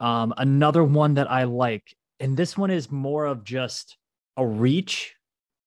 Um, 0.00 0.32
another 0.36 0.82
one 0.82 1.14
that 1.14 1.30
I 1.30 1.44
like, 1.44 1.94
and 2.18 2.36
this 2.36 2.56
one 2.56 2.70
is 2.70 2.90
more 2.90 3.26
of 3.26 3.44
just 3.44 3.96
a 4.36 4.46
reach, 4.46 5.14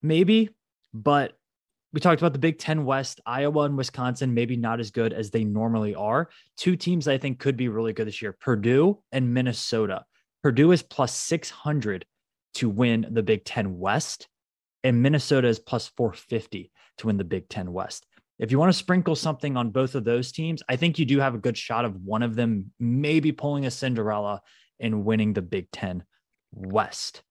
maybe, 0.02 0.50
but 0.94 1.38
we 1.94 2.00
talked 2.00 2.20
about 2.20 2.34
the 2.34 2.40
Big 2.40 2.58
Ten 2.58 2.86
West, 2.86 3.22
Iowa 3.26 3.62
and 3.62 3.78
Wisconsin, 3.78 4.34
maybe 4.34 4.58
not 4.58 4.80
as 4.80 4.90
good 4.90 5.14
as 5.14 5.30
they 5.30 5.44
normally 5.44 5.94
are. 5.94 6.30
Two 6.58 6.76
teams 6.76 7.08
I 7.08 7.20
think 7.20 7.40
could 7.40 7.56
be 7.56 7.70
really 7.70 7.94
good 7.94 8.08
this 8.08 8.22
year 8.22 8.34
Purdue 8.34 9.00
and 9.12 9.34
Minnesota. 9.34 10.04
Purdue 10.42 10.72
is 10.72 10.82
plus 10.82 11.14
600 11.16 12.06
to 12.56 12.70
win 12.70 13.08
the 13.12 13.24
Big 13.24 13.46
Ten 13.46 13.78
West, 13.78 14.28
and 14.84 15.02
Minnesota 15.02 15.48
is 15.48 15.60
plus 15.60 15.88
450 15.96 16.72
to 16.98 17.08
win 17.08 17.18
the 17.18 17.24
Big 17.24 17.48
Ten 17.48 17.72
West. 17.72 18.08
If 18.40 18.52
you 18.52 18.58
want 18.58 18.72
to 18.72 18.78
sprinkle 18.78 19.16
something 19.16 19.56
on 19.56 19.70
both 19.70 19.94
of 19.94 20.04
those 20.04 20.32
teams, 20.32 20.64
I 20.68 20.76
think 20.76 20.98
you 20.98 21.06
do 21.06 21.20
have 21.20 21.36
a 21.36 21.40
good 21.40 21.58
shot 21.58 21.86
of 21.86 21.96
one 22.04 22.24
of 22.24 22.36
them 22.36 22.72
maybe 22.80 23.32
pulling 23.32 23.68
a 23.68 23.72
Cinderella 23.72 24.42
and 24.80 25.06
winning 25.06 25.34
the 25.34 25.44
Big 25.44 25.70
Ten 25.72 26.04
West. 26.52 27.22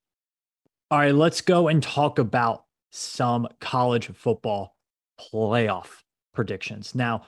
All 0.90 0.98
right, 0.98 1.14
let's 1.14 1.40
go 1.40 1.66
and 1.66 1.82
talk 1.82 2.20
about 2.20 2.64
some 2.92 3.48
college 3.60 4.08
football 4.14 4.76
playoff 5.18 5.88
predictions. 6.34 6.94
Now, 6.94 7.22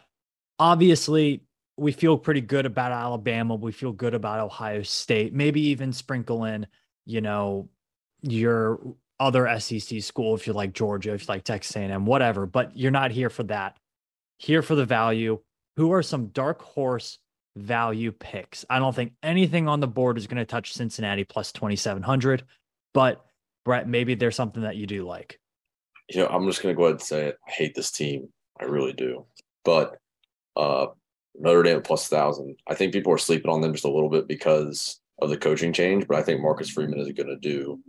obviously, 0.58 1.42
we 1.76 1.90
feel 1.90 2.16
pretty 2.16 2.42
good 2.42 2.66
about 2.66 2.92
Alabama. 2.92 3.54
We 3.56 3.72
feel 3.72 3.92
good 3.92 4.14
about 4.14 4.40
Ohio 4.40 4.82
State. 4.82 5.32
Maybe 5.32 5.60
even 5.68 5.92
sprinkle 5.92 6.44
in, 6.44 6.66
you 7.06 7.20
know, 7.20 7.68
your 8.22 8.80
other 9.18 9.58
SEC 9.58 10.02
school 10.02 10.34
if 10.34 10.46
you 10.46 10.52
like 10.52 10.72
Georgia, 10.72 11.14
if 11.14 11.22
you 11.22 11.26
like 11.28 11.44
Texas 11.44 11.74
A&M, 11.76 12.06
whatever. 12.06 12.46
But 12.46 12.76
you're 12.76 12.90
not 12.90 13.10
here 13.10 13.30
for 13.30 13.42
that. 13.44 13.76
Here 14.38 14.62
for 14.62 14.74
the 14.74 14.84
value. 14.84 15.40
Who 15.76 15.92
are 15.92 16.02
some 16.02 16.26
dark 16.26 16.62
horse 16.62 17.18
value 17.56 18.12
picks? 18.12 18.64
I 18.68 18.78
don't 18.78 18.94
think 18.94 19.12
anything 19.22 19.66
on 19.66 19.80
the 19.80 19.88
board 19.88 20.18
is 20.18 20.26
going 20.26 20.36
to 20.36 20.44
touch 20.44 20.74
Cincinnati 20.74 21.24
plus 21.24 21.52
2,700. 21.52 22.44
But 22.92 23.24
Brett, 23.64 23.88
maybe 23.88 24.14
there's 24.14 24.36
something 24.36 24.62
that 24.62 24.76
you 24.76 24.86
do 24.86 25.06
like 25.06 25.40
you 26.08 26.20
know, 26.20 26.26
I'm 26.26 26.46
just 26.46 26.62
going 26.62 26.74
to 26.74 26.76
go 26.76 26.84
ahead 26.84 26.96
and 26.96 27.02
say 27.02 27.26
it. 27.28 27.38
I 27.46 27.50
hate 27.50 27.74
this 27.74 27.90
team. 27.90 28.28
I 28.60 28.64
really 28.64 28.92
do. 28.92 29.26
But 29.64 29.96
uh, 30.56 30.86
Notre 31.34 31.62
Dame 31.62 31.82
plus 31.82 32.08
thousand. 32.08 32.56
I 32.66 32.74
think 32.74 32.92
people 32.92 33.12
are 33.12 33.18
sleeping 33.18 33.50
on 33.50 33.60
them 33.60 33.72
just 33.72 33.84
a 33.84 33.90
little 33.90 34.10
bit 34.10 34.28
because 34.28 35.00
of 35.20 35.30
the 35.30 35.36
coaching 35.36 35.72
change. 35.72 36.06
But 36.06 36.18
I 36.18 36.22
think 36.22 36.40
Marcus 36.40 36.70
Freeman 36.70 37.00
is 37.00 37.10
going 37.12 37.28
to 37.28 37.36
do. 37.36 37.80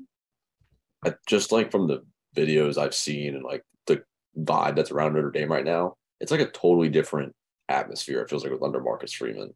I, 1.05 1.13
just 1.27 1.51
like 1.51 1.71
from 1.71 1.87
the 1.87 2.03
videos 2.35 2.77
I've 2.77 2.95
seen 2.95 3.35
and 3.35 3.43
like 3.43 3.63
the 3.85 4.03
vibe 4.37 4.75
that's 4.75 4.91
around 4.91 5.13
Notre 5.13 5.31
Dame 5.31 5.51
right 5.51 5.65
now, 5.65 5.95
it's 6.19 6.31
like 6.31 6.41
a 6.41 6.47
totally 6.47 6.89
different 6.89 7.33
atmosphere. 7.69 8.21
It 8.21 8.29
feels 8.29 8.43
like 8.43 8.51
with 8.51 8.63
under 8.63 8.81
Marcus 8.81 9.13
Freeman. 9.13 9.53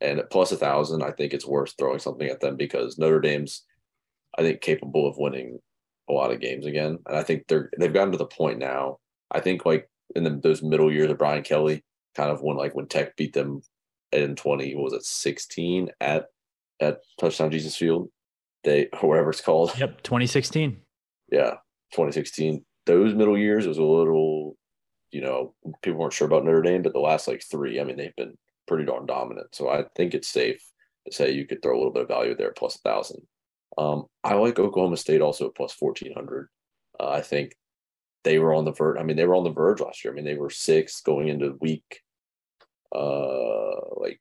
And 0.00 0.18
at 0.18 0.30
plus 0.30 0.52
a 0.52 0.56
thousand, 0.56 1.02
I 1.02 1.12
think 1.12 1.32
it's 1.32 1.46
worth 1.46 1.74
throwing 1.78 2.00
something 2.00 2.28
at 2.28 2.40
them 2.40 2.56
because 2.56 2.98
Notre 2.98 3.20
Dame's, 3.20 3.64
I 4.36 4.42
think, 4.42 4.60
capable 4.60 5.08
of 5.08 5.16
winning 5.16 5.60
a 6.08 6.12
lot 6.12 6.32
of 6.32 6.40
games 6.40 6.66
again. 6.66 6.98
And 7.06 7.16
I 7.16 7.22
think 7.22 7.44
they're 7.48 7.70
they've 7.78 7.92
gotten 7.92 8.12
to 8.12 8.18
the 8.18 8.26
point 8.26 8.58
now. 8.58 8.98
I 9.30 9.40
think 9.40 9.64
like 9.64 9.88
in 10.14 10.24
the, 10.24 10.30
those 10.42 10.62
middle 10.62 10.92
years 10.92 11.10
of 11.10 11.18
Brian 11.18 11.42
Kelly, 11.42 11.84
kind 12.14 12.30
of 12.30 12.42
when 12.42 12.56
like 12.56 12.74
when 12.74 12.86
Tech 12.86 13.16
beat 13.16 13.32
them 13.32 13.62
in 14.12 14.36
twenty 14.36 14.74
was 14.74 14.92
it 14.92 15.04
sixteen 15.04 15.90
at 16.00 16.26
at 16.80 16.98
Touchdown 17.18 17.50
Jesus 17.50 17.76
Field, 17.76 18.10
they 18.64 18.88
or 19.00 19.08
whatever 19.08 19.30
it's 19.30 19.40
called. 19.40 19.72
Yep, 19.78 20.02
twenty 20.02 20.26
sixteen. 20.26 20.80
Yeah, 21.30 21.54
twenty 21.94 22.12
sixteen. 22.12 22.64
Those 22.86 23.14
middle 23.14 23.38
years 23.38 23.66
was 23.66 23.78
a 23.78 23.82
little, 23.82 24.56
you 25.12 25.20
know, 25.20 25.54
people 25.82 26.00
weren't 26.00 26.12
sure 26.12 26.26
about 26.26 26.44
Notre 26.44 26.62
Dame, 26.62 26.82
but 26.82 26.92
the 26.92 26.98
last 26.98 27.28
like 27.28 27.40
three, 27.48 27.80
I 27.80 27.84
mean, 27.84 27.96
they've 27.96 28.16
been 28.16 28.36
pretty 28.66 28.84
darn 28.84 29.06
dominant. 29.06 29.54
So 29.54 29.68
I 29.68 29.84
think 29.94 30.14
it's 30.14 30.26
safe 30.26 30.60
to 31.06 31.12
say 31.12 31.30
you 31.30 31.46
could 31.46 31.62
throw 31.62 31.76
a 31.76 31.78
little 31.78 31.92
bit 31.92 32.02
of 32.02 32.08
value 32.08 32.34
there 32.36 32.52
plus 32.52 32.74
a 32.74 32.78
thousand. 32.78 33.22
Um, 33.82 34.06
I 34.22 34.34
like 34.34 34.58
Oklahoma 34.58 34.96
State 34.96 35.20
also 35.20 35.48
at 35.48 35.54
plus 35.54 35.74
1400. 35.78 36.48
Uh, 36.98 37.08
I 37.08 37.20
think 37.20 37.54
they 38.24 38.38
were 38.38 38.54
on 38.54 38.64
the 38.64 38.72
verge. 38.72 38.98
I 38.98 39.02
mean, 39.02 39.16
they 39.16 39.26
were 39.26 39.34
on 39.34 39.44
the 39.44 39.50
verge 39.50 39.80
last 39.80 40.04
year. 40.04 40.12
I 40.12 40.16
mean, 40.16 40.24
they 40.24 40.36
were 40.36 40.50
six 40.50 41.00
going 41.00 41.28
into 41.28 41.56
week, 41.60 42.00
uh, 42.94 43.96
like 43.96 44.20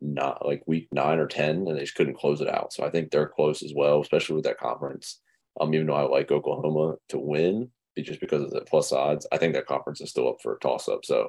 not 0.00 0.46
like 0.46 0.62
week 0.66 0.88
nine 0.92 1.18
or 1.18 1.26
10, 1.26 1.66
and 1.68 1.76
they 1.76 1.80
just 1.80 1.94
couldn't 1.94 2.18
close 2.18 2.40
it 2.40 2.48
out. 2.48 2.72
So 2.72 2.84
I 2.84 2.90
think 2.90 3.10
they're 3.10 3.28
close 3.28 3.62
as 3.62 3.72
well, 3.74 4.00
especially 4.00 4.36
with 4.36 4.44
that 4.44 4.58
conference. 4.58 5.20
Um, 5.60 5.74
even 5.74 5.86
though 5.86 5.94
I 5.94 6.02
like 6.02 6.30
Oklahoma 6.30 6.96
to 7.10 7.18
win, 7.18 7.70
just 7.98 8.20
because 8.20 8.42
of 8.42 8.50
the 8.50 8.62
plus 8.62 8.92
odds, 8.92 9.26
I 9.30 9.36
think 9.36 9.52
that 9.54 9.66
conference 9.66 10.00
is 10.00 10.08
still 10.08 10.28
up 10.28 10.36
for 10.42 10.54
a 10.54 10.58
toss 10.60 10.88
up. 10.88 11.04
So, 11.04 11.28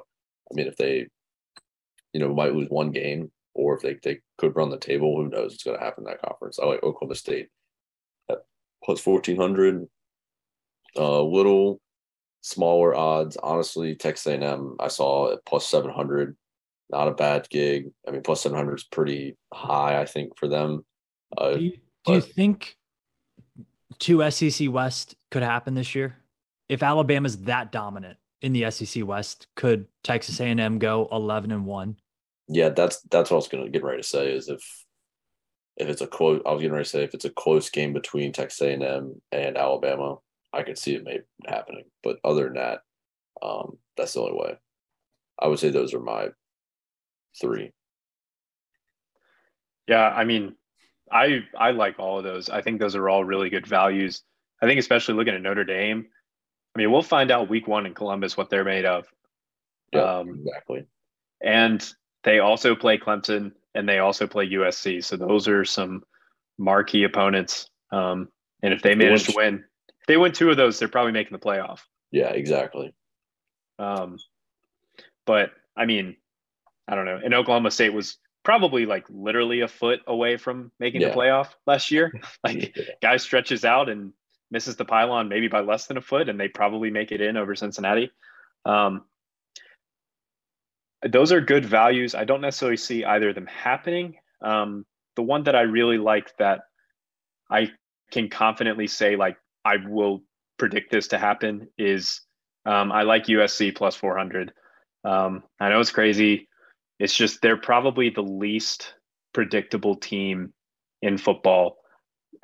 I 0.50 0.54
mean, 0.54 0.66
if 0.66 0.76
they, 0.76 1.06
you 2.14 2.20
know, 2.20 2.34
might 2.34 2.54
lose 2.54 2.68
one 2.70 2.92
game, 2.92 3.30
or 3.54 3.76
if 3.76 3.82
they, 3.82 3.96
they 4.02 4.20
could 4.38 4.56
run 4.56 4.70
the 4.70 4.78
table, 4.78 5.16
who 5.16 5.28
knows 5.28 5.52
what's 5.52 5.64
going 5.64 5.78
to 5.78 5.84
happen 5.84 6.04
in 6.04 6.10
that 6.10 6.22
conference. 6.22 6.58
I 6.58 6.66
like 6.66 6.82
Oklahoma 6.82 7.14
State 7.14 7.48
at 8.30 8.38
plus 8.84 9.04
1400. 9.04 9.86
A 10.96 11.00
uh, 11.00 11.22
little 11.22 11.80
smaller 12.42 12.94
odds. 12.94 13.36
Honestly, 13.42 13.94
Texas 13.94 14.26
A&M 14.26 14.76
I 14.78 14.88
saw 14.88 15.32
at 15.32 15.44
plus 15.46 15.66
700. 15.66 16.36
Not 16.90 17.08
a 17.08 17.12
bad 17.12 17.48
gig. 17.48 17.90
I 18.06 18.10
mean, 18.10 18.22
plus 18.22 18.42
700 18.42 18.74
is 18.74 18.84
pretty 18.84 19.36
high, 19.52 20.00
I 20.00 20.04
think, 20.04 20.36
for 20.36 20.48
them. 20.48 20.84
Uh, 21.36 21.54
do, 21.54 21.60
you, 21.60 21.72
do 22.04 22.12
you 22.12 22.20
think 22.20 22.76
two 23.98 24.30
SEC 24.30 24.70
West 24.70 25.16
could 25.30 25.42
happen 25.42 25.74
this 25.74 25.94
year? 25.94 26.16
If 26.68 26.82
Alabama's 26.82 27.38
that 27.42 27.72
dominant 27.72 28.18
in 28.42 28.52
the 28.52 28.70
SEC 28.70 29.06
West, 29.06 29.46
could 29.56 29.86
Texas 30.02 30.40
A&M 30.40 30.78
go 30.78 31.08
11 31.10 31.52
and 31.52 31.64
1? 31.64 31.96
Yeah, 32.52 32.68
that's 32.70 33.00
that's 33.10 33.30
what 33.30 33.36
I 33.36 33.38
was 33.38 33.48
gonna 33.48 33.70
get 33.70 33.82
ready 33.82 34.02
to 34.02 34.06
say 34.06 34.32
is 34.32 34.48
if 34.48 34.62
if 35.76 35.88
it's 35.88 36.02
a 36.02 36.06
close, 36.06 36.42
I 36.46 36.52
was 36.52 36.60
getting 36.60 36.74
ready 36.74 36.84
to 36.84 36.90
say 36.90 37.02
if 37.02 37.14
it's 37.14 37.24
a 37.24 37.30
close 37.30 37.70
game 37.70 37.92
between 37.92 38.32
Texas 38.32 38.60
A&M 38.60 39.20
and 39.32 39.56
Alabama, 39.56 40.16
I 40.52 40.62
could 40.62 40.78
see 40.78 40.94
it 40.94 41.04
maybe 41.04 41.24
happening. 41.46 41.84
But 42.02 42.18
other 42.24 42.44
than 42.44 42.54
that, 42.54 42.80
um, 43.40 43.78
that's 43.96 44.12
the 44.12 44.20
only 44.20 44.34
way. 44.34 44.58
I 45.38 45.48
would 45.48 45.58
say 45.58 45.70
those 45.70 45.94
are 45.94 46.00
my 46.00 46.28
three. 47.40 47.72
Yeah, 49.88 50.08
I 50.08 50.24
mean, 50.24 50.54
I 51.10 51.40
I 51.58 51.70
like 51.70 51.98
all 51.98 52.18
of 52.18 52.24
those. 52.24 52.50
I 52.50 52.60
think 52.60 52.78
those 52.78 52.94
are 52.94 53.08
all 53.08 53.24
really 53.24 53.48
good 53.48 53.66
values. 53.66 54.22
I 54.60 54.66
think 54.66 54.78
especially 54.78 55.14
looking 55.14 55.34
at 55.34 55.42
Notre 55.42 55.64
Dame. 55.64 56.06
I 56.74 56.78
mean, 56.78 56.90
we'll 56.90 57.02
find 57.02 57.30
out 57.30 57.48
week 57.50 57.66
one 57.66 57.86
in 57.86 57.94
Columbus 57.94 58.36
what 58.36 58.50
they're 58.50 58.64
made 58.64 58.84
of. 58.84 59.06
Yeah, 59.92 60.18
um, 60.18 60.28
exactly. 60.28 60.86
And 61.42 61.92
they 62.24 62.38
also 62.38 62.74
play 62.74 62.98
Clemson 62.98 63.52
and 63.74 63.88
they 63.88 63.98
also 63.98 64.26
play 64.26 64.48
USC. 64.48 65.04
So 65.04 65.16
those 65.16 65.48
are 65.48 65.64
some 65.64 66.04
marquee 66.58 67.04
opponents. 67.04 67.68
Um, 67.90 68.28
and 68.62 68.72
if 68.72 68.82
they 68.82 68.94
manage 68.94 69.24
to 69.24 69.34
win, 69.36 69.64
if 70.00 70.06
they 70.06 70.16
win 70.16 70.32
two 70.32 70.50
of 70.50 70.56
those, 70.56 70.78
they're 70.78 70.88
probably 70.88 71.12
making 71.12 71.32
the 71.32 71.44
playoff. 71.44 71.80
Yeah, 72.10 72.28
exactly. 72.28 72.94
Um, 73.78 74.18
but 75.26 75.50
I 75.76 75.86
mean, 75.86 76.16
I 76.86 76.94
don't 76.94 77.06
know. 77.06 77.20
And 77.22 77.34
Oklahoma 77.34 77.70
State 77.70 77.92
was 77.92 78.18
probably 78.44 78.86
like 78.86 79.06
literally 79.08 79.60
a 79.60 79.68
foot 79.68 80.00
away 80.06 80.36
from 80.36 80.70
making 80.78 81.00
yeah. 81.00 81.08
the 81.08 81.14
playoff 81.14 81.48
last 81.66 81.90
year. 81.90 82.12
like 82.44 82.76
guy 83.00 83.16
stretches 83.16 83.64
out 83.64 83.88
and 83.88 84.12
misses 84.50 84.76
the 84.76 84.84
pylon 84.84 85.28
maybe 85.28 85.48
by 85.48 85.60
less 85.60 85.86
than 85.86 85.96
a 85.96 86.02
foot, 86.02 86.28
and 86.28 86.38
they 86.38 86.48
probably 86.48 86.90
make 86.90 87.12
it 87.12 87.20
in 87.20 87.36
over 87.36 87.54
Cincinnati. 87.54 88.10
Um, 88.64 89.04
those 91.10 91.32
are 91.32 91.40
good 91.40 91.64
values. 91.64 92.14
I 92.14 92.24
don't 92.24 92.40
necessarily 92.40 92.76
see 92.76 93.04
either 93.04 93.30
of 93.30 93.34
them 93.34 93.46
happening. 93.46 94.16
Um, 94.40 94.84
the 95.16 95.22
one 95.22 95.44
that 95.44 95.56
I 95.56 95.62
really 95.62 95.98
like 95.98 96.36
that 96.38 96.60
I 97.50 97.70
can 98.10 98.28
confidently 98.28 98.86
say, 98.86 99.16
like, 99.16 99.36
I 99.64 99.76
will 99.86 100.22
predict 100.58 100.90
this 100.90 101.08
to 101.08 101.18
happen 101.18 101.68
is 101.78 102.20
um, 102.64 102.92
I 102.92 103.02
like 103.02 103.26
USC 103.26 103.74
plus 103.74 103.96
400. 103.96 104.52
Um, 105.04 105.42
I 105.58 105.68
know 105.68 105.80
it's 105.80 105.90
crazy. 105.90 106.48
It's 106.98 107.14
just 107.14 107.42
they're 107.42 107.56
probably 107.56 108.10
the 108.10 108.22
least 108.22 108.94
predictable 109.34 109.96
team 109.96 110.52
in 111.00 111.18
football 111.18 111.78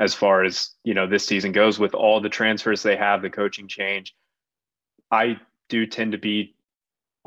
as 0.01 0.15
far 0.15 0.45
as 0.45 0.71
you 0.85 0.95
know 0.95 1.07
this 1.07 1.27
season 1.27 1.53
goes 1.53 1.79
with 1.79 1.95
all 1.95 2.21
the 2.21 2.29
transfers 2.29 2.83
they 2.83 2.97
have, 2.97 3.23
the 3.23 3.31
coaching 3.31 3.69
change. 3.69 4.15
I 5.11 5.37
do 5.69 5.87
tend 5.87 6.13
to 6.13 6.19
be 6.19 6.55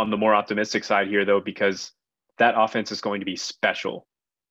on 0.01 0.09
the 0.09 0.17
more 0.17 0.33
optimistic 0.33 0.83
side 0.83 1.07
here 1.07 1.25
though 1.25 1.39
because 1.39 1.91
that 2.39 2.55
offense 2.57 2.91
is 2.91 3.01
going 3.01 3.21
to 3.21 3.25
be 3.25 3.35
special. 3.35 4.07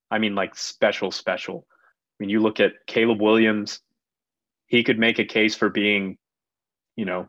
I 0.09 0.17
mean 0.19 0.33
like 0.33 0.55
special 0.55 1.11
special. 1.11 1.67
I 1.69 2.15
mean 2.19 2.29
you 2.29 2.39
look 2.39 2.59
at 2.59 2.73
Caleb 2.87 3.21
Williams, 3.21 3.81
he 4.67 4.83
could 4.83 4.97
make 4.97 5.19
a 5.19 5.25
case 5.25 5.55
for 5.55 5.69
being 5.69 6.17
you 6.95 7.05
know 7.05 7.27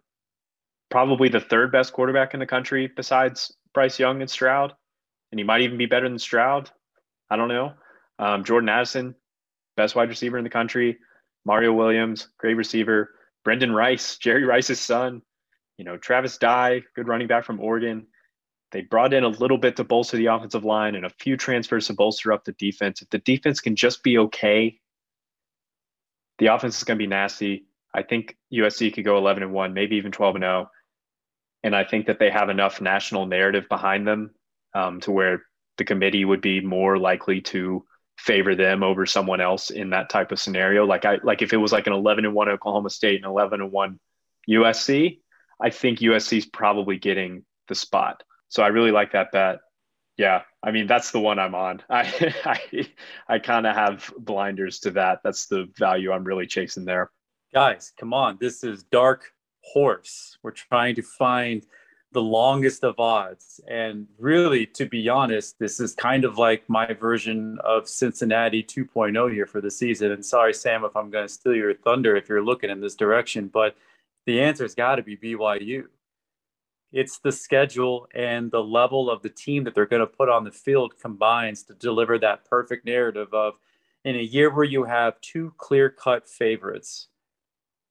probably 0.90 1.28
the 1.28 1.40
third 1.40 1.72
best 1.72 1.92
quarterback 1.92 2.34
in 2.34 2.40
the 2.40 2.46
country 2.46 2.90
besides 2.94 3.52
Bryce 3.74 3.98
Young 3.98 4.20
and 4.20 4.30
Stroud 4.30 4.74
and 5.32 5.38
he 5.38 5.44
might 5.44 5.62
even 5.62 5.78
be 5.78 5.86
better 5.86 6.08
than 6.08 6.18
Stroud. 6.18 6.70
I 7.28 7.36
don't 7.36 7.48
know. 7.48 7.72
Um, 8.18 8.44
Jordan 8.44 8.68
Addison, 8.68 9.14
best 9.76 9.96
wide 9.96 10.10
receiver 10.10 10.38
in 10.38 10.44
the 10.44 10.50
country. 10.50 10.98
Mario 11.44 11.72
Williams, 11.72 12.28
great 12.38 12.54
receiver. 12.54 13.10
Brendan 13.42 13.72
Rice, 13.72 14.18
Jerry 14.22 14.44
Rice's 14.44 14.78
son. 14.78 15.22
You 15.78 15.84
know, 15.84 15.96
Travis 15.96 16.38
Dye, 16.38 16.82
good 16.94 17.08
running 17.08 17.26
back 17.26 17.44
from 17.44 17.58
Oregon. 17.58 18.06
They 18.72 18.80
brought 18.80 19.12
in 19.12 19.22
a 19.22 19.28
little 19.28 19.58
bit 19.58 19.76
to 19.76 19.84
bolster 19.84 20.16
the 20.16 20.26
offensive 20.26 20.64
line 20.64 20.94
and 20.94 21.04
a 21.04 21.10
few 21.10 21.36
transfers 21.36 21.86
to 21.86 21.94
bolster 21.94 22.32
up 22.32 22.44
the 22.44 22.52
defense. 22.52 23.02
If 23.02 23.10
the 23.10 23.18
defense 23.18 23.60
can 23.60 23.76
just 23.76 24.02
be 24.02 24.18
okay, 24.18 24.80
the 26.38 26.46
offense 26.46 26.78
is 26.78 26.84
going 26.84 26.98
to 26.98 27.02
be 27.02 27.06
nasty. 27.06 27.66
I 27.94 28.02
think 28.02 28.36
USC 28.52 28.94
could 28.94 29.04
go 29.04 29.18
11 29.18 29.42
and 29.42 29.52
1, 29.52 29.74
maybe 29.74 29.96
even 29.96 30.10
12 30.10 30.36
and 30.36 30.42
0. 30.42 30.70
And 31.62 31.76
I 31.76 31.84
think 31.84 32.06
that 32.06 32.18
they 32.18 32.30
have 32.30 32.48
enough 32.48 32.80
national 32.80 33.26
narrative 33.26 33.68
behind 33.68 34.06
them 34.06 34.30
um, 34.74 35.00
to 35.00 35.12
where 35.12 35.42
the 35.76 35.84
committee 35.84 36.24
would 36.24 36.40
be 36.40 36.60
more 36.60 36.98
likely 36.98 37.40
to 37.42 37.84
favor 38.18 38.54
them 38.54 38.82
over 38.82 39.04
someone 39.04 39.40
else 39.40 39.70
in 39.70 39.90
that 39.90 40.08
type 40.08 40.32
of 40.32 40.40
scenario. 40.40 40.86
Like 40.86 41.04
I 41.04 41.18
like 41.22 41.42
if 41.42 41.52
it 41.52 41.58
was 41.58 41.72
like 41.72 41.86
an 41.86 41.92
11 41.92 42.24
and 42.24 42.34
1 42.34 42.48
Oklahoma 42.48 42.90
State 42.90 43.16
and 43.16 43.24
11 43.24 43.60
and 43.60 43.72
1 43.72 44.00
USC, 44.48 45.20
I 45.60 45.70
think 45.70 45.98
USC 45.98 46.38
is 46.38 46.46
probably 46.46 46.98
getting 46.98 47.44
the 47.68 47.74
spot. 47.74 48.22
So 48.52 48.62
I 48.62 48.66
really 48.66 48.90
like 48.90 49.12
that 49.12 49.32
bet. 49.32 49.60
Yeah, 50.18 50.42
I 50.62 50.72
mean 50.72 50.86
that's 50.86 51.10
the 51.10 51.18
one 51.18 51.38
I'm 51.38 51.54
on. 51.54 51.82
I 51.90 52.34
I, 52.44 52.86
I 53.26 53.38
kind 53.38 53.66
of 53.66 53.74
have 53.74 54.12
blinders 54.18 54.78
to 54.80 54.90
that. 54.90 55.20
That's 55.24 55.46
the 55.46 55.70
value 55.78 56.12
I'm 56.12 56.22
really 56.22 56.46
chasing 56.46 56.84
there. 56.84 57.10
Guys, 57.54 57.94
come 57.98 58.12
on. 58.12 58.36
This 58.38 58.62
is 58.62 58.82
dark 58.82 59.32
horse. 59.64 60.36
We're 60.42 60.50
trying 60.50 60.96
to 60.96 61.02
find 61.02 61.64
the 62.12 62.20
longest 62.20 62.84
of 62.84 63.00
odds. 63.00 63.58
And 63.68 64.06
really, 64.18 64.66
to 64.66 64.84
be 64.84 65.08
honest, 65.08 65.58
this 65.58 65.80
is 65.80 65.94
kind 65.94 66.26
of 66.26 66.36
like 66.36 66.68
my 66.68 66.92
version 66.92 67.56
of 67.64 67.88
Cincinnati 67.88 68.62
2.0 68.62 69.32
here 69.32 69.46
for 69.46 69.62
the 69.62 69.70
season. 69.70 70.12
And 70.12 70.22
sorry, 70.22 70.52
Sam, 70.52 70.84
if 70.84 70.94
I'm 70.94 71.08
going 71.08 71.26
to 71.26 71.32
steal 71.32 71.54
your 71.54 71.72
thunder 71.72 72.16
if 72.16 72.28
you're 72.28 72.44
looking 72.44 72.68
in 72.68 72.82
this 72.82 72.96
direction, 72.96 73.48
but 73.48 73.76
the 74.26 74.42
answer's 74.42 74.74
got 74.74 74.96
to 74.96 75.02
be 75.02 75.16
BYU. 75.16 75.84
It's 76.92 77.18
the 77.18 77.32
schedule 77.32 78.06
and 78.14 78.50
the 78.50 78.62
level 78.62 79.10
of 79.10 79.22
the 79.22 79.30
team 79.30 79.64
that 79.64 79.74
they're 79.74 79.86
going 79.86 80.00
to 80.00 80.06
put 80.06 80.28
on 80.28 80.44
the 80.44 80.50
field 80.50 80.98
combines 81.00 81.62
to 81.64 81.74
deliver 81.74 82.18
that 82.18 82.44
perfect 82.44 82.84
narrative 82.84 83.32
of 83.32 83.54
in 84.04 84.16
a 84.16 84.22
year 84.22 84.54
where 84.54 84.64
you 84.64 84.84
have 84.84 85.20
two 85.20 85.54
clear 85.56 85.88
cut 85.88 86.28
favorites 86.28 87.08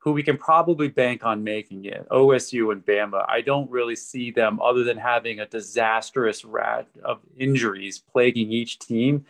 who 0.02 0.12
we 0.12 0.24
can 0.24 0.38
probably 0.38 0.88
bank 0.88 1.24
on 1.24 1.44
making 1.44 1.86
it, 1.86 2.08
OSU 2.10 2.72
and 2.72 2.84
Bama. 2.84 3.24
I 3.28 3.42
don't 3.42 3.70
really 3.70 3.96
see 3.96 4.32
them 4.32 4.60
other 4.60 4.84
than 4.84 4.98
having 4.98 5.40
a 5.40 5.46
disastrous 5.46 6.44
rat 6.44 6.88
of 7.04 7.20
injuries 7.38 8.00
plaguing 8.12 8.52
each 8.52 8.80
team 8.80 9.26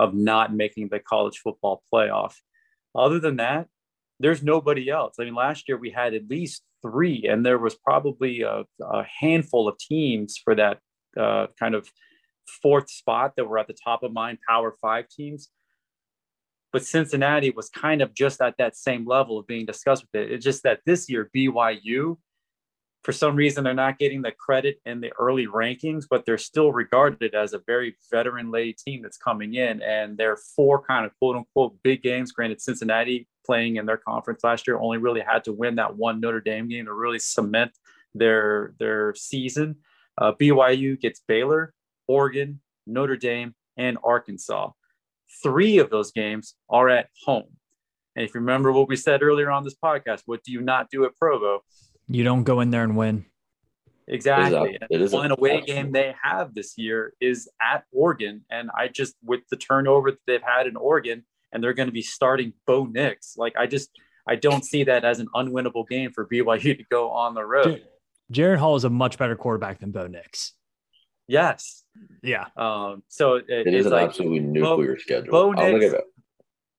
of 0.00 0.14
not 0.14 0.52
making 0.52 0.88
the 0.88 0.98
college 0.98 1.38
football 1.38 1.82
playoff. 1.92 2.40
Other 2.92 3.20
than 3.20 3.36
that, 3.36 3.68
there's 4.18 4.42
nobody 4.42 4.90
else. 4.90 5.16
I 5.20 5.24
mean, 5.24 5.34
last 5.34 5.68
year 5.68 5.78
we 5.78 5.90
had 5.90 6.12
at 6.12 6.28
least 6.28 6.62
three, 6.82 7.26
and 7.28 7.44
there 7.44 7.58
was 7.58 7.74
probably 7.74 8.42
a, 8.42 8.64
a 8.82 9.04
handful 9.20 9.68
of 9.68 9.78
teams 9.78 10.36
for 10.42 10.54
that 10.54 10.78
uh, 11.18 11.46
kind 11.58 11.74
of 11.74 11.88
fourth 12.62 12.90
spot 12.90 13.32
that 13.36 13.44
were 13.46 13.58
at 13.58 13.66
the 13.66 13.76
top 13.84 14.02
of 14.02 14.12
mind, 14.12 14.38
Power 14.48 14.74
Five 14.80 15.08
teams 15.08 15.50
but 16.76 16.84
Cincinnati 16.84 17.48
was 17.48 17.70
kind 17.70 18.02
of 18.02 18.12
just 18.12 18.42
at 18.42 18.58
that 18.58 18.76
same 18.76 19.06
level 19.06 19.38
of 19.38 19.46
being 19.46 19.64
discussed 19.64 20.04
with 20.12 20.22
it. 20.22 20.30
It's 20.30 20.44
just 20.44 20.62
that 20.64 20.80
this 20.84 21.08
year, 21.08 21.30
BYU, 21.34 22.18
for 23.06 23.12
some 23.12 23.36
reason, 23.36 23.62
they're 23.62 23.72
not 23.72 24.00
getting 24.00 24.20
the 24.20 24.32
credit 24.32 24.80
in 24.84 25.00
the 25.00 25.12
early 25.20 25.46
rankings, 25.46 26.06
but 26.10 26.26
they're 26.26 26.36
still 26.36 26.72
regarded 26.72 27.36
as 27.36 27.52
a 27.52 27.60
very 27.64 27.94
veteran 28.10 28.50
laid 28.50 28.78
team 28.78 29.00
that's 29.00 29.16
coming 29.16 29.54
in. 29.54 29.80
And 29.80 30.18
they're 30.18 30.36
four 30.36 30.82
kind 30.82 31.06
of 31.06 31.16
quote 31.20 31.36
unquote 31.36 31.80
big 31.84 32.02
games. 32.02 32.32
Granted, 32.32 32.60
Cincinnati 32.60 33.28
playing 33.44 33.76
in 33.76 33.86
their 33.86 33.96
conference 33.96 34.42
last 34.42 34.66
year 34.66 34.80
only 34.80 34.98
really 34.98 35.20
had 35.20 35.44
to 35.44 35.52
win 35.52 35.76
that 35.76 35.96
one 35.96 36.18
Notre 36.18 36.40
Dame 36.40 36.66
game 36.66 36.86
to 36.86 36.92
really 36.92 37.20
cement 37.20 37.70
their 38.12 38.74
their 38.80 39.14
season. 39.14 39.76
Uh, 40.18 40.32
BYU 40.32 41.00
gets 41.00 41.20
Baylor, 41.28 41.72
Oregon, 42.08 42.60
Notre 42.88 43.16
Dame, 43.16 43.54
and 43.76 43.98
Arkansas. 44.02 44.70
Three 45.44 45.78
of 45.78 45.90
those 45.90 46.10
games 46.10 46.56
are 46.68 46.88
at 46.88 47.06
home. 47.24 47.56
And 48.16 48.24
if 48.24 48.34
you 48.34 48.40
remember 48.40 48.72
what 48.72 48.88
we 48.88 48.96
said 48.96 49.22
earlier 49.22 49.52
on 49.52 49.62
this 49.62 49.76
podcast, 49.76 50.22
what 50.26 50.42
do 50.42 50.50
you 50.50 50.60
not 50.60 50.90
do 50.90 51.04
at 51.04 51.14
Provo? 51.14 51.60
You 52.08 52.24
don't 52.24 52.44
go 52.44 52.60
in 52.60 52.70
there 52.70 52.84
and 52.84 52.96
win. 52.96 53.26
Exactly. 54.08 54.78
It 54.90 55.02
is 55.02 55.12
a, 55.12 55.16
one 55.16 55.32
away 55.32 55.62
game 55.62 55.90
they 55.90 56.14
have 56.22 56.54
this 56.54 56.78
year 56.78 57.12
is 57.20 57.48
at 57.60 57.84
Oregon. 57.92 58.44
And 58.50 58.70
I 58.76 58.88
just, 58.88 59.16
with 59.24 59.40
the 59.50 59.56
turnover 59.56 60.12
that 60.12 60.20
they've 60.26 60.42
had 60.42 60.66
in 60.66 60.76
Oregon, 60.76 61.24
and 61.52 61.62
they're 61.62 61.74
going 61.74 61.88
to 61.88 61.92
be 61.92 62.02
starting 62.02 62.52
Bo 62.66 62.84
Nix, 62.84 63.36
like 63.36 63.54
I 63.56 63.66
just, 63.66 63.90
I 64.28 64.36
don't 64.36 64.64
see 64.64 64.84
that 64.84 65.04
as 65.04 65.20
an 65.20 65.28
unwinnable 65.34 65.88
game 65.88 66.12
for 66.12 66.26
BYU 66.26 66.78
to 66.78 66.84
go 66.90 67.10
on 67.10 67.34
the 67.34 67.44
road. 67.44 67.82
Jaren 68.32 68.58
Hall 68.58 68.76
is 68.76 68.84
a 68.84 68.90
much 68.90 69.18
better 69.18 69.36
quarterback 69.36 69.80
than 69.80 69.90
Bo 69.92 70.06
Nix. 70.06 70.52
Yes. 71.28 71.84
Yeah. 72.22 72.46
Um, 72.56 73.02
so 73.08 73.36
it, 73.36 73.46
it 73.48 73.74
is 73.74 73.86
an 73.86 73.92
like 73.92 74.08
absolutely 74.08 74.40
nuclear 74.40 74.94
Bo, 74.94 75.00
schedule. 75.00 75.30
Bo 75.30 75.52
Nix, 75.52 75.94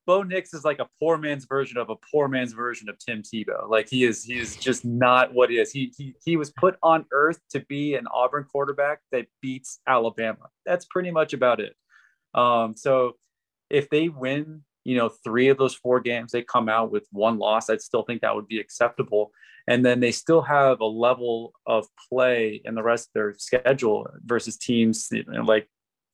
Bo 0.08 0.24
Nix 0.24 0.54
is 0.54 0.66
like 0.66 0.80
a 0.80 0.88
poor 1.00 1.18
man's 1.18 1.46
version 1.46 1.78
of 1.78 1.92
a 1.92 1.96
poor 2.12 2.28
man's 2.28 2.54
version 2.54 2.90
of 2.90 2.98
Tim 2.98 3.22
Tebow. 3.22 3.70
Like 3.70 3.90
he 3.90 4.06
is, 4.06 4.24
he 4.24 4.40
is 4.40 4.56
just 4.56 4.86
not 4.86 5.34
what 5.34 5.52
he 5.52 5.58
is. 5.58 5.72
He 5.72 5.94
he 5.96 6.16
he 6.24 6.38
was 6.38 6.50
put 6.50 6.78
on 6.82 7.06
earth 7.12 7.40
to 7.52 7.60
be 7.60 7.96
an 7.96 8.08
Auburn 8.12 8.46
quarterback 8.46 9.02
that 9.12 9.28
beats 9.42 9.80
Alabama. 9.86 10.48
That's 10.66 10.86
pretty 10.86 11.12
much 11.12 11.34
about 11.34 11.60
it. 11.60 11.76
Um, 12.34 12.76
so 12.76 13.14
if 13.70 13.90
they 13.90 14.10
win, 14.10 14.64
you 14.86 14.98
know, 14.98 15.10
three 15.10 15.50
of 15.50 15.58
those 15.58 15.76
four 15.76 16.00
games, 16.00 16.32
they 16.32 16.42
come 16.42 16.70
out 16.70 16.90
with 16.90 17.06
one 17.12 17.38
loss. 17.38 17.70
I'd 17.70 17.82
still 17.82 18.04
think 18.04 18.22
that 18.22 18.34
would 18.34 18.48
be 18.48 18.60
acceptable 18.60 19.32
and 19.68 19.86
then 19.86 20.00
they 20.00 20.12
still 20.12 20.42
have 20.42 20.80
a 20.80 20.86
level 20.86 21.54
of 21.66 21.86
play 22.10 22.62
in 22.64 22.74
the 22.74 22.84
rest 22.84 23.10
of 23.10 23.14
their 23.14 23.36
schedule 23.38 24.08
versus 24.26 24.58
teams 24.58 25.10
you 25.12 25.26
know, 25.28 25.44
like 25.44 25.68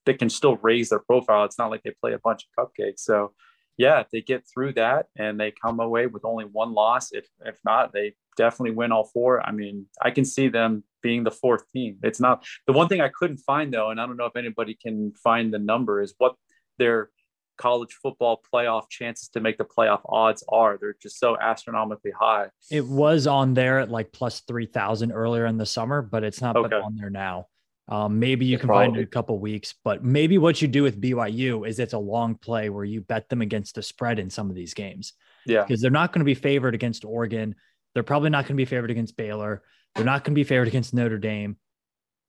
they 0.06 0.16
can 0.16 0.30
still 0.30 0.58
raise 0.58 0.90
their 0.90 1.00
profile. 1.00 1.46
It's 1.46 1.60
not 1.60 1.70
like 1.70 1.84
they 1.84 1.94
play 2.02 2.14
a 2.14 2.20
bunch 2.20 2.46
of 2.58 2.68
cupcakes. 2.68 3.00
So 3.00 3.34
yeah, 3.78 4.00
if 4.02 4.10
they 4.12 4.22
get 4.22 4.44
through 4.48 4.74
that 4.74 5.08
and 5.18 5.40
they 5.40 5.52
come 5.52 5.80
away 5.80 6.08
with 6.08 6.26
only 6.26 6.46
one 6.46 6.74
loss, 6.74 7.12
if 7.12 7.28
if 7.46 7.58
not, 7.66 7.94
they 7.94 8.14
definitely 8.38 8.76
win 8.76 8.92
all 8.92 9.06
four. 9.06 9.46
I 9.46 9.52
mean, 9.52 9.88
I 10.02 10.12
can 10.12 10.26
see 10.26 10.48
them 10.48 10.84
being 11.02 11.24
the 11.24 11.32
fourth 11.32 11.64
team. 11.74 11.98
It's 12.04 12.20
not 12.20 12.46
the 12.68 12.74
one 12.74 12.88
thing 12.88 13.02
I 13.02 13.10
couldn't 13.10 13.38
find 13.38 13.74
though, 13.74 13.90
and 13.90 14.00
I 14.00 14.06
don't 14.06 14.18
know 14.18 14.26
if 14.26 14.36
anybody 14.36 14.78
can 14.80 15.14
find 15.14 15.54
the 15.54 15.60
number 15.60 16.02
is 16.02 16.14
what 16.18 16.36
their 16.78 17.10
college 17.58 17.94
football 18.02 18.42
playoff 18.52 18.90
chances 18.90 19.30
to 19.30 19.40
make 19.40 19.58
the 19.58 19.66
playoff 19.66 20.02
odds 20.06 20.44
are. 20.50 20.78
They're 20.80 20.96
just 21.02 21.20
so 21.20 21.38
astronomically 21.40 22.12
high. 22.12 22.48
It 22.72 22.86
was 22.86 23.28
on 23.28 23.54
there 23.54 23.80
at 23.80 23.92
like 23.92 24.12
plus 24.12 24.42
3,000 24.48 25.12
earlier 25.12 25.46
in 25.46 25.58
the 25.58 25.66
summer, 25.66 26.02
but 26.02 26.24
it's 26.24 26.42
not 26.42 26.56
okay. 26.56 26.76
on 26.76 26.96
there 26.96 27.10
now. 27.10 27.48
Um, 27.90 28.20
maybe 28.20 28.46
you 28.46 28.58
can 28.58 28.68
Probably. 28.68 28.86
find 28.86 28.96
it 28.96 29.00
in 29.02 29.06
a 29.06 29.10
couple 29.10 29.38
weeks, 29.40 29.76
but 29.84 30.04
maybe 30.04 30.38
what 30.38 30.62
you 30.62 30.68
do 30.68 30.84
with 30.84 31.02
BYU 31.02 31.68
is 31.68 31.80
it's 31.80 31.94
a 31.94 32.00
long 32.00 32.36
play 32.36 32.70
where 32.70 32.86
you 32.86 33.02
bet 33.02 33.28
them 33.30 33.42
against 33.42 33.76
the 33.76 33.84
spread 33.84 34.20
in 34.20 34.30
some 34.30 34.50
of 34.50 34.56
these 34.56 34.74
games. 34.74 35.14
Yeah. 35.46 35.64
Because 35.64 35.82
they're 35.82 35.92
not 35.92 36.14
going 36.14 36.22
to 36.22 36.26
be 36.26 36.36
favored 36.36 36.76
against 36.76 37.04
Oregon. 37.04 37.56
They're 37.94 38.04
probably 38.04 38.30
not 38.30 38.44
going 38.46 38.56
to 38.56 38.62
be 38.62 38.66
favored 38.66 38.92
against 38.92 39.18
Baylor. 39.18 39.64
They're 39.96 40.06
not 40.06 40.24
going 40.24 40.34
to 40.34 40.40
be 40.40 40.46
favored 40.46 40.70
against 40.70 40.94
Notre 40.94 41.18
Dame. 41.18 41.58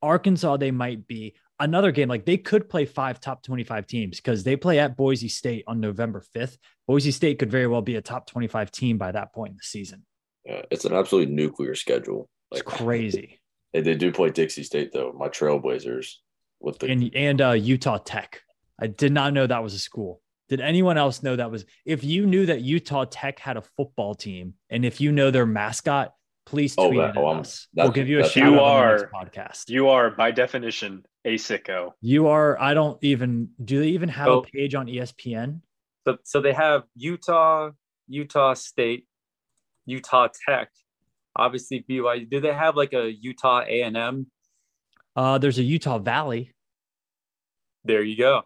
Arkansas, 0.02 0.56
they 0.58 0.70
might 0.70 1.06
be 1.06 1.34
another 1.60 1.92
game. 1.92 2.08
Like 2.08 2.26
they 2.26 2.36
could 2.36 2.68
play 2.68 2.84
five 2.84 3.20
top 3.20 3.42
25 3.42 3.86
teams 3.86 4.16
because 4.16 4.42
they 4.44 4.56
play 4.56 4.80
at 4.80 4.96
Boise 4.96 5.28
State 5.28 5.64
on 5.66 5.80
November 5.80 6.22
5th. 6.34 6.58
Boise 6.86 7.12
State 7.12 7.38
could 7.38 7.50
very 7.50 7.66
well 7.66 7.80
be 7.80 7.96
a 7.96 8.02
top 8.02 8.26
25 8.26 8.70
team 8.70 8.98
by 8.98 9.12
that 9.12 9.32
point 9.32 9.52
in 9.52 9.56
the 9.56 9.62
season. 9.62 10.04
Yeah, 10.44 10.62
it's 10.70 10.84
an 10.84 10.92
absolutely 10.92 11.34
nuclear 11.34 11.74
schedule. 11.74 12.28
Like, 12.50 12.64
it's 12.64 12.76
crazy. 12.76 13.40
They, 13.74 13.80
they 13.82 13.94
do 13.94 14.12
play 14.12 14.30
Dixie 14.30 14.62
State 14.62 14.92
though. 14.92 15.12
My 15.12 15.28
Trailblazers 15.28 16.14
with 16.60 16.78
the 16.78 16.90
and 16.90 17.10
and 17.14 17.42
uh, 17.42 17.50
Utah 17.50 17.98
Tech. 17.98 18.40
I 18.80 18.86
did 18.86 19.12
not 19.12 19.34
know 19.34 19.46
that 19.46 19.62
was 19.62 19.74
a 19.74 19.78
school. 19.78 20.22
Did 20.48 20.60
anyone 20.60 20.96
else 20.96 21.22
know 21.22 21.36
that 21.36 21.50
was? 21.50 21.64
If 21.84 22.04
you 22.04 22.24
knew 22.24 22.46
that 22.46 22.62
Utah 22.62 23.04
Tech 23.04 23.38
had 23.38 23.56
a 23.56 23.62
football 23.76 24.14
team, 24.14 24.54
and 24.70 24.84
if 24.84 25.00
you 25.00 25.10
know 25.10 25.30
their 25.30 25.46
mascot, 25.46 26.14
please 26.46 26.74
oh, 26.78 26.88
tweet 26.88 27.00
oh, 27.00 27.04
it 27.04 27.16
oh, 27.16 27.26
us. 27.26 27.66
We'll 27.74 27.90
give 27.90 28.08
you 28.08 28.20
a 28.20 28.28
shout 28.28 28.52
you 28.52 28.60
out 28.60 28.62
are, 28.62 29.10
podcast. 29.12 29.68
You 29.68 29.88
are 29.88 30.10
by 30.10 30.30
definition 30.30 31.04
a 31.24 31.34
sicko. 31.34 31.92
You 32.00 32.28
are. 32.28 32.60
I 32.60 32.74
don't 32.74 33.02
even. 33.02 33.50
Do 33.62 33.80
they 33.80 33.88
even 33.88 34.08
have 34.10 34.28
a 34.28 34.42
page 34.42 34.74
on 34.74 34.86
ESPN? 34.86 35.60
So, 36.06 36.18
so 36.22 36.40
they 36.40 36.52
have 36.52 36.82
Utah, 36.94 37.70
Utah 38.06 38.54
State, 38.54 39.06
Utah 39.86 40.28
Tech, 40.46 40.68
obviously 41.36 41.84
BYU. 41.88 42.28
Do 42.28 42.40
they 42.40 42.52
have 42.52 42.76
like 42.76 42.92
a 42.92 43.10
Utah 43.10 43.62
A 43.66 43.82
and 43.82 43.96
M? 43.96 44.26
Uh, 45.16 45.38
there's 45.38 45.58
a 45.58 45.62
Utah 45.62 45.98
Valley. 45.98 46.52
There 47.84 48.02
you 48.02 48.16
go. 48.16 48.42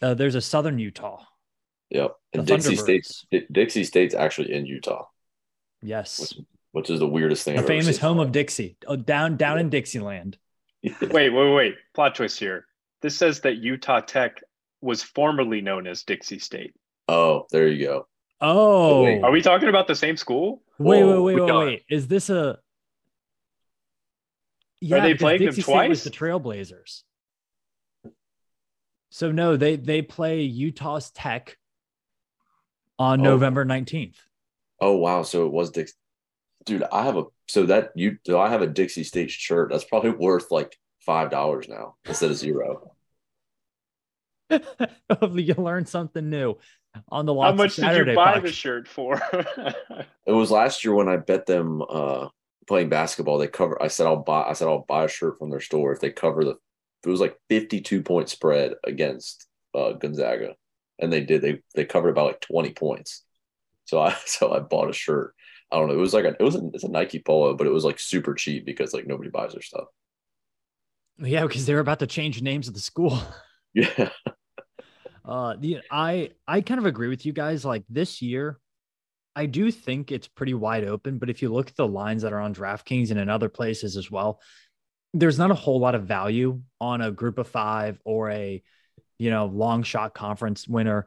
Uh, 0.00 0.14
there's 0.14 0.34
a 0.34 0.40
Southern 0.40 0.78
Utah. 0.78 1.24
Yep, 1.90 2.14
and 2.34 2.46
Dixie 2.46 2.76
State. 2.76 3.06
Dixie 3.50 3.84
State's 3.84 4.14
actually 4.14 4.52
in 4.52 4.66
Utah. 4.66 5.06
Yes, 5.82 6.20
which, 6.20 6.46
which 6.72 6.90
is 6.90 6.98
the 7.00 7.06
weirdest 7.06 7.44
thing. 7.44 7.56
The 7.56 7.62
I've 7.62 7.66
famous 7.66 7.98
home 7.98 8.18
of 8.18 8.32
Dixie, 8.32 8.76
oh, 8.86 8.96
down 8.96 9.36
down 9.36 9.56
yeah. 9.56 9.62
in 9.62 9.70
Dixieland. 9.70 10.38
wait, 10.82 11.30
wait, 11.30 11.54
wait! 11.54 11.74
Plot 11.94 12.14
twist 12.14 12.38
here. 12.38 12.66
This 13.00 13.16
says 13.16 13.40
that 13.40 13.56
Utah 13.56 14.00
Tech 14.00 14.42
was 14.80 15.02
formerly 15.02 15.60
known 15.60 15.86
as 15.86 16.02
Dixie 16.02 16.38
State. 16.38 16.74
Oh, 17.08 17.46
there 17.50 17.68
you 17.68 17.86
go. 17.86 18.06
Oh, 18.40 19.04
wait, 19.04 19.22
are 19.22 19.30
we 19.30 19.40
talking 19.40 19.68
about 19.68 19.86
the 19.86 19.94
same 19.94 20.16
school? 20.16 20.62
Wait, 20.78 21.04
wait, 21.04 21.18
wait, 21.18 21.40
wait, 21.40 21.54
wait. 21.54 21.84
Is 21.90 22.06
this 22.06 22.30
a? 22.30 22.58
Yeah, 24.80 24.98
Are 24.98 25.00
they 25.00 25.14
playing 25.14 25.40
Dixie 25.40 25.62
them 25.62 25.72
twice? 25.72 26.04
the 26.04 26.10
Trailblazers. 26.10 27.02
So 29.10 29.32
no, 29.32 29.56
they 29.56 29.76
they 29.76 30.02
play 30.02 30.42
Utah's 30.42 31.10
Tech 31.10 31.56
on 32.98 33.20
oh. 33.20 33.24
November 33.24 33.64
nineteenth. 33.64 34.18
Oh 34.80 34.96
wow! 34.96 35.22
So 35.24 35.46
it 35.46 35.52
was 35.52 35.70
Dixie. 35.70 35.94
Dude, 36.64 36.84
I 36.84 37.04
have 37.04 37.16
a 37.16 37.24
so 37.48 37.66
that 37.66 37.90
you 37.96 38.18
do 38.24 38.38
I 38.38 38.50
have 38.50 38.62
a 38.62 38.66
Dixie 38.66 39.04
State 39.04 39.30
shirt 39.30 39.70
that's 39.72 39.84
probably 39.84 40.10
worth 40.10 40.50
like 40.52 40.76
five 41.00 41.30
dollars 41.30 41.68
now 41.68 41.96
instead 42.04 42.30
of 42.30 42.36
zero. 42.36 42.92
Hopefully, 44.50 45.42
you 45.42 45.54
learn 45.54 45.86
something 45.86 46.30
new 46.30 46.56
on 47.08 47.26
the 47.26 47.34
How 47.34 47.52
much 47.52 47.72
Saturday 47.72 48.04
did 48.04 48.10
you 48.12 48.16
buy 48.16 48.40
the 48.40 48.52
shirt 48.52 48.88
for? 48.88 49.20
it 49.32 50.32
was 50.32 50.50
last 50.50 50.84
year 50.84 50.94
when 50.94 51.08
I 51.08 51.16
bet 51.16 51.46
them 51.46 51.82
uh, 51.88 52.28
playing 52.66 52.88
basketball. 52.88 53.38
They 53.38 53.48
cover. 53.48 53.80
I 53.82 53.88
said 53.88 54.06
I'll 54.06 54.22
buy. 54.22 54.44
I 54.44 54.52
said 54.52 54.68
I'll 54.68 54.84
buy 54.88 55.04
a 55.04 55.08
shirt 55.08 55.38
from 55.38 55.50
their 55.50 55.60
store 55.60 55.92
if 55.92 56.00
they 56.00 56.10
cover 56.10 56.44
the. 56.44 56.56
It 57.04 57.10
was 57.10 57.20
like 57.20 57.36
fifty-two 57.48 58.02
point 58.02 58.28
spread 58.28 58.74
against 58.84 59.46
uh, 59.74 59.92
Gonzaga, 59.92 60.54
and 60.98 61.12
they 61.12 61.22
did. 61.22 61.42
They 61.42 61.62
they 61.74 61.84
covered 61.84 62.10
about 62.10 62.26
like 62.26 62.40
twenty 62.40 62.72
points. 62.72 63.24
So 63.84 64.00
I 64.00 64.16
so 64.26 64.52
I 64.52 64.60
bought 64.60 64.90
a 64.90 64.94
shirt. 64.94 65.34
I 65.70 65.76
don't 65.76 65.88
know. 65.88 65.94
It 65.94 65.98
was 65.98 66.14
like 66.14 66.24
a, 66.24 66.34
it 66.38 66.42
was 66.42 66.56
a, 66.56 66.70
it's 66.72 66.84
a 66.84 66.90
Nike 66.90 67.20
polo, 67.20 67.54
but 67.54 67.66
it 67.66 67.72
was 67.72 67.84
like 67.84 67.98
super 67.98 68.34
cheap 68.34 68.64
because 68.64 68.94
like 68.94 69.06
nobody 69.06 69.30
buys 69.30 69.52
their 69.52 69.62
stuff. 69.62 69.84
Yeah, 71.18 71.46
because 71.46 71.66
they're 71.66 71.80
about 71.80 71.98
to 71.98 72.06
change 72.06 72.40
names 72.42 72.68
of 72.68 72.74
the 72.74 72.80
school. 72.80 73.18
Yeah. 73.74 74.08
Uh, 75.28 75.56
the 75.60 75.80
I 75.90 76.30
I 76.46 76.62
kind 76.62 76.80
of 76.80 76.86
agree 76.86 77.08
with 77.08 77.26
you 77.26 77.34
guys. 77.34 77.64
Like 77.64 77.84
this 77.90 78.22
year, 78.22 78.58
I 79.36 79.44
do 79.44 79.70
think 79.70 80.10
it's 80.10 80.26
pretty 80.26 80.54
wide 80.54 80.84
open. 80.84 81.18
But 81.18 81.28
if 81.28 81.42
you 81.42 81.52
look 81.52 81.68
at 81.68 81.76
the 81.76 81.86
lines 81.86 82.22
that 82.22 82.32
are 82.32 82.40
on 82.40 82.54
DraftKings 82.54 83.10
and 83.10 83.20
in 83.20 83.28
other 83.28 83.50
places 83.50 83.98
as 83.98 84.10
well, 84.10 84.40
there's 85.12 85.38
not 85.38 85.50
a 85.50 85.54
whole 85.54 85.80
lot 85.80 85.94
of 85.94 86.04
value 86.04 86.62
on 86.80 87.02
a 87.02 87.10
group 87.10 87.38
of 87.38 87.46
five 87.46 88.00
or 88.04 88.30
a 88.30 88.62
you 89.18 89.30
know 89.30 89.46
long 89.46 89.82
shot 89.82 90.14
conference 90.14 90.66
winner. 90.66 91.06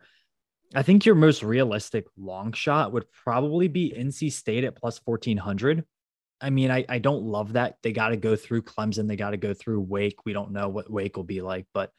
I 0.76 0.84
think 0.84 1.06
your 1.06 1.16
most 1.16 1.42
realistic 1.42 2.06
long 2.16 2.54
shot 2.54 2.94
would 2.94 3.12
probably 3.12 3.68
be 3.70 3.94
NC 3.98 4.32
State 4.32 4.64
at 4.64 4.76
plus 4.76 5.02
1400. 5.04 5.84
I 6.40 6.50
mean, 6.50 6.72
I, 6.72 6.86
I 6.88 7.00
don't 7.00 7.24
love 7.24 7.54
that. 7.54 7.78
They 7.84 7.92
got 7.92 8.10
to 8.10 8.18
go 8.18 8.36
through 8.36 8.64
Clemson. 8.64 9.08
They 9.08 9.16
got 9.16 9.32
to 9.32 9.38
go 9.38 9.54
through 9.54 9.82
Wake. 9.82 10.26
We 10.26 10.34
don't 10.34 10.52
know 10.52 10.70
what 10.70 10.90
Wake 10.90 11.18
will 11.18 11.24
be 11.24 11.42
like, 11.42 11.66
but 11.74 11.92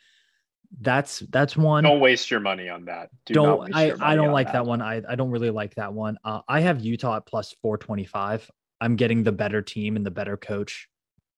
that's 0.80 1.20
that's 1.30 1.56
one. 1.56 1.84
Don't 1.84 2.00
waste 2.00 2.30
your 2.30 2.40
money 2.40 2.68
on 2.68 2.86
that. 2.86 3.10
Do 3.26 3.34
not 3.34 3.70
I 3.74 3.92
I 4.00 4.14
don't 4.14 4.32
like 4.32 4.48
that. 4.48 4.52
that. 4.52 4.66
one. 4.66 4.80
I 4.80 5.02
I 5.08 5.14
don't 5.14 5.30
really 5.30 5.50
like 5.50 5.74
that 5.74 5.92
one. 5.92 6.18
Uh, 6.24 6.40
I 6.48 6.60
have 6.60 6.80
Utah 6.80 7.16
at 7.16 7.26
plus 7.26 7.54
four 7.62 7.76
twenty 7.76 8.04
five. 8.04 8.48
I'm 8.80 8.96
getting 8.96 9.22
the 9.22 9.32
better 9.32 9.62
team 9.62 9.96
and 9.96 10.04
the 10.04 10.10
better 10.10 10.36
coach 10.36 10.88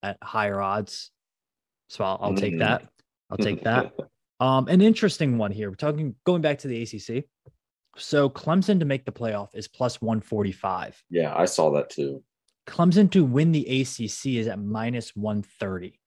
at 0.02 0.16
higher 0.22 0.60
odds, 0.60 1.10
so 1.88 2.04
I'll, 2.04 2.18
I'll 2.20 2.30
mm-hmm. 2.30 2.40
take 2.40 2.58
that. 2.60 2.88
I'll 3.30 3.38
take 3.38 3.64
that. 3.64 3.92
Um, 4.40 4.66
an 4.66 4.80
interesting 4.80 5.38
one 5.38 5.52
here. 5.52 5.70
We're 5.70 5.76
talking 5.76 6.16
going 6.26 6.42
back 6.42 6.58
to 6.58 6.68
the 6.68 6.82
ACC. 6.82 7.24
So 7.96 8.28
Clemson 8.28 8.80
to 8.80 8.84
make 8.84 9.04
the 9.04 9.12
playoff 9.12 9.48
is 9.54 9.68
plus 9.68 10.02
145. 10.02 11.02
Yeah, 11.08 11.32
I 11.34 11.44
saw 11.44 11.70
that 11.70 11.88
too. 11.88 12.22
Clemson 12.66 13.10
to 13.12 13.24
win 13.24 13.52
the 13.52 13.80
ACC 13.80 14.34
is 14.38 14.48
at 14.48 14.58
minus 14.58 15.14
130. 15.14 16.00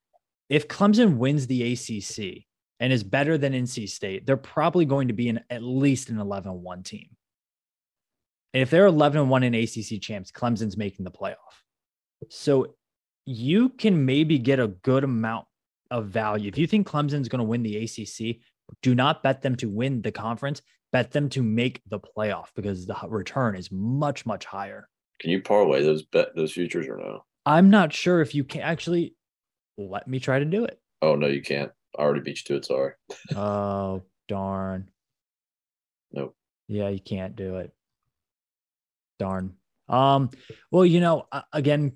If 0.49 0.67
Clemson 0.67 1.17
wins 1.17 1.47
the 1.47 1.73
ACC, 1.73 2.45
and 2.79 2.93
is 2.93 3.03
better 3.03 3.37
than 3.37 3.53
NC 3.53 3.89
State, 3.89 4.25
they're 4.25 4.37
probably 4.37 4.85
going 4.85 5.07
to 5.07 5.13
be 5.13 5.29
in 5.29 5.41
at 5.49 5.63
least 5.63 6.09
an 6.09 6.19
11 6.19 6.61
1 6.61 6.83
team. 6.83 7.09
And 8.53 8.63
if 8.63 8.69
they're 8.69 8.85
11 8.85 9.29
1 9.29 9.43
in 9.43 9.55
ACC 9.55 10.01
champs, 10.01 10.31
Clemson's 10.31 10.77
making 10.77 11.05
the 11.05 11.11
playoff. 11.11 11.35
So 12.29 12.75
you 13.25 13.69
can 13.69 14.05
maybe 14.05 14.39
get 14.39 14.59
a 14.59 14.67
good 14.67 15.03
amount 15.03 15.45
of 15.91 16.07
value. 16.07 16.47
If 16.47 16.57
you 16.57 16.67
think 16.67 16.87
Clemson's 16.87 17.27
going 17.27 17.39
to 17.39 17.45
win 17.45 17.63
the 17.63 17.83
ACC, 17.83 18.37
do 18.81 18.95
not 18.95 19.23
bet 19.23 19.41
them 19.41 19.55
to 19.57 19.69
win 19.69 20.01
the 20.01 20.11
conference, 20.11 20.61
bet 20.91 21.11
them 21.11 21.29
to 21.29 21.43
make 21.43 21.81
the 21.87 21.99
playoff 21.99 22.47
because 22.55 22.85
the 22.85 22.95
return 23.07 23.55
is 23.55 23.71
much, 23.71 24.25
much 24.25 24.45
higher. 24.45 24.87
Can 25.19 25.31
you 25.31 25.41
parlay 25.41 25.83
those 25.83 26.03
bet 26.03 26.35
those 26.35 26.51
futures 26.51 26.87
or 26.87 26.97
no? 26.97 27.23
I'm 27.45 27.69
not 27.69 27.93
sure 27.93 28.21
if 28.21 28.35
you 28.35 28.43
can 28.43 28.61
actually 28.61 29.15
let 29.77 30.07
me 30.07 30.19
try 30.19 30.39
to 30.39 30.45
do 30.45 30.65
it. 30.65 30.79
Oh 31.01 31.15
no, 31.15 31.27
you 31.27 31.41
can't. 31.41 31.71
I 31.97 32.01
already 32.01 32.21
beat 32.21 32.37
you 32.49 32.55
to 32.55 32.55
it. 32.57 32.65
Sorry. 32.65 32.93
oh 33.35 34.03
darn. 34.27 34.89
Nope. 36.11 36.35
Yeah, 36.67 36.89
you 36.89 36.99
can't 36.99 37.35
do 37.35 37.57
it. 37.57 37.73
Darn. 39.19 39.55
Um. 39.89 40.29
Well, 40.71 40.85
you 40.85 40.99
know, 40.99 41.27
again, 41.53 41.93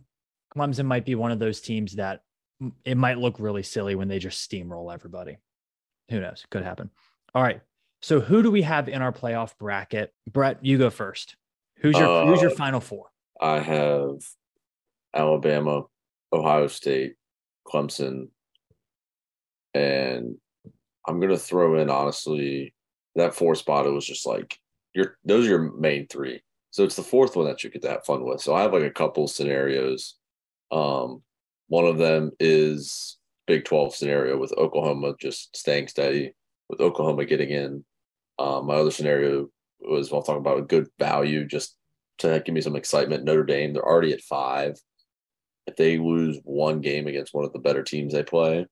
Clemson 0.55 0.85
might 0.85 1.05
be 1.05 1.15
one 1.15 1.31
of 1.31 1.39
those 1.39 1.61
teams 1.61 1.95
that 1.95 2.23
it 2.85 2.95
might 2.95 3.17
look 3.17 3.39
really 3.39 3.63
silly 3.63 3.95
when 3.95 4.07
they 4.07 4.19
just 4.19 4.49
steamroll 4.49 4.93
everybody. 4.93 5.37
Who 6.09 6.19
knows? 6.19 6.45
Could 6.49 6.63
happen. 6.63 6.89
All 7.33 7.43
right. 7.43 7.61
So 8.01 8.19
who 8.19 8.41
do 8.41 8.51
we 8.51 8.63
have 8.63 8.89
in 8.89 9.01
our 9.01 9.11
playoff 9.11 9.57
bracket? 9.57 10.13
Brett, 10.31 10.63
you 10.63 10.77
go 10.77 10.89
first. 10.89 11.35
Who's 11.77 11.97
your 11.97 12.07
uh, 12.07 12.25
Who's 12.25 12.41
your 12.41 12.51
uh, 12.51 12.55
final 12.55 12.79
four? 12.79 13.07
I 13.39 13.59
have 13.59 14.23
Alabama, 15.13 15.83
Ohio 16.31 16.67
State, 16.67 17.15
Clemson, 17.67 18.29
and 19.73 20.35
I'm 21.07 21.19
gonna 21.19 21.37
throw 21.37 21.79
in 21.79 21.89
honestly 21.89 22.73
that 23.15 23.35
four 23.35 23.55
spot. 23.55 23.85
It 23.85 23.91
was 23.91 24.05
just 24.05 24.25
like 24.25 24.57
your 24.93 25.17
those 25.25 25.45
are 25.45 25.49
your 25.49 25.71
main 25.77 26.07
three. 26.07 26.41
So 26.71 26.83
it's 26.83 26.95
the 26.95 27.03
fourth 27.03 27.35
one 27.35 27.45
that 27.45 27.63
you 27.63 27.69
get 27.69 27.83
have 27.83 28.05
fun 28.05 28.23
with. 28.23 28.41
So 28.41 28.55
I 28.55 28.61
have 28.61 28.73
like 28.73 28.83
a 28.83 28.91
couple 28.91 29.27
scenarios. 29.27 30.15
Um, 30.71 31.21
one 31.67 31.85
of 31.85 31.97
them 31.97 32.31
is 32.39 33.17
Big 33.45 33.65
12 33.65 33.95
scenario 33.95 34.37
with 34.37 34.53
Oklahoma 34.53 35.13
just 35.19 35.55
staying 35.55 35.87
steady, 35.89 36.33
with 36.69 36.79
Oklahoma 36.79 37.25
getting 37.25 37.49
in. 37.49 37.83
Um, 38.39 38.67
my 38.67 38.75
other 38.75 38.91
scenario 38.91 39.49
was 39.81 40.11
I'll 40.13 40.23
talk 40.23 40.37
about 40.37 40.59
a 40.59 40.63
good 40.63 40.87
value 40.97 41.45
just 41.45 41.75
to 42.19 42.41
give 42.45 42.55
me 42.55 42.61
some 42.61 42.75
excitement. 42.75 43.25
Notre 43.25 43.43
Dame, 43.43 43.73
they're 43.73 43.85
already 43.85 44.13
at 44.13 44.21
five. 44.21 44.79
If 45.67 45.75
they 45.75 45.97
lose 45.97 46.39
one 46.43 46.81
game 46.81 47.07
against 47.07 47.33
one 47.33 47.45
of 47.45 47.53
the 47.53 47.59
better 47.59 47.83
teams 47.83 48.13
they 48.13 48.23
play, 48.23 48.65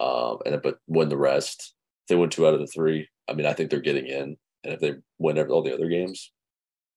um, 0.00 0.38
and 0.46 0.60
but 0.62 0.78
win 0.86 1.08
the 1.08 1.16
rest, 1.16 1.74
if 2.04 2.08
they 2.08 2.16
win 2.16 2.30
two 2.30 2.46
out 2.46 2.54
of 2.54 2.60
the 2.60 2.66
three, 2.66 3.08
I 3.28 3.32
mean, 3.32 3.46
I 3.46 3.52
think 3.52 3.70
they're 3.70 3.80
getting 3.80 4.06
in. 4.06 4.36
And 4.64 4.72
if 4.72 4.80
they 4.80 4.94
win 5.18 5.38
all 5.50 5.62
the 5.62 5.74
other 5.74 5.88
games, 5.88 6.32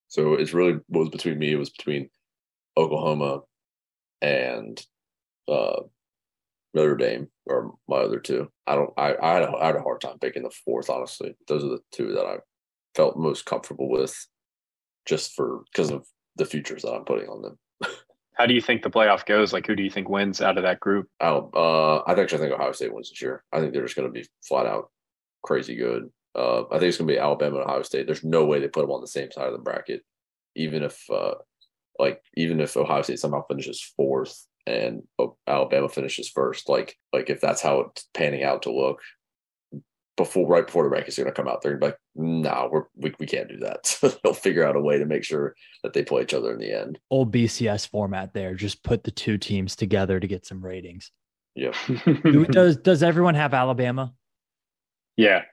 so 0.07 0.33
it's 0.33 0.53
really 0.53 0.79
what 0.87 1.01
was 1.01 1.09
between 1.09 1.37
me. 1.37 1.51
It 1.51 1.57
was 1.57 1.69
between 1.69 2.09
Oklahoma 2.77 3.41
and 4.21 4.81
uh, 5.47 5.81
Notre 6.73 6.95
Dame 6.95 7.27
or 7.45 7.75
my 7.87 7.97
other 7.97 8.19
two. 8.19 8.49
I 8.65 8.75
don't. 8.75 8.91
I 8.97 9.15
I 9.21 9.33
had, 9.33 9.43
a, 9.43 9.51
I 9.57 9.65
had 9.67 9.75
a 9.75 9.81
hard 9.81 10.01
time 10.01 10.19
picking 10.19 10.43
the 10.43 10.49
fourth. 10.49 10.89
Honestly, 10.89 11.35
those 11.47 11.63
are 11.63 11.69
the 11.69 11.81
two 11.91 12.13
that 12.13 12.25
I 12.25 12.37
felt 12.95 13.17
most 13.17 13.45
comfortable 13.45 13.89
with, 13.89 14.15
just 15.05 15.33
for 15.33 15.63
because 15.71 15.91
of 15.91 16.05
the 16.37 16.45
futures 16.45 16.83
that 16.83 16.93
I'm 16.93 17.05
putting 17.05 17.29
on 17.29 17.41
them. 17.41 17.57
How 18.37 18.45
do 18.45 18.53
you 18.53 18.61
think 18.61 18.83
the 18.83 18.89
playoff 18.91 19.25
goes? 19.25 19.51
Like, 19.51 19.65
who 19.65 19.75
do 19.75 19.81
you 19.81 19.89
think 19.89 20.09
wins 20.09 20.41
out 20.41 20.57
of 20.57 20.63
that 20.63 20.79
group? 20.79 21.09
I. 21.19 21.29
Uh, 21.29 22.03
I 22.05 22.11
actually 22.11 22.37
think 22.37 22.53
Ohio 22.53 22.71
State 22.71 22.93
wins 22.93 23.09
this 23.09 23.21
year. 23.21 23.43
I 23.51 23.59
think 23.59 23.73
they're 23.73 23.83
just 23.83 23.95
going 23.95 24.07
to 24.07 24.13
be 24.13 24.27
flat 24.47 24.67
out 24.67 24.91
crazy 25.43 25.75
good. 25.75 26.09
Uh, 26.35 26.65
I 26.67 26.77
think 26.77 26.83
it's 26.83 26.97
going 26.97 27.07
to 27.07 27.13
be 27.13 27.19
Alabama 27.19 27.57
and 27.57 27.65
Ohio 27.65 27.81
State. 27.81 28.05
There's 28.05 28.23
no 28.23 28.45
way 28.45 28.59
they 28.59 28.67
put 28.67 28.81
them 28.81 28.91
on 28.91 29.01
the 29.01 29.07
same 29.07 29.31
side 29.31 29.47
of 29.47 29.53
the 29.53 29.59
bracket, 29.59 30.03
even 30.55 30.83
if 30.83 31.03
uh, 31.09 31.35
like 31.97 32.21
even 32.35 32.59
if 32.59 32.77
Ohio 32.77 33.01
State 33.01 33.19
somehow 33.19 33.43
finishes 33.47 33.81
fourth 33.95 34.45
and 34.67 35.01
Alabama 35.47 35.89
finishes 35.89 36.29
first, 36.29 36.69
like 36.69 36.95
like 37.11 37.31
if 37.31 37.41
that's 37.41 37.61
how 37.61 37.79
it's 37.79 38.07
panning 38.13 38.43
out 38.43 38.63
to 38.63 38.71
look 38.71 38.99
before 40.17 40.47
right 40.47 40.65
before 40.65 40.83
the 40.83 40.93
rankings 40.93 41.17
are 41.17 41.23
going 41.23 41.33
to 41.33 41.41
come 41.41 41.47
out, 41.47 41.61
they're 41.61 41.79
like, 41.79 41.97
no, 42.15 42.49
nah, 42.49 42.67
we're 42.69 42.83
we, 42.95 43.13
we 43.19 43.25
can't 43.25 43.47
do 43.47 43.57
that. 43.59 43.85
So 43.85 44.09
they'll 44.09 44.33
figure 44.33 44.65
out 44.65 44.75
a 44.75 44.81
way 44.81 44.97
to 44.97 45.05
make 45.05 45.23
sure 45.23 45.55
that 45.83 45.93
they 45.93 46.03
play 46.03 46.23
each 46.23 46.33
other 46.33 46.51
in 46.51 46.59
the 46.59 46.71
end. 46.71 46.99
Old 47.09 47.31
BCS 47.31 47.87
format 47.87 48.33
there, 48.33 48.55
just 48.55 48.83
put 48.83 49.03
the 49.03 49.11
two 49.11 49.37
teams 49.37 49.75
together 49.75 50.19
to 50.19 50.27
get 50.27 50.45
some 50.45 50.63
ratings. 50.63 51.11
Yeah. 51.55 51.71
does 52.49 52.77
does 52.77 53.03
everyone 53.03 53.35
have 53.35 53.53
Alabama? 53.53 54.13
Yeah. 55.15 55.43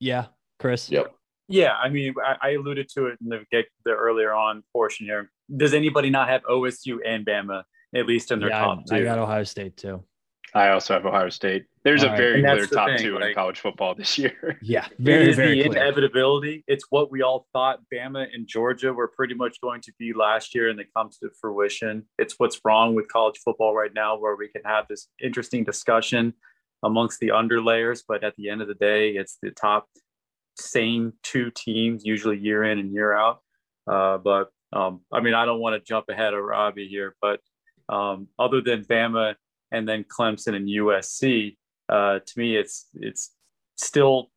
Yeah, 0.00 0.26
Chris. 0.58 0.90
Yep. 0.90 1.14
Yeah, 1.46 1.72
I 1.72 1.90
mean, 1.90 2.14
I, 2.24 2.48
I 2.48 2.50
alluded 2.52 2.88
to 2.94 3.06
it 3.06 3.18
in 3.20 3.28
the 3.28 3.44
get 3.50 3.66
the 3.84 3.92
earlier 3.92 4.32
on 4.32 4.62
portion 4.72 5.06
here. 5.06 5.30
Does 5.54 5.74
anybody 5.74 6.08
not 6.08 6.28
have 6.28 6.42
OSU 6.44 6.98
and 7.04 7.26
Bama 7.26 7.64
at 7.94 8.06
least 8.06 8.32
in 8.32 8.40
their 8.40 8.48
yeah, 8.48 8.60
top 8.60 8.78
I, 8.90 8.96
two? 8.96 9.02
I 9.02 9.04
got 9.04 9.18
Ohio 9.18 9.44
State 9.44 9.76
too. 9.76 10.02
I 10.54 10.68
also 10.68 10.94
have 10.94 11.04
Ohio 11.04 11.30
State. 11.30 11.64
There's 11.82 12.04
All 12.04 12.14
a 12.14 12.16
very 12.16 12.34
And 12.36 12.44
that's 12.44 12.68
clear 12.68 12.78
top 12.80 12.88
thing, 12.90 12.98
two 12.98 13.18
in 13.18 13.34
college 13.34 13.58
football 13.58 13.94
this 13.94 14.16
year. 14.18 14.58
Yeah, 14.62 14.86
It 14.86 14.92
very 15.00 15.30
is 15.30 15.36
very 15.36 15.62
the 15.62 15.68
clear. 15.68 15.82
inevitability. 15.82 16.64
It's 16.68 16.84
what 16.90 17.10
we 17.10 17.22
all 17.22 17.46
thought 17.52 17.80
Bama 17.92 18.26
and 18.32 18.46
Georgia 18.46 18.92
were 18.92 19.08
pretty 19.08 19.34
much 19.34 19.60
going 19.60 19.80
to 19.82 19.92
be 19.98 20.12
last 20.12 20.54
year, 20.54 20.68
and 20.70 20.78
it 20.78 20.86
comes 20.96 21.18
to 21.18 21.30
fruition. 21.40 22.04
It's 22.18 22.34
what's 22.38 22.60
wrong 22.64 22.94
with 22.94 23.08
college 23.08 23.40
football 23.44 23.74
right 23.74 23.92
now, 23.92 24.16
where 24.16 24.36
we 24.36 24.48
can 24.48 24.62
have 24.64 24.86
this 24.88 25.08
interesting 25.22 25.64
discussion 25.64 26.34
amongst 26.84 27.18
the 27.18 27.28
underlayers, 27.28 28.02
but 28.06 28.22
at 28.22 28.36
the 28.36 28.48
end 28.48 28.62
of 28.62 28.68
the 28.68 28.74
day, 28.74 29.10
it's 29.10 29.38
the 29.42 29.50
top 29.50 29.88
same 30.56 31.14
two 31.24 31.50
teams, 31.50 32.04
usually 32.04 32.38
year 32.38 32.62
in 32.62 32.78
and 32.78 32.92
year 32.92 33.12
out. 33.12 33.40
Uh, 33.90 34.18
but 34.18 34.50
um, 34.72 35.00
I 35.12 35.20
mean, 35.20 35.34
I 35.34 35.44
don't 35.46 35.60
want 35.60 35.74
to 35.74 35.84
jump 35.86 36.06
ahead 36.08 36.32
of 36.34 36.44
Robbie 36.44 36.86
here, 36.88 37.16
but 37.20 37.40
um, 37.88 38.28
other 38.38 38.60
than 38.60 38.84
Bama 38.84 39.34
and 39.72 39.88
then 39.88 40.04
Clemson 40.04 40.54
and 40.54 40.68
USC, 40.68 41.56
uh, 41.88 42.20
to 42.24 42.38
me, 42.38 42.56
it's 42.56 42.88
it's 42.94 43.32
still, 43.76 44.30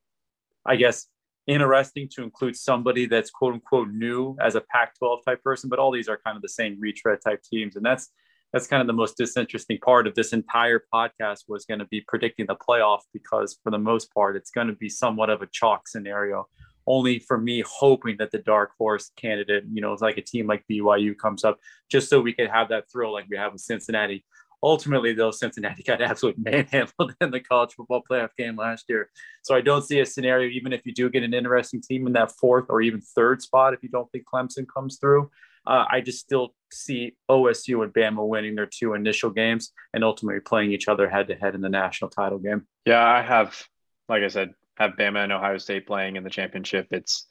I 0.65 0.75
guess, 0.75 1.07
interesting 1.47 2.09
to 2.15 2.23
include 2.23 2.55
somebody 2.55 3.05
that's 3.05 3.29
quote 3.29 3.53
unquote 3.53 3.89
new 3.89 4.35
as 4.41 4.55
a 4.55 4.61
Pac-12 4.61 5.23
type 5.25 5.43
person. 5.43 5.69
But 5.69 5.79
all 5.79 5.91
these 5.91 6.09
are 6.09 6.19
kind 6.25 6.35
of 6.35 6.41
the 6.41 6.49
same 6.49 6.77
retread 6.79 7.19
type 7.23 7.41
teams, 7.43 7.75
and 7.75 7.85
that's 7.85 8.09
that's 8.53 8.67
kind 8.67 8.81
of 8.81 8.87
the 8.87 8.93
most 8.93 9.17
disinteresting 9.17 9.77
part 9.79 10.07
of 10.07 10.15
this 10.15 10.33
entire 10.33 10.83
podcast 10.93 11.43
was 11.47 11.65
going 11.65 11.79
to 11.79 11.85
be 11.85 12.01
predicting 12.07 12.45
the 12.45 12.55
playoff 12.55 13.01
because 13.13 13.59
for 13.63 13.71
the 13.71 13.77
most 13.77 14.13
part 14.13 14.35
it's 14.35 14.51
going 14.51 14.67
to 14.67 14.73
be 14.73 14.89
somewhat 14.89 15.29
of 15.29 15.41
a 15.41 15.47
chalk 15.47 15.87
scenario 15.87 16.47
only 16.85 17.19
for 17.19 17.37
me 17.37 17.61
hoping 17.67 18.15
that 18.17 18.31
the 18.31 18.37
dark 18.39 18.71
horse 18.77 19.11
candidate 19.17 19.63
you 19.71 19.81
know 19.81 19.95
like 19.99 20.17
a 20.17 20.21
team 20.21 20.47
like 20.47 20.63
byu 20.71 21.17
comes 21.17 21.43
up 21.43 21.59
just 21.89 22.09
so 22.09 22.21
we 22.21 22.33
could 22.33 22.49
have 22.49 22.69
that 22.69 22.89
thrill 22.91 23.11
like 23.11 23.25
we 23.29 23.37
have 23.37 23.51
with 23.51 23.61
cincinnati 23.61 24.23
ultimately 24.63 25.13
though 25.13 25.31
cincinnati 25.31 25.83
got 25.87 26.01
absolutely 26.01 26.43
manhandled 26.43 27.13
in 27.21 27.31
the 27.31 27.39
college 27.39 27.73
football 27.73 28.03
playoff 28.09 28.29
game 28.37 28.55
last 28.55 28.85
year 28.89 29.09
so 29.43 29.55
i 29.55 29.61
don't 29.61 29.83
see 29.83 29.99
a 29.99 30.05
scenario 30.05 30.49
even 30.49 30.73
if 30.73 30.85
you 30.85 30.93
do 30.93 31.09
get 31.09 31.23
an 31.23 31.33
interesting 31.33 31.81
team 31.81 32.07
in 32.07 32.13
that 32.13 32.31
fourth 32.31 32.65
or 32.69 32.81
even 32.81 33.01
third 33.01 33.41
spot 33.41 33.73
if 33.73 33.83
you 33.83 33.89
don't 33.89 34.11
think 34.11 34.25
clemson 34.31 34.65
comes 34.67 34.97
through 34.97 35.29
uh, 35.67 35.85
I 35.91 35.99
just 35.99 36.19
still 36.19 36.55
see 36.71 37.17
OSU 37.29 37.83
and 37.83 37.93
Bama 37.93 38.25
winning 38.25 38.55
their 38.55 38.69
two 38.71 38.93
initial 38.93 39.29
games 39.29 39.73
and 39.93 40.01
ultimately 40.01 40.39
playing 40.39 40.71
each 40.71 40.87
other 40.87 41.09
head 41.09 41.27
to 41.27 41.35
head 41.35 41.55
in 41.55 41.61
the 41.61 41.67
national 41.67 42.09
title 42.09 42.39
game. 42.39 42.65
Yeah, 42.85 43.05
I 43.05 43.21
have, 43.21 43.61
like 44.07 44.23
I 44.23 44.29
said, 44.29 44.53
have 44.77 44.91
Bama 44.91 45.25
and 45.25 45.33
Ohio 45.33 45.57
State 45.57 45.85
playing 45.85 46.15
in 46.15 46.23
the 46.23 46.29
championship. 46.29 46.87
It's 46.91 47.27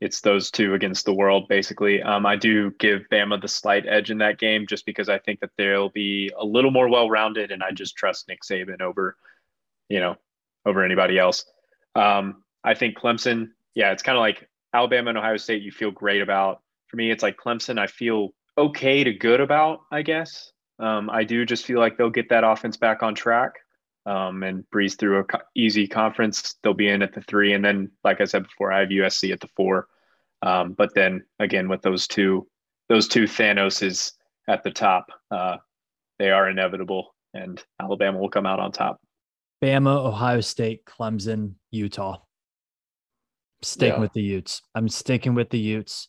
it's 0.00 0.20
those 0.20 0.50
two 0.50 0.74
against 0.74 1.04
the 1.04 1.14
world, 1.14 1.48
basically. 1.48 2.02
Um, 2.02 2.26
I 2.26 2.36
do 2.36 2.70
give 2.72 3.02
Bama 3.10 3.40
the 3.40 3.48
slight 3.48 3.86
edge 3.86 4.10
in 4.10 4.18
that 4.18 4.38
game 4.38 4.66
just 4.66 4.86
because 4.86 5.08
I 5.08 5.18
think 5.18 5.40
that 5.40 5.50
they'll 5.56 5.90
be 5.90 6.30
a 6.38 6.44
little 6.44 6.70
more 6.70 6.88
well 6.88 7.08
rounded, 7.08 7.50
and 7.50 7.62
I 7.62 7.70
just 7.72 7.96
trust 7.96 8.28
Nick 8.28 8.42
Saban 8.42 8.80
over, 8.80 9.16
you 9.88 10.00
know, 10.00 10.16
over 10.66 10.84
anybody 10.84 11.18
else. 11.18 11.44
Um, 11.94 12.42
I 12.64 12.74
think 12.74 12.98
Clemson, 12.98 13.50
yeah, 13.74 13.92
it's 13.92 14.02
kind 14.02 14.16
of 14.16 14.20
like 14.20 14.48
Alabama 14.74 15.10
and 15.10 15.18
Ohio 15.18 15.36
State. 15.36 15.62
You 15.62 15.72
feel 15.72 15.90
great 15.90 16.22
about. 16.22 16.60
For 16.88 16.96
me, 16.96 17.10
it's 17.10 17.22
like 17.22 17.36
Clemson. 17.36 17.78
I 17.78 17.86
feel 17.86 18.34
okay 18.58 19.02
to 19.04 19.12
good 19.12 19.40
about. 19.40 19.80
I 19.90 20.02
guess 20.02 20.52
um, 20.78 21.08
I 21.10 21.24
do 21.24 21.46
just 21.46 21.64
feel 21.64 21.78
like 21.78 21.96
they'll 21.96 22.10
get 22.10 22.28
that 22.28 22.44
offense 22.44 22.76
back 22.76 23.02
on 23.02 23.14
track 23.14 23.54
um, 24.06 24.42
and 24.42 24.68
breeze 24.70 24.94
through 24.96 25.18
a 25.20 25.24
co- 25.24 25.38
easy 25.54 25.86
conference. 25.86 26.56
They'll 26.62 26.74
be 26.74 26.88
in 26.88 27.02
at 27.02 27.14
the 27.14 27.22
three, 27.22 27.52
and 27.54 27.64
then, 27.64 27.90
like 28.04 28.20
I 28.20 28.24
said 28.24 28.44
before, 28.44 28.72
I 28.72 28.80
have 28.80 28.88
USC 28.88 29.32
at 29.32 29.40
the 29.40 29.48
four. 29.56 29.88
Um, 30.42 30.72
but 30.72 30.94
then 30.94 31.22
again, 31.38 31.68
with 31.68 31.82
those 31.82 32.08
two, 32.08 32.48
those 32.88 33.06
two 33.08 33.24
Thanoses 33.24 34.12
at 34.48 34.62
the 34.64 34.70
top, 34.72 35.06
uh, 35.30 35.56
they 36.18 36.30
are 36.30 36.50
inevitable, 36.50 37.14
and 37.32 37.62
Alabama 37.80 38.18
will 38.18 38.28
come 38.30 38.46
out 38.46 38.58
on 38.58 38.72
top. 38.72 39.00
Bama, 39.62 39.96
Ohio 40.04 40.40
State, 40.40 40.84
Clemson, 40.84 41.54
Utah. 41.70 42.18
Sticking 43.62 43.94
Yeah. 43.94 44.00
with 44.00 44.12
the 44.12 44.22
Utes. 44.22 44.60
I'm 44.74 44.88
sticking 44.88 45.34
with 45.34 45.50
the 45.50 45.58
Utes. 45.60 46.08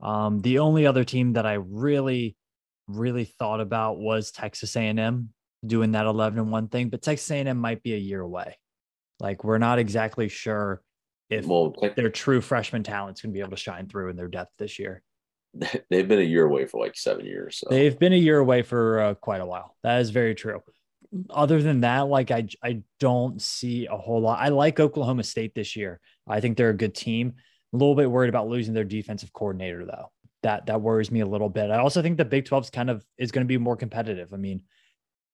Um, 0.00 0.40
the 0.40 0.60
only 0.60 0.86
other 0.86 1.02
team 1.02 1.32
that 1.32 1.44
I 1.44 1.54
really, 1.54 2.36
really 2.86 3.24
thought 3.24 3.60
about 3.60 3.98
was 3.98 4.30
Texas 4.30 4.76
A&M 4.76 5.30
doing 5.64 5.92
that 5.92 6.06
11 6.06 6.38
and 6.38 6.50
one 6.50 6.68
thing, 6.68 6.88
but 6.88 7.02
Texas 7.02 7.30
A&M 7.30 7.56
might 7.56 7.82
be 7.82 7.94
a 7.94 7.98
year 7.98 8.20
away. 8.20 8.56
Like 9.20 9.44
we're 9.44 9.58
not 9.58 9.78
exactly 9.78 10.28
sure 10.28 10.82
if 11.30 11.46
Well, 11.46 11.74
like, 11.80 11.94
their 11.94 12.10
true 12.10 12.40
freshman 12.40 12.82
talent's 12.82 13.22
going 13.22 13.32
to 13.32 13.34
be 13.34 13.40
able 13.40 13.50
to 13.50 13.56
shine 13.56 13.88
through 13.88 14.10
in 14.10 14.16
their 14.16 14.28
depth 14.28 14.52
this 14.58 14.78
year. 14.78 15.02
they've 15.90 16.08
been 16.08 16.18
a 16.18 16.22
year 16.22 16.44
away 16.44 16.66
for 16.66 16.80
like 16.80 16.96
seven 16.96 17.26
years. 17.26 17.58
So. 17.58 17.68
They've 17.70 17.98
been 17.98 18.12
a 18.12 18.16
year 18.16 18.38
away 18.38 18.62
for 18.62 19.00
uh, 19.00 19.14
quite 19.14 19.40
a 19.40 19.46
while. 19.46 19.76
That 19.82 20.00
is 20.00 20.10
very 20.10 20.34
true. 20.34 20.60
Other 21.28 21.62
than 21.62 21.82
that, 21.82 22.08
like 22.08 22.30
I, 22.30 22.48
I 22.62 22.82
don't 22.98 23.40
see 23.40 23.86
a 23.86 23.96
whole 23.96 24.20
lot. 24.20 24.40
I 24.40 24.48
like 24.48 24.80
Oklahoma 24.80 25.24
State 25.24 25.54
this 25.54 25.76
year. 25.76 26.00
I 26.26 26.40
think 26.40 26.56
they're 26.56 26.70
a 26.70 26.76
good 26.76 26.94
team. 26.94 27.34
A 27.74 27.76
little 27.76 27.94
bit 27.94 28.10
worried 28.10 28.30
about 28.30 28.48
losing 28.48 28.72
their 28.74 28.84
defensive 28.84 29.32
coordinator 29.32 29.84
though. 29.84 30.10
That 30.42 30.66
that 30.66 30.80
worries 30.80 31.10
me 31.10 31.20
a 31.20 31.26
little 31.26 31.50
bit. 31.50 31.70
I 31.70 31.78
also 31.78 32.02
think 32.02 32.16
the 32.16 32.24
Big 32.24 32.46
12 32.46 32.64
is 32.64 32.70
kind 32.70 32.90
of 32.90 33.04
is 33.18 33.30
going 33.30 33.44
to 33.44 33.48
be 33.48 33.58
more 33.58 33.76
competitive. 33.76 34.32
I 34.32 34.38
mean, 34.38 34.62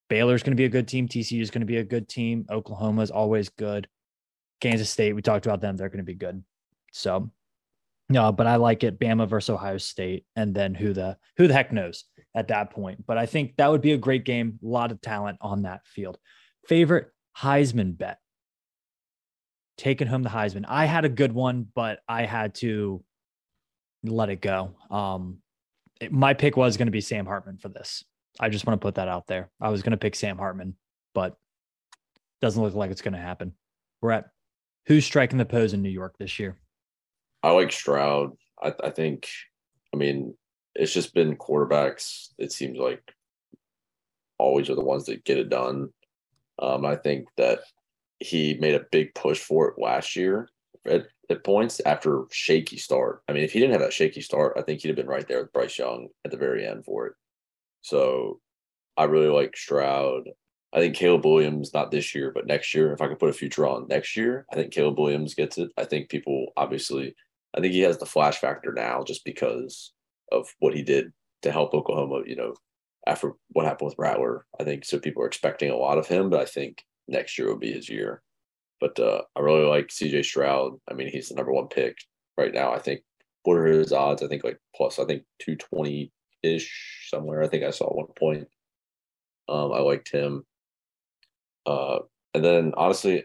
Baylor's 0.08 0.42
going 0.42 0.52
to 0.52 0.60
be 0.60 0.64
a 0.64 0.70
good 0.70 0.88
team. 0.88 1.06
TCU 1.08 1.40
is 1.40 1.50
going 1.50 1.60
to 1.60 1.66
be 1.66 1.76
a 1.78 1.84
good 1.84 2.08
team. 2.08 2.46
Oklahoma 2.50 3.02
is 3.02 3.10
always 3.10 3.48
good. 3.50 3.88
Kansas 4.60 4.90
State, 4.90 5.12
we 5.12 5.22
talked 5.22 5.46
about 5.46 5.60
them. 5.60 5.76
They're 5.76 5.88
going 5.88 5.98
to 5.98 6.02
be 6.04 6.14
good. 6.14 6.42
So, 6.92 7.30
no, 8.08 8.32
but 8.32 8.46
I 8.46 8.56
like 8.56 8.84
it. 8.84 8.98
Bama 8.98 9.28
versus 9.28 9.50
Ohio 9.50 9.76
State, 9.78 10.24
and 10.34 10.54
then 10.54 10.74
who 10.74 10.92
the 10.94 11.18
who 11.36 11.46
the 11.46 11.54
heck 11.54 11.72
knows 11.72 12.04
at 12.34 12.48
that 12.48 12.70
point. 12.70 13.06
But 13.06 13.18
I 13.18 13.26
think 13.26 13.56
that 13.56 13.70
would 13.70 13.82
be 13.82 13.92
a 13.92 13.98
great 13.98 14.24
game. 14.24 14.58
A 14.62 14.66
lot 14.66 14.90
of 14.90 15.00
talent 15.00 15.38
on 15.42 15.62
that 15.62 15.86
field. 15.86 16.18
Favorite 16.66 17.08
Heisman 17.36 17.96
bet. 17.96 18.18
Taking 19.76 20.08
home 20.08 20.22
the 20.22 20.30
Heisman. 20.30 20.64
I 20.66 20.86
had 20.86 21.04
a 21.04 21.08
good 21.10 21.32
one, 21.32 21.66
but 21.74 22.00
I 22.08 22.24
had 22.24 22.54
to 22.56 23.04
let 24.02 24.30
it 24.30 24.40
go. 24.40 24.74
Um, 24.90 25.38
it- 26.00 26.10
my 26.12 26.34
pick 26.34 26.56
was 26.56 26.76
going 26.76 26.86
to 26.86 26.92
be 26.92 27.00
Sam 27.00 27.26
Hartman 27.26 27.58
for 27.58 27.68
this. 27.68 28.04
I 28.40 28.48
just 28.48 28.66
want 28.66 28.80
to 28.80 28.84
put 28.84 28.96
that 28.96 29.08
out 29.08 29.26
there. 29.26 29.50
I 29.60 29.70
was 29.70 29.82
going 29.82 29.92
to 29.92 29.96
pick 29.96 30.14
Sam 30.14 30.38
Hartman, 30.38 30.76
but 31.14 31.36
doesn't 32.40 32.62
look 32.62 32.74
like 32.74 32.90
it's 32.90 33.02
going 33.02 33.14
to 33.14 33.20
happen. 33.20 33.52
Brett, 34.00 34.28
who's 34.86 35.04
striking 35.04 35.38
the 35.38 35.44
pose 35.44 35.72
in 35.72 35.82
New 35.82 35.88
York 35.88 36.14
this 36.18 36.38
year? 36.38 36.56
I 37.42 37.50
like 37.50 37.72
Stroud. 37.72 38.32
I, 38.62 38.72
I 38.82 38.90
think, 38.90 39.28
I 39.92 39.96
mean, 39.96 40.36
it's 40.74 40.92
just 40.92 41.14
been 41.14 41.36
quarterbacks. 41.36 42.28
It 42.38 42.52
seems 42.52 42.78
like 42.78 43.02
always 44.38 44.70
are 44.70 44.76
the 44.76 44.84
ones 44.84 45.06
that 45.06 45.24
get 45.24 45.38
it 45.38 45.48
done. 45.48 45.88
Um, 46.60 46.86
I 46.86 46.96
think 46.96 47.26
that 47.36 47.60
he 48.20 48.56
made 48.60 48.74
a 48.74 48.86
big 48.90 49.14
push 49.14 49.38
for 49.38 49.68
it 49.68 49.80
last 49.80 50.16
year 50.16 50.48
at, 50.86 51.06
at 51.30 51.44
points 51.44 51.80
after 51.84 52.24
shaky 52.30 52.76
start. 52.76 53.22
I 53.28 53.32
mean, 53.32 53.44
if 53.44 53.52
he 53.52 53.60
didn't 53.60 53.72
have 53.72 53.82
that 53.82 53.92
shaky 53.92 54.20
start, 54.20 54.54
I 54.56 54.62
think 54.62 54.80
he'd 54.80 54.88
have 54.88 54.96
been 54.96 55.06
right 55.06 55.26
there 55.26 55.42
with 55.42 55.52
Bryce 55.52 55.78
Young 55.78 56.08
at 56.24 56.30
the 56.30 56.36
very 56.36 56.66
end 56.66 56.84
for 56.84 57.06
it. 57.06 57.14
So 57.82 58.40
I 58.96 59.04
really 59.04 59.28
like 59.28 59.56
Stroud. 59.56 60.24
I 60.72 60.80
think 60.80 60.96
Caleb 60.96 61.24
Williams, 61.24 61.72
not 61.72 61.90
this 61.90 62.14
year, 62.14 62.30
but 62.34 62.46
next 62.46 62.74
year. 62.74 62.92
If 62.92 63.00
I 63.00 63.08
could 63.08 63.18
put 63.18 63.30
a 63.30 63.34
future 63.34 63.66
on 63.66 63.88
next 63.88 64.16
year, 64.16 64.44
I 64.52 64.56
think 64.56 64.72
Caleb 64.72 64.98
Williams 64.98 65.34
gets 65.34 65.56
it. 65.56 65.70
I 65.78 65.84
think 65.84 66.10
people 66.10 66.52
obviously, 66.56 67.14
I 67.56 67.60
think 67.60 67.72
he 67.72 67.80
has 67.80 67.98
the 67.98 68.06
flash 68.06 68.38
factor 68.38 68.72
now 68.72 69.02
just 69.02 69.24
because 69.24 69.92
of 70.30 70.46
what 70.58 70.74
he 70.74 70.82
did 70.82 71.12
to 71.42 71.52
help 71.52 71.72
Oklahoma, 71.72 72.22
you 72.26 72.36
know, 72.36 72.54
after 73.06 73.32
what 73.50 73.64
happened 73.64 73.86
with 73.90 73.98
Rattler. 73.98 74.44
I 74.60 74.64
think 74.64 74.84
so 74.84 74.98
people 74.98 75.22
are 75.22 75.28
expecting 75.28 75.70
a 75.70 75.76
lot 75.76 75.98
of 75.98 76.06
him, 76.06 76.28
but 76.28 76.40
I 76.40 76.44
think 76.44 76.84
next 77.06 77.38
year 77.38 77.48
will 77.48 77.56
be 77.56 77.72
his 77.72 77.88
year. 77.88 78.22
But 78.80 78.98
uh, 79.00 79.22
I 79.34 79.40
really 79.40 79.64
like 79.64 79.88
CJ 79.88 80.24
Stroud. 80.24 80.74
I 80.88 80.94
mean, 80.94 81.08
he's 81.08 81.30
the 81.30 81.34
number 81.34 81.52
one 81.52 81.68
pick 81.68 81.96
right 82.36 82.52
now. 82.52 82.72
I 82.72 82.78
think 82.78 83.00
what 83.42 83.56
are 83.56 83.66
his 83.66 83.92
odds? 83.92 84.22
I 84.22 84.28
think 84.28 84.44
like 84.44 84.58
plus 84.76 84.98
I 84.98 85.04
think 85.04 85.22
220 85.40 86.12
ish 86.42 87.08
somewhere. 87.10 87.42
I 87.42 87.48
think 87.48 87.64
I 87.64 87.70
saw 87.70 87.86
one 87.86 88.12
point. 88.18 88.48
Um, 89.48 89.72
I 89.72 89.78
liked 89.78 90.10
him. 90.10 90.44
Uh, 91.66 92.00
and 92.34 92.44
then 92.44 92.72
honestly, 92.76 93.24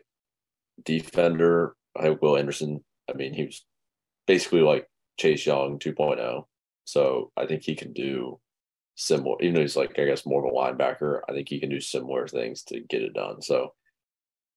defender, 0.84 1.76
I 1.95 2.11
Will 2.11 2.38
Anderson. 2.38 2.84
I 3.09 3.16
mean, 3.16 3.34
he 3.34 3.45
was 3.45 3.66
basically 4.28 4.61
like 4.61 4.88
Chase 5.20 5.45
Young 5.45 5.80
2.0. 5.80 6.45
So 6.86 7.32
I 7.38 7.45
think 7.45 7.64
he 7.64 7.76
can 7.76 7.93
do 7.93 8.39
similar, 8.95 9.36
even 9.41 9.55
though 9.55 9.61
he's 9.61 9.78
like, 9.78 9.97
I 9.97 10.05
guess, 10.05 10.26
more 10.26 10.45
of 10.45 10.51
a 10.51 10.55
linebacker. 10.55 11.22
I 11.30 11.34
think 11.34 11.49
he 11.49 11.59
can 11.59 11.70
do 11.70 11.80
similar 11.80 12.28
things 12.28 12.64
to 12.64 12.80
get 12.82 13.01
it 13.01 13.14
done. 13.14 13.41
So 13.41 13.74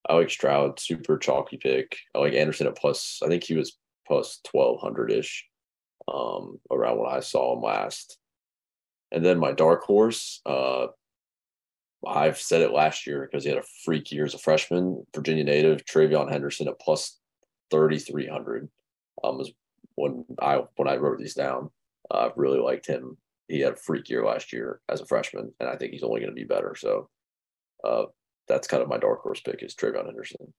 I 0.09 0.15
like 0.15 0.31
Stroud, 0.31 0.79
super 0.79 1.19
chalky 1.19 1.57
pick. 1.57 1.97
I 2.15 2.19
like 2.19 2.35
Anderson 2.35 2.67
at 2.67 2.77
plus, 2.77 3.21
I 3.25 3.29
think 3.29 3.45
he 3.45 3.55
was 3.55 3.79
plus 4.07 4.41
1200 4.51 5.11
ish 5.13 5.45
um, 6.13 6.59
around 6.71 6.99
when 6.99 7.13
I 7.13 7.21
saw 7.21 7.57
him 7.57 7.63
last. 7.63 8.19
And 9.13 9.25
then 9.25 9.39
my 9.39 9.53
dark 9.53 9.83
horse, 9.85 10.41
uh, 10.47 10.87
I've 12.07 12.39
said 12.39 12.63
it 12.63 12.73
last 12.73 13.07
year 13.07 13.29
because 13.29 13.45
he 13.45 13.51
had 13.51 13.59
a 13.59 13.67
freak 13.85 14.13
year 14.13 14.25
as 14.25 14.35
a 14.35 14.39
freshman. 14.39 15.05
Virginia 15.15 15.45
native 15.45 15.85
TreVeyon 15.85 16.31
Henderson 16.31 16.69
at 16.69 16.81
plus 16.81 17.19
thirty 17.71 17.99
three 17.99 18.27
hundred. 18.27 18.69
Um, 19.25 19.39
was 19.39 19.53
when 19.95 20.25
I 20.41 20.63
when 20.77 20.89
I 20.89 20.97
wrote 20.97 21.19
these 21.19 21.35
down. 21.35 21.71
I 22.11 22.15
uh, 22.15 22.31
really 22.37 22.61
liked 22.61 22.87
him. 22.87 23.17
He 23.49 23.61
had 23.61 23.73
a 23.73 23.77
freak 23.77 24.09
year 24.09 24.25
last 24.25 24.53
year 24.53 24.81
as 24.89 25.01
a 25.01 25.07
freshman, 25.07 25.53
and 25.59 25.69
I 25.69 25.77
think 25.77 25.93
he's 25.93 26.03
only 26.03 26.21
going 26.21 26.31
to 26.31 26.41
be 26.41 26.45
better. 26.45 26.75
So, 26.77 27.09
uh, 27.85 28.05
that's 28.49 28.69
kind 28.69 28.83
of 28.83 28.89
my 28.89 28.99
dark 28.99 29.23
horse 29.23 29.41
pick 29.41 29.63
is 29.63 29.75
TreVeyon 29.75 30.07
Henderson. 30.07 30.53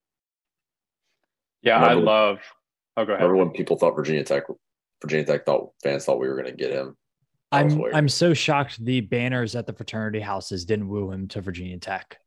Yeah, 1.62 1.80
remember, 1.80 2.10
I 2.10 2.12
love. 2.12 2.38
Oh, 2.96 3.04
go 3.04 3.12
ahead. 3.12 3.22
Remember 3.22 3.44
when 3.44 3.54
people 3.54 3.78
thought 3.78 3.96
Virginia 3.96 4.24
Tech, 4.24 4.44
Virginia 5.02 5.24
Tech 5.24 5.46
thought 5.46 5.70
fans 5.82 6.04
thought 6.04 6.20
we 6.20 6.28
were 6.28 6.34
going 6.34 6.50
to 6.50 6.52
get 6.52 6.72
him. 6.72 6.96
I'm 7.50 7.82
I'm 7.94 8.08
so 8.08 8.34
shocked 8.34 8.84
the 8.84 9.00
banners 9.00 9.56
at 9.56 9.66
the 9.66 9.72
fraternity 9.72 10.20
houses 10.20 10.64
didn't 10.64 10.88
woo 10.88 11.10
him 11.10 11.28
to 11.28 11.40
Virginia 11.40 11.78
Tech. 11.78 12.18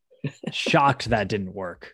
shocked 0.52 1.10
that 1.10 1.28
didn't 1.28 1.54
work. 1.54 1.94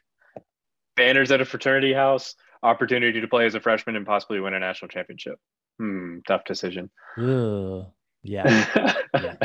Banners 0.96 1.32
at 1.32 1.42
a 1.42 1.46
fraternity 1.46 1.94
house, 1.94 2.36
opportunity 2.64 3.22
to 3.22 3.28
play 3.28 3.46
as 3.46 3.56
a 3.56 3.60
freshman 3.60 3.96
and 3.96 4.06
possibly 4.06 4.40
win 4.40 4.54
a 4.54 4.60
national 4.60 4.90
championship. 4.90 5.40
Hmm, 5.78 6.20
tough 6.28 6.44
decision. 6.46 6.90
Ugh. 7.18 7.86
Yeah. 8.24 8.96
yeah. 9.14 9.36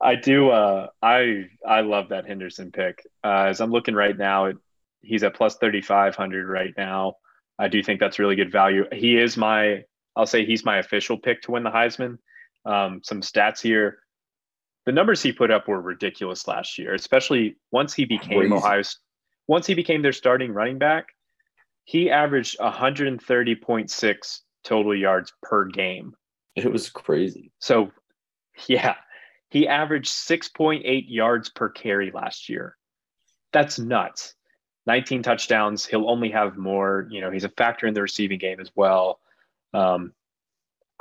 I 0.00 0.16
do 0.16 0.50
uh 0.50 0.88
I 1.00 1.46
I 1.66 1.80
love 1.80 2.10
that 2.10 2.26
Henderson 2.26 2.72
pick. 2.72 3.06
Uh, 3.22 3.46
as 3.48 3.60
I'm 3.60 3.70
looking 3.70 3.94
right 3.94 4.16
now, 4.16 4.46
it, 4.46 4.56
he's 5.00 5.22
at 5.22 5.34
plus 5.34 5.56
3500 5.56 6.46
right 6.48 6.74
now. 6.76 7.14
I 7.58 7.68
do 7.68 7.82
think 7.82 8.00
that's 8.00 8.18
really 8.18 8.36
good 8.36 8.52
value. 8.52 8.84
He 8.92 9.16
is 9.16 9.36
my 9.36 9.84
I'll 10.16 10.26
say 10.26 10.44
he's 10.44 10.64
my 10.64 10.78
official 10.78 11.16
pick 11.16 11.42
to 11.42 11.52
win 11.52 11.62
the 11.62 11.70
Heisman 11.70 12.18
um, 12.64 13.00
some 13.02 13.20
stats 13.20 13.60
here. 13.60 13.98
The 14.86 14.92
numbers 14.92 15.22
he 15.22 15.32
put 15.32 15.50
up 15.50 15.66
were 15.66 15.80
ridiculous 15.80 16.46
last 16.46 16.78
year, 16.78 16.94
especially 16.94 17.56
once 17.70 17.94
he 17.94 18.04
became 18.04 18.38
Crazy. 18.40 18.54
Ohio. 18.54 18.82
Once 19.46 19.66
he 19.66 19.74
became 19.74 20.02
their 20.02 20.12
starting 20.12 20.52
running 20.52 20.78
back, 20.78 21.08
he 21.84 22.10
averaged 22.10 22.58
130.6 22.58 24.40
total 24.64 24.96
yards 24.96 25.32
per 25.42 25.66
game. 25.66 26.14
It 26.56 26.70
was 26.70 26.88
crazy. 26.88 27.52
So, 27.58 27.92
yeah, 28.66 28.94
he 29.50 29.68
averaged 29.68 30.10
6.8 30.10 31.04
yards 31.08 31.50
per 31.50 31.68
carry 31.68 32.10
last 32.10 32.48
year. 32.48 32.76
That's 33.52 33.78
nuts. 33.78 34.34
19 34.86 35.22
touchdowns. 35.22 35.86
He'll 35.86 36.10
only 36.10 36.30
have 36.30 36.56
more. 36.56 37.06
You 37.10 37.20
know, 37.20 37.30
he's 37.30 37.44
a 37.44 37.48
factor 37.50 37.86
in 37.86 37.94
the 37.94 38.02
receiving 38.02 38.38
game 38.38 38.60
as 38.60 38.70
well. 38.74 39.20
Um, 39.72 40.12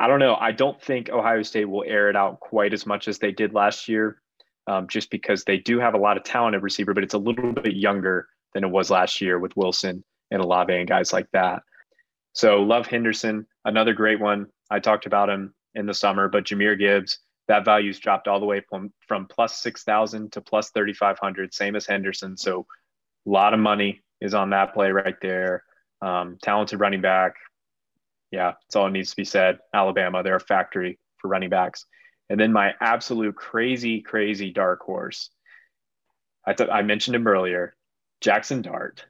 I 0.04 0.08
don't 0.08 0.20
know. 0.20 0.36
I 0.36 0.52
don't 0.52 0.82
think 0.82 1.10
Ohio 1.10 1.44
State 1.44 1.64
will 1.64 1.86
air 1.88 2.10
it 2.10 2.18
out 2.18 2.42
quite 2.42 2.74
as 2.74 2.86
much 2.86 3.08
as 3.08 3.20
they 3.20 3.32
did 3.32 3.54
last 3.54 3.88
year, 3.88 4.22
um, 4.68 4.86
just 4.90 5.10
because 5.10 5.46
they 5.46 5.58
do 5.58 5.80
have 5.80 5.94
a 5.94 5.98
lot 5.98 6.18
of 6.18 6.26
talent 6.26 6.58
at 6.58 6.62
receiver, 6.62 6.94
but 6.94 7.06
it's 7.06 7.14
a 7.14 7.18
little 7.18 7.54
bit 7.54 7.78
younger 7.78 8.28
than 8.54 8.66
it 8.66 8.70
was 8.70 8.92
last 8.92 9.22
year 9.22 9.40
with 9.40 9.56
Wilson 9.56 10.04
and 10.30 10.42
Olave 10.42 10.76
and 10.76 10.90
guys 10.90 11.14
like 11.14 11.28
that. 11.32 11.64
So 12.34 12.64
love 12.64 12.86
Henderson, 12.86 13.48
another 13.64 13.94
great 13.94 14.20
one. 14.20 14.48
I 14.70 14.80
talked 14.80 15.06
about 15.06 15.30
him 15.30 15.54
in 15.74 15.86
the 15.86 15.94
summer, 15.94 16.28
but 16.28 16.44
Jahmyr 16.44 16.78
Gibbs, 16.78 17.20
that 17.48 17.64
value's 17.64 17.98
dropped 17.98 18.28
all 18.28 18.42
the 18.42 18.46
way 18.46 18.62
from, 18.70 18.92
from 19.08 19.26
plus 19.26 19.62
6,000 19.62 20.34
to 20.34 20.42
plus 20.42 20.72
3,500, 20.72 21.54
same 21.54 21.78
as 21.78 21.88
Henderson. 21.88 22.36
So 22.36 22.66
a 23.26 23.30
lot 23.30 23.54
of 23.54 23.62
money 23.62 24.02
is 24.20 24.34
on 24.34 24.50
that 24.50 24.74
play 24.74 24.92
right 24.92 25.16
there. 25.22 25.64
Um, 26.02 26.38
talented 26.42 26.82
running 26.82 27.00
back, 27.00 27.36
yeah, 28.34 28.54
that's 28.54 28.76
all 28.76 28.90
needs 28.90 29.12
to 29.12 29.16
be 29.16 29.26
said. 29.26 29.60
Alabama, 29.76 30.24
they're 30.24 30.38
a 30.38 30.40
factory 30.40 30.98
for 31.20 31.28
running 31.28 31.52
backs. 31.52 31.86
And 32.32 32.40
then 32.40 32.52
my 32.52 32.74
absolute 32.82 33.36
crazy, 33.36 34.02
crazy 34.02 34.52
dark 34.52 34.82
horse. 34.82 35.30
I 36.44 36.54
thought 36.54 36.72
I 36.72 36.82
mentioned 36.82 37.16
him 37.16 37.28
earlier, 37.28 37.76
Jackson 38.22 38.64
Dart, 38.64 39.06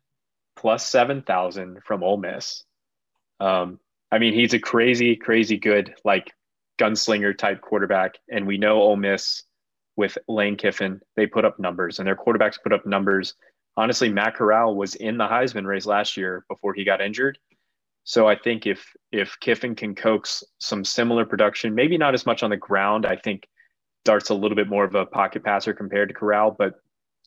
plus 0.58 0.86
seven 0.86 1.22
thousand 1.22 1.84
from 1.86 2.04
Ole 2.04 2.18
Miss. 2.18 2.66
Um, 3.40 3.80
I 4.12 4.20
mean, 4.20 4.34
he's 4.34 4.54
a 4.54 4.60
crazy, 4.60 5.16
crazy 5.16 5.58
good 5.58 5.96
like 6.04 6.34
gunslinger 6.78 7.38
type 7.38 7.62
quarterback, 7.62 8.16
and 8.30 8.46
we 8.46 8.58
know 8.58 8.82
Ole 8.82 8.98
Miss 8.98 9.44
with 9.96 10.18
Lane 10.28 10.58
Kiffin, 10.58 11.00
they 11.16 11.28
put 11.28 11.46
up 11.46 11.60
numbers, 11.60 12.00
and 12.00 12.08
their 12.08 12.18
quarterbacks 12.18 12.62
put 12.62 12.74
up 12.74 12.86
numbers. 12.86 13.36
Honestly, 13.78 14.10
Matt 14.10 14.36
Corral 14.36 14.76
was 14.76 14.96
in 14.96 15.18
the 15.18 15.28
Heisman 15.28 15.66
race 15.66 15.86
last 15.86 16.18
year 16.18 16.44
before 16.50 16.74
he 16.74 16.84
got 16.84 17.00
injured, 17.00 17.38
so 18.04 18.28
I 18.28 18.36
think 18.36 18.66
if 18.68 18.86
if 19.12 19.38
Kiffin 19.40 19.76
can 19.76 19.96
coax 19.96 20.44
some 20.60 20.84
similar 20.84 21.26
production, 21.26 21.76
maybe 21.76 21.98
not 21.98 22.14
as 22.14 22.26
much 22.26 22.44
on 22.44 22.50
the 22.50 22.58
ground. 22.58 23.06
I 23.06 23.16
think 23.16 23.48
Dart's 24.04 24.30
a 24.30 24.36
little 24.36 24.56
bit 24.56 24.68
more 24.68 24.84
of 24.84 24.96
a 24.96 25.06
pocket 25.06 25.44
passer 25.44 25.74
compared 25.74 26.10
to 26.10 26.16
Corral, 26.16 26.56
but 26.58 26.74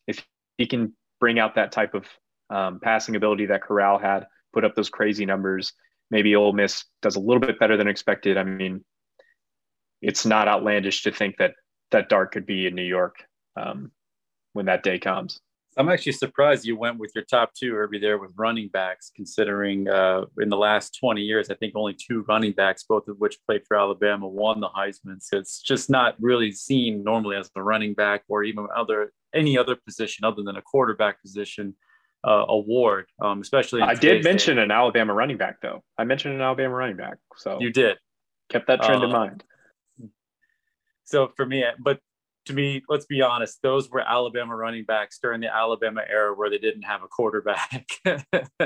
if 0.07 0.25
he 0.59 0.67
can 0.67 0.93
bring 1.21 1.39
out 1.39 1.55
that 1.55 1.73
type 1.73 1.95
of 1.95 2.07
um, 2.51 2.81
passing 2.81 3.17
ability 3.17 3.47
that 3.47 3.63
Corral 3.63 3.99
had, 3.99 4.27
put 4.53 4.65
up 4.65 4.75
those 4.75 4.91
crazy 4.91 5.25
numbers, 5.25 5.73
maybe 6.11 6.37
Ole 6.37 6.53
Miss 6.53 6.85
does 7.01 7.17
a 7.17 7.21
little 7.21 7.41
bit 7.41 7.59
better 7.59 7.77
than 7.77 7.89
expected. 7.89 8.37
I 8.37 8.45
mean, 8.45 8.85
it's 10.03 10.27
not 10.27 10.49
outlandish 10.49 11.03
to 11.05 11.13
think 11.13 11.37
that 11.39 11.55
that 11.91 12.09
Dart 12.09 12.33
could 12.33 12.47
be 12.47 12.67
in 12.67 12.75
New 12.75 12.83
York 12.83 13.17
um, 13.57 13.91
when 14.53 14.67
that 14.67 14.83
day 14.83 14.99
comes. 14.99 15.41
I'm 15.79 15.91
actually 15.91 16.13
surprised 16.13 16.65
you 16.65 16.77
went 16.77 16.99
with 16.99 17.13
your 17.15 17.25
top 17.25 17.53
two, 17.53 17.75
Irby, 17.75 17.99
there 17.99 18.17
with 18.17 18.31
running 18.37 18.69
backs, 18.69 19.13
considering 19.15 19.89
uh, 19.89 20.23
in 20.39 20.49
the 20.49 20.57
last 20.57 20.97
20 20.99 21.21
years, 21.21 21.51
I 21.51 21.55
think 21.55 21.75
only 21.77 21.95
two 21.95 22.25
running 22.27 22.53
backs, 22.53 22.85
both 22.85 23.09
of 23.09 23.19
which 23.19 23.39
played 23.47 23.63
for 23.69 23.77
Alabama, 23.77 24.27
won 24.27 24.61
the 24.61 24.71
Heisman. 24.71 25.21
So 25.21 25.37
it's 25.37 25.61
just 25.61 25.91
not 25.91 26.17
really 26.19 26.51
seen 26.51 27.05
normally 27.05 27.37
as 27.37 27.51
a 27.55 27.63
running 27.63 27.93
back 27.93 28.23
or 28.29 28.43
even 28.43 28.67
other 28.75 29.13
any 29.35 29.59
other 29.59 29.77
position 29.77 30.25
other 30.25 30.43
than 30.43 30.57
a 30.57 30.63
quarterback 30.63 31.21
position 31.21 31.75
uh, 32.27 32.47
award, 32.49 33.07
um, 33.21 33.43
especially. 33.43 33.83
I 33.83 33.95
did 33.95 34.25
mention 34.25 34.57
day. 34.57 34.63
an 34.63 34.71
Alabama 34.71 35.13
running 35.13 35.37
back, 35.37 35.61
though. 35.61 35.83
I 35.99 36.05
mentioned 36.05 36.35
an 36.35 36.41
Alabama 36.41 36.75
running 36.75 36.97
back. 36.97 37.19
So 37.37 37.59
you 37.61 37.71
did. 37.71 37.99
Kept 38.49 38.67
that 38.69 38.83
trend 38.83 39.03
uh, 39.03 39.07
in 39.07 39.13
mind. 39.13 39.45
So 41.05 41.33
for 41.37 41.45
me, 41.47 41.65
but 41.79 42.01
to 42.47 42.53
me, 42.53 42.83
let's 42.89 43.07
be 43.07 43.23
honest, 43.23 43.61
those 43.63 43.91
were 43.91 44.01
Alabama 44.01 44.57
running 44.57 44.85
backs 44.85 45.19
during 45.21 45.41
the 45.41 45.55
Alabama 45.55 46.03
era 46.09 46.35
where 46.35 46.51
they 46.51 46.59
didn't 46.59 46.83
have 46.83 47.03
a 47.03 47.09
quarterback. 47.09 47.87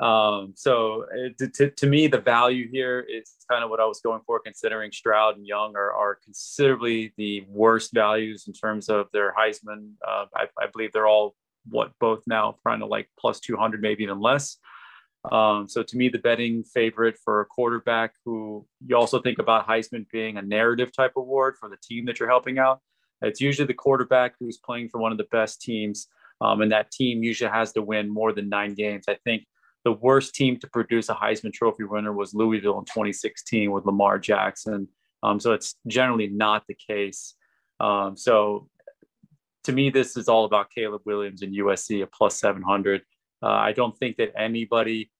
um, 0.00 0.52
so 0.56 1.06
to, 1.38 1.48
to, 1.48 1.70
to, 1.70 1.86
me, 1.86 2.08
the 2.08 2.20
value 2.20 2.68
here 2.70 3.00
is 3.00 3.34
kind 3.50 3.64
of 3.64 3.70
what 3.70 3.80
I 3.80 3.86
was 3.86 4.00
going 4.00 4.20
for, 4.26 4.40
considering 4.40 4.92
Stroud 4.92 5.36
and 5.36 5.46
Young 5.46 5.74
are, 5.76 5.92
are 5.92 6.18
considerably 6.24 7.12
the 7.16 7.44
worst 7.48 7.92
values 7.92 8.44
in 8.46 8.52
terms 8.52 8.88
of 8.88 9.06
their 9.12 9.32
Heisman. 9.32 9.92
Uh, 10.06 10.26
I, 10.34 10.46
I, 10.60 10.66
believe 10.72 10.92
they're 10.92 11.06
all 11.06 11.34
what 11.68 11.92
both 12.00 12.22
now 12.26 12.56
trying 12.62 12.80
to 12.80 12.86
like 12.86 13.08
plus 13.18 13.40
200, 13.40 13.80
maybe 13.80 14.02
even 14.02 14.20
less. 14.20 14.58
Um, 15.30 15.68
so 15.68 15.82
to 15.82 15.96
me, 15.96 16.08
the 16.08 16.18
betting 16.18 16.64
favorite 16.64 17.16
for 17.24 17.40
a 17.40 17.46
quarterback 17.46 18.14
who 18.24 18.66
you 18.84 18.96
also 18.96 19.20
think 19.20 19.38
about 19.38 19.68
Heisman 19.68 20.06
being 20.10 20.36
a 20.36 20.42
narrative 20.42 20.90
type 20.92 21.12
award 21.16 21.56
for 21.60 21.68
the 21.68 21.76
team 21.82 22.06
that 22.06 22.18
you're 22.18 22.28
helping 22.28 22.58
out. 22.58 22.80
It's 23.20 23.40
usually 23.40 23.66
the 23.66 23.74
quarterback 23.74 24.34
who's 24.40 24.58
playing 24.58 24.88
for 24.88 25.00
one 25.00 25.12
of 25.12 25.18
the 25.18 25.28
best 25.30 25.60
teams. 25.62 26.08
Um, 26.40 26.60
and 26.60 26.72
that 26.72 26.90
team 26.90 27.22
usually 27.22 27.50
has 27.50 27.72
to 27.74 27.82
win 27.82 28.08
more 28.08 28.32
than 28.32 28.48
nine 28.48 28.74
games. 28.74 29.04
I 29.08 29.16
think 29.22 29.46
the 29.84 29.92
worst 29.92 30.34
team 30.34 30.58
to 30.58 30.66
produce 30.66 31.08
a 31.08 31.14
Heisman 31.14 31.52
Trophy 31.52 31.84
winner 31.84 32.12
was 32.12 32.34
Louisville 32.34 32.80
in 32.80 32.84
2016 32.84 33.70
with 33.70 33.86
Lamar 33.86 34.18
Jackson. 34.18 34.88
Um, 35.22 35.38
so 35.38 35.52
it's 35.52 35.76
generally 35.86 36.26
not 36.26 36.64
the 36.66 36.74
case. 36.74 37.34
Um, 37.78 38.16
so 38.16 38.68
to 39.64 39.72
me, 39.72 39.90
this 39.90 40.16
is 40.16 40.28
all 40.28 40.44
about 40.44 40.70
Caleb 40.70 41.02
Williams 41.04 41.42
and 41.42 41.54
USC 41.54 42.02
at 42.02 42.12
plus 42.12 42.40
700. 42.40 43.02
Uh, 43.42 43.48
I 43.48 43.72
don't 43.72 43.96
think 43.96 44.16
that 44.16 44.32
anybody 44.36 45.10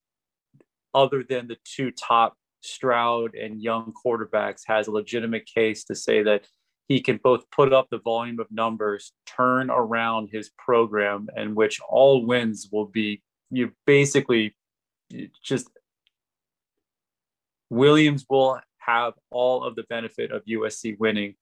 other 0.94 1.24
than 1.28 1.48
the 1.48 1.56
two 1.64 1.90
top 1.90 2.36
Stroud 2.60 3.34
and 3.34 3.60
young 3.60 3.92
quarterbacks 4.04 4.62
has 4.66 4.86
a 4.86 4.92
legitimate 4.92 5.46
case 5.46 5.84
to 5.84 5.94
say 5.96 6.22
that 6.22 6.46
he 6.88 7.00
can 7.00 7.18
both 7.22 7.50
put 7.50 7.72
up 7.72 7.88
the 7.90 7.98
volume 7.98 8.38
of 8.38 8.46
numbers, 8.50 9.12
turn 9.26 9.70
around 9.70 10.28
his 10.30 10.50
program, 10.58 11.28
and 11.36 11.56
which 11.56 11.80
all 11.88 12.24
wins 12.24 12.68
will 12.70 12.86
be 12.86 13.22
you 13.50 13.72
basically 13.86 14.54
just 15.42 15.68
Williams 17.70 18.26
will 18.28 18.60
have 18.78 19.14
all 19.30 19.64
of 19.64 19.76
the 19.76 19.84
benefit 19.84 20.32
of 20.32 20.44
USC 20.44 20.98
winning. 20.98 21.34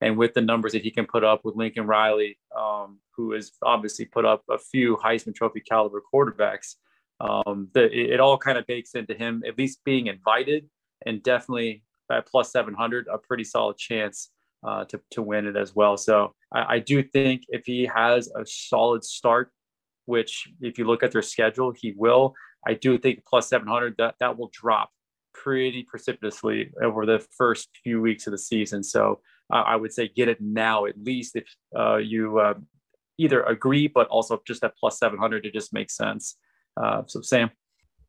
And 0.00 0.16
with 0.16 0.34
the 0.34 0.40
numbers 0.40 0.72
that 0.72 0.82
he 0.82 0.90
can 0.90 1.06
put 1.06 1.24
up 1.24 1.44
with 1.44 1.56
Lincoln 1.56 1.86
Riley, 1.86 2.38
um, 2.56 3.00
who 3.16 3.32
has 3.32 3.52
obviously 3.62 4.04
put 4.04 4.24
up 4.24 4.44
a 4.48 4.58
few 4.58 4.96
Heisman 4.96 5.34
Trophy 5.34 5.60
caliber 5.60 6.02
quarterbacks, 6.12 6.76
um, 7.20 7.68
the, 7.74 7.84
it, 7.84 8.12
it 8.12 8.20
all 8.20 8.38
kind 8.38 8.58
of 8.58 8.66
bakes 8.66 8.94
into 8.94 9.14
him 9.14 9.42
at 9.46 9.58
least 9.58 9.80
being 9.84 10.06
invited 10.06 10.68
and 11.04 11.22
definitely 11.22 11.82
at 12.10 12.26
plus 12.26 12.52
700, 12.52 13.06
a 13.12 13.18
pretty 13.18 13.44
solid 13.44 13.76
chance 13.76 14.30
uh, 14.66 14.84
to, 14.86 15.00
to 15.10 15.22
win 15.22 15.46
it 15.46 15.56
as 15.56 15.74
well. 15.74 15.96
So 15.96 16.34
I, 16.52 16.74
I 16.74 16.78
do 16.78 17.02
think 17.02 17.42
if 17.48 17.66
he 17.66 17.88
has 17.94 18.28
a 18.28 18.44
solid 18.46 19.04
start, 19.04 19.52
which 20.06 20.48
if 20.60 20.78
you 20.78 20.86
look 20.86 21.02
at 21.02 21.12
their 21.12 21.22
schedule, 21.22 21.72
he 21.76 21.92
will, 21.96 22.34
I 22.66 22.74
do 22.74 22.98
think 22.98 23.24
plus 23.26 23.48
700 23.48 23.94
that, 23.98 24.14
that 24.20 24.38
will 24.38 24.50
drop 24.52 24.90
pretty 25.34 25.84
precipitously 25.84 26.72
over 26.82 27.06
the 27.06 27.24
first 27.36 27.68
few 27.84 28.00
weeks 28.00 28.26
of 28.26 28.32
the 28.32 28.38
season. 28.38 28.82
So 28.82 29.20
uh, 29.52 29.62
I 29.66 29.76
would 29.76 29.92
say 29.92 30.08
get 30.08 30.28
it 30.28 30.40
now, 30.40 30.86
at 30.86 30.94
least 30.98 31.36
if 31.36 31.44
uh, 31.76 31.96
you 31.96 32.38
uh, 32.38 32.54
either 33.18 33.42
agree, 33.42 33.88
but 33.88 34.06
also 34.08 34.40
just 34.46 34.62
at 34.64 34.76
plus 34.76 34.98
700, 34.98 35.46
it 35.46 35.52
just 35.52 35.72
makes 35.72 35.96
sense. 35.96 36.36
Uh, 36.76 37.02
so, 37.06 37.20
Sam. 37.20 37.50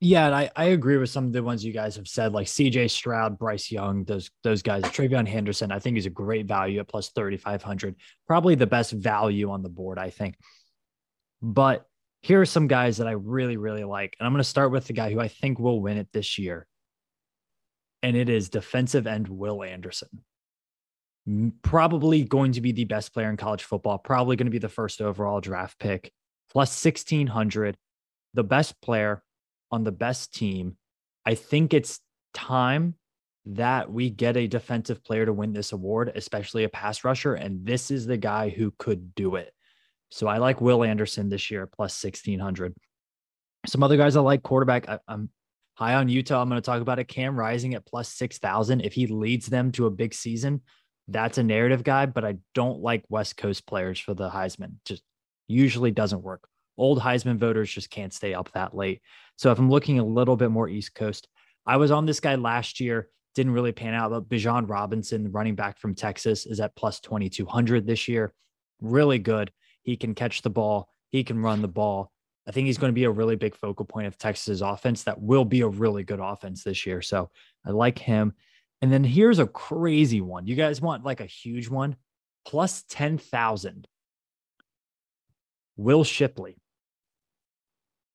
Yeah, 0.01 0.27
and 0.27 0.35
I, 0.35 0.49
I 0.55 0.65
agree 0.65 0.97
with 0.97 1.09
some 1.09 1.25
of 1.25 1.33
the 1.33 1.43
ones 1.43 1.65
you 1.65 1.73
guys 1.73 1.97
have 1.97 2.07
said, 2.07 2.31
like 2.31 2.47
CJ 2.47 2.89
Stroud, 2.89 3.37
Bryce 3.37 3.69
Young, 3.69 4.05
those 4.05 4.31
those 4.43 4.61
guys. 4.61 4.83
TreVeyon 4.83 5.27
Henderson, 5.27 5.73
I 5.73 5.79
think 5.79 5.95
he's 5.97 6.05
a 6.05 6.11
great 6.11 6.45
value 6.45 6.79
at 6.79 6.87
plus 6.87 7.09
3,500. 7.09 7.95
Probably 8.25 8.55
the 8.55 8.65
best 8.65 8.93
value 8.93 9.51
on 9.51 9.61
the 9.61 9.67
board, 9.69 9.99
I 9.99 10.09
think. 10.09 10.35
But 11.41 11.85
here 12.21 12.39
are 12.39 12.45
some 12.45 12.67
guys 12.67 12.97
that 12.97 13.07
I 13.07 13.11
really, 13.11 13.57
really 13.57 13.83
like. 13.83 14.15
And 14.19 14.25
I'm 14.25 14.31
going 14.31 14.39
to 14.39 14.49
start 14.49 14.71
with 14.71 14.87
the 14.87 14.93
guy 14.93 15.11
who 15.11 15.19
I 15.19 15.27
think 15.27 15.59
will 15.59 15.81
win 15.81 15.97
it 15.97 16.07
this 16.13 16.37
year. 16.37 16.65
And 18.01 18.15
it 18.15 18.29
is 18.29 18.49
defensive 18.49 19.05
end 19.05 19.27
Will 19.27 19.63
Anderson. 19.63 20.23
Probably 21.61 22.23
going 22.23 22.53
to 22.53 22.61
be 22.61 22.71
the 22.71 22.85
best 22.85 23.13
player 23.13 23.29
in 23.29 23.37
college 23.37 23.63
football, 23.63 23.97
probably 23.97 24.35
going 24.35 24.47
to 24.47 24.51
be 24.51 24.57
the 24.57 24.69
first 24.69 25.01
overall 25.01 25.41
draft 25.41 25.77
pick, 25.79 26.11
plus 26.51 26.83
1600 26.83 27.77
the 28.33 28.43
best 28.43 28.79
player 28.81 29.23
on 29.71 29.83
the 29.83 29.91
best 29.91 30.33
team. 30.33 30.77
I 31.25 31.35
think 31.35 31.73
it's 31.73 31.99
time 32.33 32.95
that 33.45 33.91
we 33.91 34.09
get 34.09 34.37
a 34.37 34.47
defensive 34.47 35.03
player 35.03 35.25
to 35.25 35.33
win 35.33 35.53
this 35.53 35.71
award, 35.71 36.11
especially 36.15 36.63
a 36.63 36.69
pass 36.69 37.03
rusher. 37.03 37.33
And 37.33 37.65
this 37.65 37.91
is 37.91 38.05
the 38.05 38.17
guy 38.17 38.49
who 38.49 38.73
could 38.77 39.15
do 39.15 39.35
it. 39.35 39.53
So 40.11 40.27
I 40.27 40.37
like 40.37 40.61
Will 40.61 40.83
Anderson 40.83 41.29
this 41.29 41.51
year, 41.51 41.67
plus 41.67 42.03
1600. 42.03 42.73
Some 43.67 43.83
other 43.83 43.97
guys 43.97 44.15
I 44.15 44.21
like 44.21 44.43
quarterback. 44.43 44.87
I, 44.89 44.99
am 45.07 45.29
high 45.75 45.95
on 45.95 46.09
Utah. 46.09 46.41
I'm 46.41 46.49
going 46.49 46.61
to 46.61 46.65
talk 46.65 46.81
about 46.81 46.99
it. 46.99 47.07
Cam 47.07 47.37
Rising 47.37 47.75
at 47.75 47.85
plus 47.85 48.09
6,000. 48.13 48.81
If 48.81 48.93
he 48.93 49.07
leads 49.07 49.47
them 49.47 49.71
to 49.73 49.85
a 49.85 49.91
big 49.91 50.13
season, 50.13 50.61
that's 51.11 51.37
a 51.37 51.43
narrative 51.43 51.83
guy, 51.83 52.05
but 52.05 52.25
I 52.25 52.37
don't 52.53 52.81
like 52.81 53.03
West 53.09 53.37
Coast 53.37 53.65
players 53.65 53.99
for 53.99 54.13
the 54.13 54.29
Heisman. 54.29 54.75
Just 54.85 55.03
usually 55.47 55.91
doesn't 55.91 56.21
work 56.21 56.49
old 56.79 56.99
Heisman 56.99 57.37
voters 57.37 57.71
just 57.71 57.89
can't 57.91 58.13
stay 58.13 58.33
up 58.33 58.51
that 58.53 58.75
late. 58.75 59.01
So 59.35 59.51
if 59.51 59.59
I'm 59.59 59.69
looking 59.69 59.99
a 59.99 60.05
little 60.05 60.35
bit 60.35 60.49
more 60.49 60.69
East 60.69 60.95
Coast, 60.95 61.27
I 61.65 61.77
was 61.77 61.91
on 61.91 62.05
this 62.05 62.19
guy 62.19 62.35
last 62.35 62.79
year, 62.79 63.09
didn't 63.35 63.53
really 63.53 63.73
pan 63.73 63.93
out, 63.93 64.11
but 64.11 64.29
Bijan 64.29 64.67
Robinson, 64.67 65.31
running 65.31 65.55
back 65.55 65.77
from 65.77 65.93
Texas, 65.93 66.45
is 66.45 66.59
at 66.59 66.75
plus 66.75 66.99
2,200 67.01 67.85
this 67.85 68.07
year. 68.07 68.33
Really 68.81 69.19
good. 69.19 69.51
He 69.83 69.97
can 69.97 70.15
catch 70.15 70.41
the 70.41 70.49
ball, 70.49 70.89
he 71.09 71.23
can 71.23 71.39
run 71.39 71.61
the 71.61 71.67
ball. 71.67 72.11
I 72.47 72.51
think 72.51 72.65
he's 72.65 72.79
going 72.79 72.91
to 72.91 72.95
be 72.95 73.03
a 73.03 73.11
really 73.11 73.35
big 73.35 73.55
focal 73.55 73.85
point 73.85 74.07
of 74.07 74.17
Texas's 74.17 74.61
offense 74.61 75.03
that 75.03 75.21
will 75.21 75.45
be 75.45 75.61
a 75.61 75.67
really 75.67 76.03
good 76.03 76.19
offense 76.19 76.63
this 76.63 76.85
year. 76.85 77.01
So 77.01 77.29
I 77.63 77.71
like 77.71 77.99
him. 77.99 78.33
And 78.81 78.91
then 78.91 79.03
here's 79.03 79.39
a 79.39 79.47
crazy 79.47 80.21
one. 80.21 80.47
You 80.47 80.55
guys 80.55 80.81
want 80.81 81.03
like 81.03 81.19
a 81.19 81.25
huge 81.25 81.69
one? 81.69 81.95
Plus 82.45 82.83
10,000. 82.89 83.87
Will 85.75 86.03
Shipley 86.03 86.57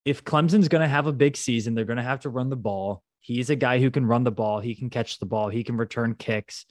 if 0.05 0.25
Clemson's 0.25 0.69
going 0.69 0.83
to 0.83 0.89
have 0.89 1.07
a 1.07 1.13
big 1.13 1.37
season, 1.37 1.75
they're 1.75 1.85
going 1.85 1.97
to 1.97 2.03
have 2.03 2.21
to 2.21 2.29
run 2.29 2.51
the 2.51 2.57
ball. 2.57 3.03
He's 3.21 3.51
a 3.51 3.57
guy 3.57 3.81
who 3.81 3.91
can 3.91 4.05
run 4.05 4.25
the 4.25 4.31
ball. 4.31 4.61
He 4.61 4.75
can 4.75 4.91
catch 4.91 5.19
the 5.19 5.27
ball. 5.27 5.49
He 5.49 5.65
can 5.65 5.77
return 5.77 6.15
kicks. 6.15 6.67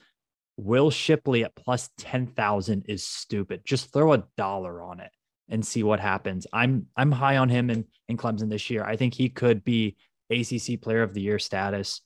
Will 0.56 0.90
Shipley 0.90 1.42
at 1.42 1.56
plus 1.56 1.90
10,000 1.98 2.84
is 2.88 3.04
stupid. 3.04 3.62
Just 3.64 3.92
throw 3.92 4.12
a 4.12 4.24
dollar 4.36 4.82
on 4.82 5.00
it 5.00 5.10
and 5.48 5.66
see 5.66 5.82
what 5.82 5.98
happens. 5.98 6.46
I'm 6.52 6.86
I'm 6.96 7.10
high 7.10 7.38
on 7.38 7.48
him 7.48 7.70
in, 7.70 7.84
in 8.08 8.16
Clemson 8.16 8.48
this 8.48 8.70
year. 8.70 8.84
I 8.84 8.96
think 8.96 9.14
he 9.14 9.28
could 9.28 9.64
be 9.64 9.96
ACC 10.30 10.80
player 10.80 11.02
of 11.02 11.12
the 11.12 11.20
year 11.20 11.40
status. 11.40 12.00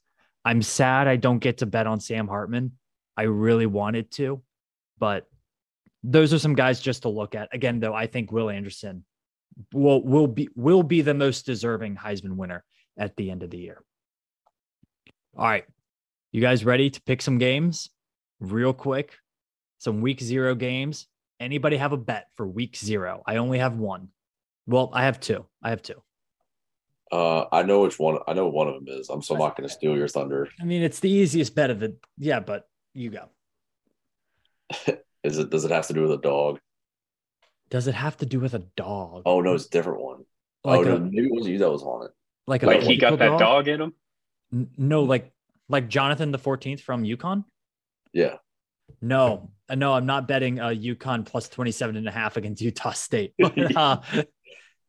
I'm 0.48 0.62
sad 0.62 1.08
I 1.08 1.16
don't 1.16 1.40
get 1.40 1.58
to 1.58 1.66
bet 1.66 1.86
on 1.86 2.00
Sam 2.00 2.26
Hartman. 2.26 2.72
I 3.18 3.24
really 3.24 3.66
wanted 3.66 4.10
to, 4.12 4.40
but 4.98 5.26
those 6.02 6.32
are 6.32 6.38
some 6.38 6.54
guys 6.54 6.80
just 6.80 7.02
to 7.02 7.10
look 7.10 7.34
at. 7.34 7.50
Again, 7.52 7.80
though, 7.80 7.92
I 7.92 8.06
think 8.06 8.32
Will 8.32 8.48
Anderson 8.48 9.04
will 9.74 10.02
will 10.02 10.26
be 10.26 10.48
will 10.56 10.82
be 10.82 11.02
the 11.02 11.12
most 11.12 11.44
deserving 11.44 11.96
Heisman 11.96 12.36
winner 12.36 12.64
at 12.98 13.14
the 13.16 13.30
end 13.30 13.42
of 13.42 13.50
the 13.50 13.58
year. 13.58 13.82
All 15.36 15.44
right. 15.44 15.66
You 16.32 16.40
guys 16.40 16.64
ready 16.64 16.88
to 16.88 17.02
pick 17.02 17.20
some 17.20 17.36
games 17.36 17.90
real 18.40 18.72
quick? 18.72 19.18
Some 19.76 20.00
week 20.00 20.18
0 20.18 20.54
games. 20.54 21.08
Anybody 21.38 21.76
have 21.76 21.92
a 21.92 21.98
bet 21.98 22.28
for 22.36 22.48
week 22.48 22.74
0? 22.74 23.22
I 23.26 23.36
only 23.36 23.58
have 23.58 23.76
one. 23.76 24.08
Well, 24.66 24.88
I 24.94 25.04
have 25.04 25.20
two. 25.20 25.44
I 25.62 25.68
have 25.68 25.82
two. 25.82 26.02
Uh, 27.10 27.46
I 27.50 27.62
know 27.62 27.80
which 27.80 27.98
one. 27.98 28.18
I 28.26 28.34
know 28.34 28.48
one 28.48 28.68
of 28.68 28.74
them 28.74 28.84
is. 28.88 29.08
I'm 29.08 29.22
so 29.22 29.34
not 29.34 29.56
going 29.56 29.68
to 29.68 29.74
steal 29.74 29.96
your 29.96 30.08
thunder. 30.08 30.48
I 30.60 30.64
mean, 30.64 30.82
it's 30.82 31.00
the 31.00 31.10
easiest 31.10 31.54
bet 31.54 31.70
of 31.70 31.80
the. 31.80 31.96
Yeah, 32.18 32.40
but 32.40 32.68
you 32.94 33.10
go. 33.10 33.28
is 35.24 35.38
it? 35.38 35.50
Does 35.50 35.64
it 35.64 35.70
have 35.70 35.86
to 35.86 35.94
do 35.94 36.02
with 36.02 36.12
a 36.12 36.18
dog? 36.18 36.58
Does 37.70 37.86
it 37.86 37.94
have 37.94 38.16
to 38.18 38.26
do 38.26 38.40
with 38.40 38.54
a 38.54 38.60
dog? 38.76 39.22
Oh 39.26 39.40
no, 39.40 39.54
it's 39.54 39.66
a 39.66 39.70
different 39.70 40.02
one. 40.02 40.24
Like 40.64 40.80
oh 40.80 40.82
a, 40.82 40.84
no, 40.84 40.98
maybe 40.98 41.26
it 41.26 41.32
was 41.32 41.46
you 41.46 41.58
that 41.58 41.70
was 41.70 41.82
on 41.82 42.06
it. 42.06 42.12
Like, 42.46 42.62
like 42.62 42.82
he 42.82 42.96
got 42.96 43.18
that 43.18 43.28
dog? 43.28 43.38
dog 43.38 43.68
in 43.68 43.80
him. 43.80 43.94
No, 44.76 45.02
like 45.02 45.32
like 45.68 45.88
Jonathan 45.88 46.30
the 46.30 46.38
Fourteenth 46.38 46.80
from 46.80 47.04
UConn. 47.04 47.44
Yeah. 48.12 48.36
No, 49.02 49.50
uh, 49.68 49.74
no, 49.74 49.92
I'm 49.92 50.06
not 50.06 50.26
betting 50.26 50.60
uh, 50.60 50.68
UConn 50.68 51.26
plus 51.26 51.48
27 51.48 51.96
and 51.96 52.08
a 52.08 52.10
half 52.10 52.36
against 52.36 52.62
Utah 52.62 52.92
State. 52.92 53.34
But, 53.38 53.54
uh, 53.76 54.00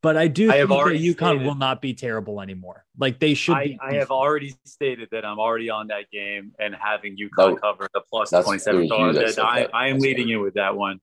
but 0.01 0.15
I 0.15 0.27
do 0.27 0.49
I 0.49 0.57
think 0.57 0.69
that 0.69 0.75
UConn 0.75 1.15
stated, 1.15 1.45
will 1.45 1.55
not 1.55 1.81
be 1.81 1.93
terrible 1.93 2.41
anymore. 2.41 2.85
Like 2.97 3.19
they 3.19 3.33
should 3.33 3.55
I, 3.55 3.63
be. 3.65 3.79
I 3.81 3.93
have 3.95 4.11
already 4.11 4.55
stated 4.65 5.09
that 5.11 5.25
I'm 5.25 5.39
already 5.39 5.69
on 5.69 5.87
that 5.87 6.09
game 6.11 6.53
and 6.59 6.73
having 6.73 7.17
UConn 7.17 7.29
oh, 7.51 7.55
cover 7.55 7.87
the 7.93 8.01
plus 8.09 8.29
27 8.29 8.87
dollars. 8.87 9.37
I, 9.37 9.67
I 9.73 9.87
am 9.87 9.99
leading 9.99 10.27
you 10.27 10.39
with 10.41 10.53
that 10.55 10.75
one. 10.75 10.99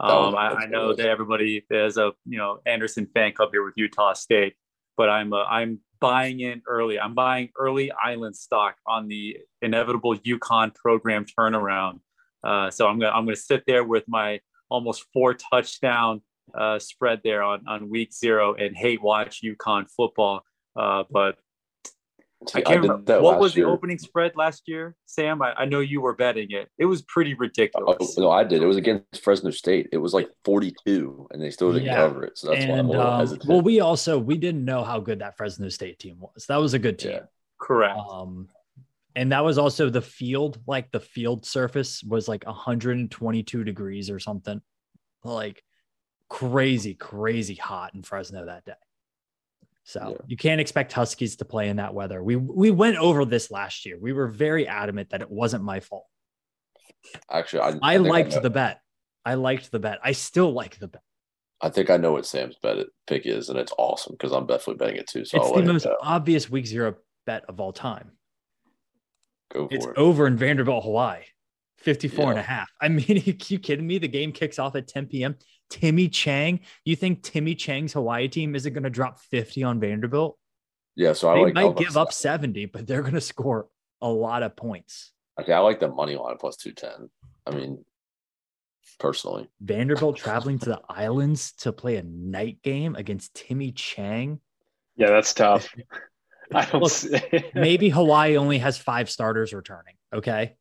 Um, 0.00 0.34
I, 0.34 0.48
I, 0.48 0.66
know 0.66 0.92
that 0.92 1.06
everybody 1.06 1.64
there's 1.70 1.96
a 1.96 2.12
you 2.26 2.36
know 2.36 2.58
Anderson 2.66 3.06
fan 3.14 3.32
club 3.32 3.50
here 3.52 3.64
with 3.64 3.74
Utah 3.76 4.12
State, 4.12 4.54
but 4.96 5.08
I'm 5.08 5.32
uh, 5.32 5.44
I'm 5.44 5.80
buying 6.00 6.40
in 6.40 6.62
early. 6.66 6.98
I'm 6.98 7.14
buying 7.14 7.50
early 7.58 7.92
island 7.92 8.36
stock 8.36 8.74
on 8.86 9.08
the 9.08 9.38
inevitable 9.62 10.16
UConn 10.18 10.74
program 10.74 11.24
turnaround. 11.38 12.00
Uh, 12.42 12.70
so 12.70 12.88
I'm 12.88 12.98
gonna 12.98 13.12
I'm 13.12 13.24
gonna 13.24 13.36
sit 13.36 13.62
there 13.66 13.84
with 13.84 14.04
my 14.08 14.40
almost 14.68 15.06
four 15.14 15.34
touchdown 15.34 16.20
uh, 16.52 16.78
spread 16.78 17.20
there 17.24 17.42
on 17.42 17.66
on 17.66 17.88
week 17.88 18.12
zero 18.12 18.54
and 18.54 18.76
hate 18.76 19.02
watch 19.02 19.40
UConn 19.42 19.86
football. 19.90 20.42
Uh, 20.76 21.04
but 21.10 21.36
I 22.54 22.60
can't 22.60 22.68
I 22.68 22.80
remember 22.80 23.20
what 23.22 23.38
was 23.38 23.56
year. 23.56 23.66
the 23.66 23.72
opening 23.72 23.98
spread 23.98 24.32
last 24.36 24.64
year, 24.66 24.96
Sam. 25.06 25.40
I, 25.40 25.52
I, 25.54 25.64
know 25.64 25.80
you 25.80 26.00
were 26.00 26.14
betting 26.14 26.50
it. 26.50 26.68
It 26.78 26.84
was 26.84 27.02
pretty 27.02 27.34
ridiculous. 27.34 28.14
Oh, 28.18 28.22
no, 28.22 28.30
I 28.30 28.44
did. 28.44 28.62
It 28.62 28.66
was 28.66 28.76
against 28.76 29.22
Fresno 29.22 29.50
State. 29.50 29.88
It 29.92 29.98
was 29.98 30.12
like 30.12 30.28
forty-two, 30.44 31.28
and 31.30 31.42
they 31.42 31.50
still 31.50 31.72
didn't 31.72 31.86
yeah. 31.86 31.96
cover 31.96 32.24
it. 32.24 32.36
So 32.36 32.50
that's 32.50 32.64
and, 32.64 32.88
why 32.88 32.96
I'm 32.96 33.06
um, 33.06 33.20
hesitant. 33.20 33.48
Well, 33.48 33.62
we 33.62 33.80
also 33.80 34.18
we 34.18 34.36
didn't 34.36 34.64
know 34.64 34.84
how 34.84 35.00
good 35.00 35.20
that 35.20 35.36
Fresno 35.36 35.68
State 35.68 35.98
team 35.98 36.16
was. 36.18 36.46
That 36.46 36.56
was 36.56 36.74
a 36.74 36.78
good 36.78 36.98
team. 36.98 37.12
Yeah. 37.12 37.20
Correct. 37.60 37.98
Um, 38.10 38.48
and 39.16 39.32
that 39.32 39.44
was 39.44 39.58
also 39.58 39.88
the 39.88 40.02
field. 40.02 40.58
Like 40.66 40.90
the 40.90 41.00
field 41.00 41.46
surface 41.46 42.02
was 42.02 42.28
like 42.28 42.44
122 42.44 43.64
degrees 43.64 44.10
or 44.10 44.18
something. 44.18 44.60
Like 45.22 45.62
crazy, 46.34 46.94
crazy 46.94 47.54
hot 47.54 47.94
in 47.94 48.02
Fresno 48.02 48.46
that 48.46 48.64
day. 48.64 48.72
So 49.84 50.16
Yeah. 50.18 50.24
you 50.26 50.36
can't 50.36 50.60
expect 50.60 50.92
Huskies 50.92 51.36
to 51.36 51.44
play 51.44 51.68
in 51.68 51.76
that 51.76 51.94
weather. 51.94 52.24
We 52.24 52.34
we 52.34 52.72
went 52.72 52.96
over 52.96 53.24
this 53.24 53.52
last 53.52 53.86
year. 53.86 53.98
We 54.00 54.12
were 54.12 54.26
very 54.26 54.66
adamant 54.66 55.10
that 55.10 55.22
it 55.22 55.30
wasn't 55.30 55.62
my 55.62 55.78
fault. 55.78 56.06
Actually, 57.30 57.60
I, 57.60 57.78
I, 57.82 57.96
think 57.98 58.08
liked 58.08 58.34
know, 58.34 58.40
the 58.40 58.50
bet. 58.50 58.80
I 59.24 59.34
liked 59.34 59.70
the 59.70 59.78
bet. 59.78 60.00
I 60.02 60.10
still 60.10 60.52
like 60.52 60.78
the 60.80 60.88
bet. 60.88 61.02
I 61.60 61.68
think 61.68 61.88
I 61.88 61.98
know 61.98 62.12
what 62.12 62.26
Sam's 62.26 62.56
bet 62.60 62.78
pick 63.06 63.26
is, 63.26 63.48
and 63.48 63.58
it's 63.58 63.72
awesome 63.78 64.14
because 64.18 64.32
I'm 64.32 64.46
definitely 64.46 64.84
betting 64.84 64.96
it 64.96 65.06
too. 65.06 65.24
So 65.24 65.36
it's 65.38 65.46
I'll 65.46 65.54
the 65.54 65.72
most 65.72 65.86
it 65.86 65.92
obvious 66.00 66.50
week 66.50 66.66
zero 66.66 66.96
bet 67.26 67.44
of 67.48 67.60
all 67.60 67.72
time. 67.72 68.10
go 69.52 69.68
for 69.68 69.74
It's 69.74 69.86
it. 69.86 69.92
over 69.96 70.26
in 70.26 70.36
Vanderbilt, 70.36 70.82
Hawaii. 70.82 71.22
54 71.78 72.30
and 72.30 72.38
a 72.38 72.42
half. 72.42 72.70
I 72.80 72.88
mean, 72.88 73.04
are 73.18 73.34
you 73.46 73.58
kidding 73.58 73.86
me? 73.86 73.98
The 73.98 74.08
game 74.08 74.32
kicks 74.32 74.58
off 74.58 74.74
at 74.74 74.88
10 74.88 75.06
p.m. 75.06 75.36
Timmy 75.70 76.08
Chang. 76.08 76.60
You 76.84 76.96
think 76.96 77.22
Timmy 77.22 77.54
Chang's 77.54 77.92
Hawaii 77.92 78.28
team 78.28 78.54
isn't 78.54 78.72
going 78.72 78.84
to 78.84 78.90
drop 78.90 79.18
50 79.18 79.62
on 79.62 79.80
Vanderbilt? 79.80 80.38
Yeah, 80.96 81.12
so 81.12 81.28
I 81.30 81.34
They 81.34 81.40
like. 81.44 81.56
I 81.56 81.64
might 81.64 81.76
give 81.76 81.96
up 81.96 82.12
70, 82.12 82.66
but 82.66 82.86
they're 82.86 83.02
going 83.02 83.14
to 83.14 83.20
score 83.20 83.68
a 84.00 84.08
lot 84.08 84.42
of 84.42 84.54
points. 84.56 85.12
Okay, 85.40 85.52
I 85.52 85.58
like 85.58 85.80
the 85.80 85.88
money 85.88 86.14
line 86.14 86.36
plus 86.38 86.56
two 86.56 86.70
ten. 86.70 87.10
I 87.44 87.50
mean, 87.50 87.84
personally, 89.00 89.48
Vanderbilt 89.60 90.16
traveling 90.16 90.60
to 90.60 90.66
the 90.66 90.80
islands 90.88 91.52
to 91.58 91.72
play 91.72 91.96
a 91.96 92.04
night 92.04 92.62
game 92.62 92.94
against 92.94 93.34
Timmy 93.34 93.72
Chang. 93.72 94.38
Yeah, 94.96 95.08
that's 95.08 95.34
tough. 95.34 95.74
I 96.54 96.64
don't 96.66 96.82
Look, 96.82 97.54
Maybe 97.54 97.88
Hawaii 97.88 98.36
only 98.36 98.58
has 98.58 98.78
five 98.78 99.10
starters 99.10 99.52
returning. 99.52 99.94
Okay. 100.12 100.54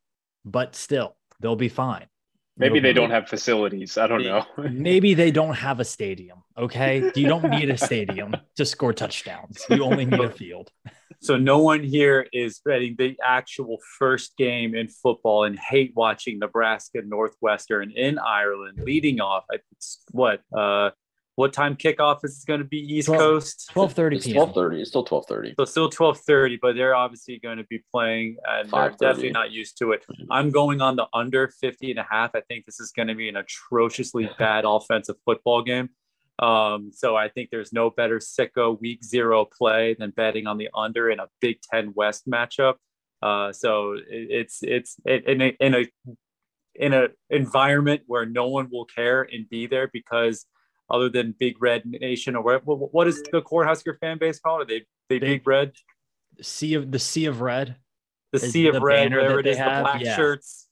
But 0.45 0.75
still, 0.75 1.15
they'll 1.39 1.55
be 1.55 1.69
fine. 1.69 2.05
Maybe 2.55 2.77
It'll 2.77 2.83
they 2.83 2.93
don't 2.93 3.09
have 3.09 3.27
facilities. 3.27 3.97
I 3.97 4.05
don't 4.05 4.23
know. 4.23 4.45
Maybe 4.57 5.15
they 5.15 5.31
don't 5.31 5.55
have 5.55 5.79
a 5.79 5.85
stadium. 5.85 6.43
Okay. 6.57 7.11
You 7.15 7.27
don't 7.27 7.49
need 7.49 7.69
a 7.71 7.77
stadium 7.77 8.35
to 8.57 8.65
score 8.65 8.93
touchdowns. 8.93 9.65
You 9.69 9.83
only 9.83 10.05
need 10.05 10.19
a 10.19 10.29
field. 10.29 10.69
So 11.21 11.37
no 11.37 11.59
one 11.59 11.83
here 11.83 12.27
is 12.33 12.59
betting 12.65 12.95
the 12.97 13.15
actual 13.23 13.77
first 13.97 14.35
game 14.35 14.75
in 14.75 14.89
football 14.89 15.45
and 15.45 15.57
hate 15.57 15.93
watching 15.95 16.37
Nebraska 16.37 17.01
Northwestern 17.01 17.91
in 17.91 18.19
Ireland 18.19 18.79
leading 18.83 19.21
off. 19.21 19.45
It's 19.71 20.03
what 20.11 20.41
uh 20.53 20.89
what 21.35 21.51
time 21.51 21.75
kickoff 21.75 22.19
is 22.23 22.43
going 22.47 22.59
to 22.59 22.65
be 22.65 22.77
East 22.77 23.07
Twelve- 23.07 23.19
Coast? 23.21 23.71
12:30 23.73 24.15
It's 24.17 24.27
12:30. 24.27 24.79
It's 24.81 24.89
still 24.89 25.03
twelve 25.03 25.25
thirty. 25.27 25.53
So 25.57 25.65
still 25.65 25.89
12:30, 25.89 26.59
but 26.61 26.75
they're 26.75 26.95
obviously 26.95 27.39
going 27.39 27.57
to 27.57 27.63
be 27.63 27.83
playing 27.91 28.37
and 28.47 28.69
they're 28.69 28.91
5:30. 28.91 28.97
definitely 28.99 29.31
not 29.31 29.51
used 29.51 29.77
to 29.79 29.91
it. 29.93 30.05
I'm 30.29 30.51
going 30.51 30.81
on 30.81 30.95
the 30.95 31.07
under 31.13 31.47
50 31.47 31.89
and 31.91 31.99
a 31.99 32.05
half. 32.09 32.31
I 32.35 32.41
think 32.41 32.65
this 32.65 32.79
is 32.79 32.91
going 32.91 33.07
to 33.07 33.15
be 33.15 33.29
an 33.29 33.35
atrociously 33.35 34.29
bad 34.39 34.65
offensive 34.65 35.15
football 35.25 35.63
game. 35.63 35.89
Um, 36.39 36.91
so 36.93 37.15
I 37.15 37.29
think 37.29 37.49
there's 37.51 37.71
no 37.73 37.89
better 37.89 38.17
sicko 38.19 38.79
week 38.79 39.03
zero 39.03 39.45
play 39.45 39.95
than 39.97 40.09
betting 40.11 40.47
on 40.47 40.57
the 40.57 40.69
under 40.75 41.09
in 41.09 41.19
a 41.19 41.27
Big 41.41 41.61
Ten 41.61 41.93
West 41.95 42.27
matchup. 42.27 42.75
Uh, 43.21 43.53
so 43.53 43.93
it, 43.93 44.03
it's 44.09 44.59
it's 44.63 44.97
it, 45.05 45.25
in 45.25 45.41
a 45.41 45.55
in 45.59 45.75
a 45.75 45.85
in 46.75 46.93
a 46.93 47.07
environment 47.29 48.01
where 48.07 48.25
no 48.25 48.47
one 48.47 48.67
will 48.71 48.85
care 48.85 49.21
and 49.21 49.47
be 49.47 49.67
there 49.67 49.89
because 49.93 50.45
other 50.89 51.09
than 51.09 51.33
Big 51.39 51.61
Red 51.61 51.85
Nation 51.85 52.35
or 52.35 52.43
what, 52.43 52.93
what, 52.93 53.07
is 53.07 53.21
the 53.31 53.41
Cornhusker 53.41 53.97
fan 53.99 54.17
base 54.17 54.39
called? 54.39 54.61
Are 54.61 54.65
they 54.65 54.85
they 55.09 55.19
Big- 55.19 55.21
Big 55.21 55.47
Red? 55.47 55.71
Sea 56.41 56.73
of 56.73 56.91
the 56.91 56.99
Sea 56.99 57.25
of 57.25 57.41
Red. 57.41 57.75
the 58.31 58.39
sea 58.39 58.67
of 58.67 58.73
the 58.73 58.81
red, 58.81 59.13
whatever 59.13 59.39
it 59.39 59.45
is, 59.45 59.57
they 59.57 59.63
the 59.63 59.69
have? 59.69 59.83
black 59.83 60.01
Yeah. 60.01 60.15
shirts. 60.15 60.67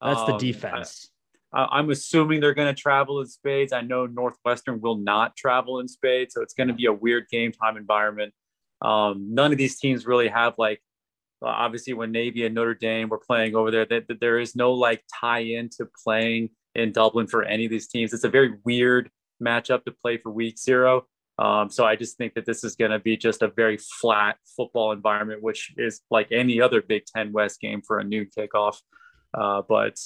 That's 0.00 0.24
the 0.24 0.32
Um, 0.32 0.38
defense. 0.38 1.10
I, 1.52 1.68
I'm 1.70 1.90
assuming 1.90 2.40
they're 2.40 2.54
going 2.54 2.74
to 2.74 2.80
travel 2.80 3.20
in 3.20 3.26
spades. 3.26 3.72
I 3.74 3.82
know 3.82 4.06
Northwestern 4.06 4.80
will 4.80 4.96
not 4.96 5.36
travel 5.36 5.80
in 5.80 5.88
spades, 5.88 6.32
so 6.32 6.40
it's 6.40 6.54
going 6.54 6.68
to 6.68 6.74
be 6.74 6.86
a 6.86 6.92
weird 6.92 7.28
game 7.30 7.52
time 7.52 7.76
environment. 7.76 8.32
Um, 8.80 9.34
none 9.34 9.52
of 9.52 9.58
these 9.58 9.78
teams 9.78 10.06
really 10.06 10.28
have 10.28 10.54
like, 10.56 10.80
uh, 11.42 11.48
obviously, 11.48 11.92
when 11.92 12.10
Navy 12.10 12.46
and 12.46 12.54
Notre 12.54 12.74
Dame 12.74 13.10
were 13.10 13.18
playing 13.18 13.54
over 13.54 13.70
there, 13.70 13.84
that, 13.84 14.08
that 14.08 14.20
there 14.20 14.38
is 14.38 14.56
no 14.56 14.72
like 14.72 15.04
tie 15.20 15.40
in 15.40 15.68
to 15.76 15.86
playing 16.02 16.48
in 16.74 16.92
Dublin 16.92 17.26
for 17.26 17.42
any 17.42 17.66
of 17.66 17.70
these 17.70 17.88
teams. 17.88 18.14
It's 18.14 18.24
a 18.24 18.30
very 18.30 18.54
weird 18.64 19.10
matchup 19.42 19.84
to 19.84 19.92
play 19.92 20.18
for 20.18 20.30
week 20.30 20.58
zero. 20.58 21.06
Um, 21.38 21.70
so 21.70 21.84
I 21.84 21.96
just 21.96 22.16
think 22.18 22.34
that 22.34 22.46
this 22.46 22.62
is 22.62 22.76
going 22.76 22.90
to 22.90 22.98
be 22.98 23.16
just 23.16 23.42
a 23.42 23.48
very 23.48 23.78
flat 23.78 24.36
football 24.56 24.92
environment, 24.92 25.42
which 25.42 25.72
is 25.76 26.02
like 26.10 26.30
any 26.30 26.60
other 26.60 26.82
Big 26.82 27.04
Ten 27.06 27.32
West 27.32 27.60
game 27.60 27.82
for 27.82 27.98
a 27.98 28.04
noon 28.04 28.28
kickoff. 28.36 28.76
Uh, 29.34 29.62
but 29.66 29.96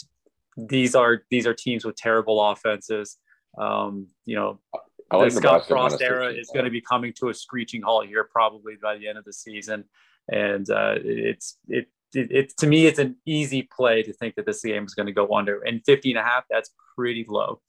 these 0.56 0.94
are 0.94 1.22
these 1.30 1.46
are 1.46 1.54
teams 1.54 1.84
with 1.84 1.96
terrible 1.96 2.40
offenses. 2.50 3.18
Um, 3.58 4.08
you 4.24 4.36
know, 4.36 4.60
I 5.10 5.16
like 5.16 5.30
the 5.30 5.36
Scott 5.36 5.68
Nebraska 5.68 5.68
Frost 5.68 6.02
era 6.02 6.26
13. 6.26 6.40
is 6.40 6.50
going 6.52 6.64
to 6.64 6.70
be 6.70 6.80
coming 6.80 7.12
to 7.20 7.28
a 7.28 7.34
screeching 7.34 7.82
halt 7.82 8.06
here 8.06 8.24
probably 8.24 8.74
by 8.80 8.96
the 8.96 9.08
end 9.08 9.18
of 9.18 9.24
the 9.24 9.32
season, 9.32 9.84
and 10.30 10.68
uh, 10.70 10.94
it's 11.02 11.58
it, 11.68 11.88
it 12.14 12.28
it's 12.30 12.54
to 12.54 12.66
me 12.66 12.86
it's 12.86 12.98
an 12.98 13.16
easy 13.26 13.68
play 13.76 14.02
to 14.02 14.12
think 14.12 14.36
that 14.36 14.46
this 14.46 14.62
game 14.62 14.84
is 14.84 14.94
going 14.94 15.06
to 15.06 15.12
go 15.12 15.34
under 15.34 15.60
and 15.60 15.82
50 15.84 16.12
and 16.12 16.18
a 16.18 16.22
half 16.22 16.44
that's 16.48 16.70
pretty 16.96 17.26
low. 17.28 17.60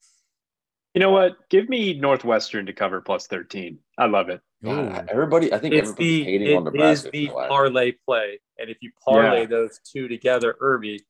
You 0.94 1.00
know 1.00 1.10
what? 1.10 1.36
Give 1.50 1.68
me 1.68 1.94
Northwestern 1.94 2.66
to 2.66 2.72
cover 2.72 3.00
plus 3.00 3.26
13. 3.26 3.78
I 3.98 4.06
love 4.06 4.28
it. 4.30 4.40
God, 4.64 5.08
everybody, 5.10 5.52
I 5.52 5.58
think 5.58 5.74
It's 5.74 5.90
everybody's 5.90 6.24
the 6.24 6.24
hating 6.24 6.48
it 6.48 6.54
on 6.56 6.62
is 6.62 6.64
Nebraska. 6.64 7.10
the 7.12 7.26
the 7.26 7.32
parlay 7.48 7.92
play, 7.92 8.40
and 8.58 8.68
if 8.68 8.78
you 8.80 8.90
parlay 9.04 9.40
Yeah. 9.42 9.46
those 9.46 9.78
two 9.84 10.08
together, 10.08 10.56
Irby, 10.60 11.04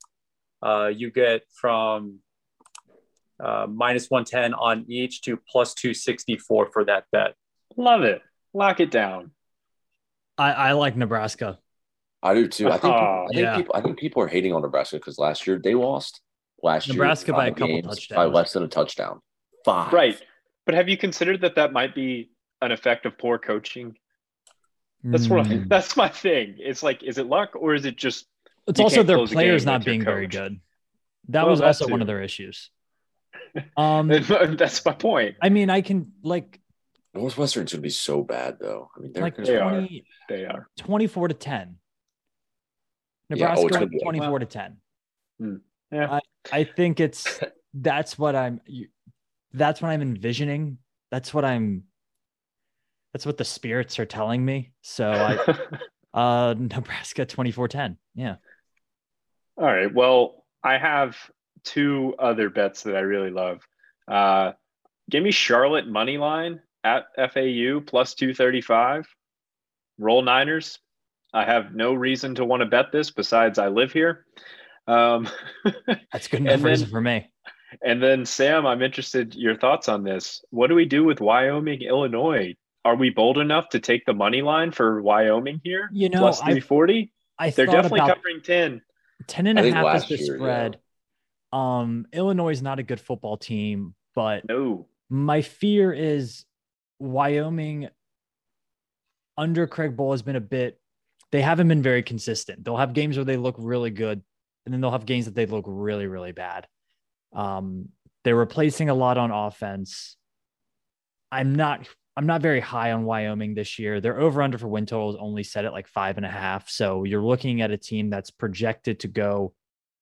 uh, 0.63 0.91
you 0.95 1.11
get 1.11 1.45
from 1.59 2.19
uh, 3.43 3.67
minus 3.71 4.11
110 4.11 4.53
on 4.53 4.85
each 4.89 5.23
to 5.23 5.39
plus 5.51 5.73
264 5.75 6.71
for 6.73 6.85
that 6.85 7.05
bet. 7.13 7.35
Love 7.77 8.03
it. 8.03 8.21
Lock 8.53 8.81
it 8.81 8.91
down. 8.91 9.31
I, 10.37 10.53
I 10.53 10.73
like 10.73 10.97
Nebraska. 10.97 11.59
I 12.23 12.35
do 12.35 12.49
too. 12.49 12.69
I 12.69 12.79
think, 12.79 12.95
Oh, 12.95 13.25
I 13.31 13.35
think 13.35 13.39
yeah. 13.47 13.57
people, 13.57 13.75
I 13.77 13.81
think 13.81 13.99
people 13.99 14.23
are 14.23 14.27
hating 14.29 14.53
on 14.53 14.61
Nebraska 14.63 14.97
because 14.97 15.19
last 15.19 15.47
year 15.47 15.59
they 15.63 15.75
lost. 15.75 16.21
Last 16.63 16.89
Nebraska 16.89 17.29
year, 17.29 17.37
by 17.37 17.47
a 17.47 17.51
five 17.51 17.57
couple 17.57 17.69
games, 17.83 18.09
by 18.09 18.25
less 18.25 18.53
than 18.53 18.65
a 18.65 18.69
touchdown. 18.69 19.21
Five. 19.65 19.93
Right. 19.93 20.21
But 20.67 20.75
have 20.75 20.89
you 20.89 20.97
considered 20.97 21.41
that 21.43 21.55
that 21.57 21.73
might 21.73 21.95
be 21.95 22.31
an 22.61 22.73
effect 22.73 23.07
of 23.07 23.17
poor 23.19 23.39
coaching? 23.39 23.97
That's 25.05 25.29
what 25.29 25.47
Mm. 25.47 25.69
that's 25.69 25.97
my 25.97 26.09
thing. 26.09 26.57
It's 26.59 26.83
like, 26.83 27.03
is 27.03 27.19
it 27.19 27.27
luck 27.27 27.55
or 27.55 27.75
is 27.75 27.85
it 27.85 27.97
just 27.97 28.27
It's 28.67 28.81
also 28.81 29.03
their 29.03 29.25
players 29.27 29.65
game 29.65 29.73
not 29.73 29.85
being 29.85 30.03
very 30.05 30.27
good. 30.27 30.61
That 31.29 31.43
Well, 31.43 31.51
was 31.53 31.61
that 31.61 31.67
also 31.67 31.89
one 31.89 32.01
of 32.01 32.07
their 32.07 32.23
issues. 32.23 32.71
Um, 33.77 34.09
that's 34.59 34.85
my 34.85 34.93
point. 34.93 35.37
I 35.41 35.49
mean, 35.49 35.71
I 35.71 35.81
can 35.81 36.13
like 36.23 36.61
Northwestern's 37.15 37.73
gonna 37.73 37.83
be 37.83 37.89
so 37.91 38.23
bad 38.23 38.59
though. 38.61 38.91
I 38.97 39.01
mean, 39.01 39.13
they're 39.13 39.23
like 39.23 39.37
gonna, 39.37 39.47
They 39.47 39.57
are. 39.57 39.89
They 40.29 40.45
are. 40.45 40.69
24 40.79 41.29
to 41.29 41.35
10. 41.35 41.77
Yeah, 43.31 43.49
oh, 43.51 43.53
it's 43.53 43.63
Nebraska 43.63 43.75
gonna 43.75 43.87
be- 43.87 43.99
24 44.01 44.39
to 44.41 44.47
10. 44.47 44.81
Yeah. 45.93 46.13
I, 46.13 46.21
I 46.53 46.65
think 46.65 47.01
it's 47.01 47.41
that's 47.75 48.19
what 48.19 48.35
I'm 48.37 48.61
you- 48.67 48.89
that's 49.53 49.83
what 49.83 49.89
I'm 49.91 50.03
envisioning. 50.03 50.79
That's 51.11 51.33
what 51.33 51.45
I'm 51.45 51.85
that's 53.13 53.25
what 53.25 53.39
the 53.39 53.45
spirits 53.45 53.99
are 53.99 54.07
telling 54.07 54.45
me. 54.45 54.73
So 54.83 55.11
I 55.11 55.57
uh 56.15 56.55
Nebraska 56.59 57.27
24-10. 57.27 57.97
Yeah. 58.15 58.37
All 59.57 59.65
right. 59.65 59.93
Well, 59.93 60.45
I 60.63 60.79
have 60.79 61.17
two 61.65 62.15
other 62.19 62.51
bets 62.51 62.83
that 62.85 62.97
I 62.97 63.01
really 63.01 63.31
love. 63.31 63.67
Uh, 64.07 64.53
give 65.11 65.23
me 65.23 65.31
Charlotte 65.31 65.89
money 65.89 66.19
line 66.19 66.61
at 66.85 67.07
FAU 67.17 67.81
plus 67.85 68.15
235. 68.15 69.09
Roll 69.99 70.23
Niners. 70.23 70.79
I 71.35 71.45
have 71.45 71.75
no 71.75 71.93
reason 71.93 72.37
to 72.37 72.45
want 72.45 72.61
to 72.61 72.67
bet 72.67 72.93
this 72.93 73.11
besides 73.11 73.59
I 73.59 73.69
live 73.69 73.93
here. 73.93 74.25
Um, 74.87 75.29
That's 76.13 76.29
good 76.29 76.41
enough 76.47 76.63
reason 76.63 76.89
for 76.89 77.01
me. 77.01 77.31
And 77.83 78.03
then, 78.03 78.25
Sam, 78.25 78.67
I'm 78.67 78.83
interested 78.83 79.35
your 79.35 79.57
thoughts 79.57 79.89
on 79.89 80.03
this. 80.03 80.43
What 80.51 80.69
do 80.69 80.75
we 80.75 80.85
do 80.85 81.05
with 81.05 81.21
Wyoming, 81.21 81.83
Illinois? 81.83 82.55
Are 82.85 82.97
we 82.97 83.11
bold 83.11 83.39
enough 83.39 83.69
to 83.71 83.81
take 83.81 84.07
the 84.07 84.15
money 84.15 84.41
line 84.41 84.73
for 84.73 85.03
Wyoming 85.03 85.61
here? 85.63 85.91
You 85.93 86.09
know, 86.09 86.21
plus 86.21 86.41
I 86.41 86.45
340? 86.45 87.13
I 87.39 87.51
They're 87.51 87.67
definitely 87.67 88.01
covering 88.01 88.41
10. 88.43 88.83
10 89.27 89.47
and 89.47 89.59
a 89.59 89.71
half 89.71 89.97
is 89.97 90.09
the 90.09 90.17
year, 90.17 90.37
yeah. 90.37 90.39
spread. 90.39 90.81
Um 91.53 92.07
Illinois 92.13 92.51
is 92.51 92.63
not 92.63 92.79
a 92.79 92.83
good 92.83 93.01
football 93.01 93.37
team, 93.37 93.95
but 94.15 94.49
No. 94.49 94.87
my 95.09 95.43
fear 95.43 95.93
is 95.93 96.45
Wyoming 96.99 97.89
under 99.37 99.67
Craig 99.67 99.97
Bohl 99.97 100.13
has 100.13 100.23
been 100.23 100.37
a 100.37 100.41
bit 100.41 100.81
they 101.31 101.43
haven't 101.43 101.69
been 101.69 101.83
very 101.83 102.03
consistent. 102.03 102.65
They'll 102.65 102.77
have 102.79 102.95
games 102.95 103.17
where 103.17 103.25
they 103.25 103.37
look 103.37 103.57
really 103.59 103.91
good 103.91 104.23
and 104.65 104.73
then 104.73 104.81
they'll 104.81 104.91
have 104.91 105.05
games 105.07 105.27
that 105.27 105.35
they 105.35 105.47
look 105.47 105.65
really 105.69 106.07
really 106.07 106.33
bad. 106.33 106.67
Um 107.33 107.91
they're 108.25 108.37
replacing 108.37 108.89
a 108.89 108.95
lot 108.95 109.19
on 109.19 109.31
offense. 109.31 110.17
I'm 111.31 111.55
not 111.55 111.89
I'm 112.19 112.27
not 112.27 112.43
very 112.43 112.59
high 112.59 112.91
on 112.91 113.05
Wyoming 113.05 113.55
this 113.55 113.79
year. 113.79 114.01
Their 114.01 114.19
over 114.19 114.43
under 114.43 114.59
for 114.59 114.67
win 114.67 114.87
total 114.87 115.11
is 115.11 115.17
only 115.21 115.45
set 115.45 115.65
at 115.65 115.73
like 115.73 115.87
five 115.87 116.17
and 116.17 116.27
a 116.27 116.31
half. 116.31 116.69
So 116.69 117.05
you're 117.05 117.23
looking 117.23 117.61
at 117.61 117.71
a 117.71 117.77
team 117.77 118.11
that's 118.11 118.33
projected 118.33 119.01
to 119.01 119.09
go 119.09 119.55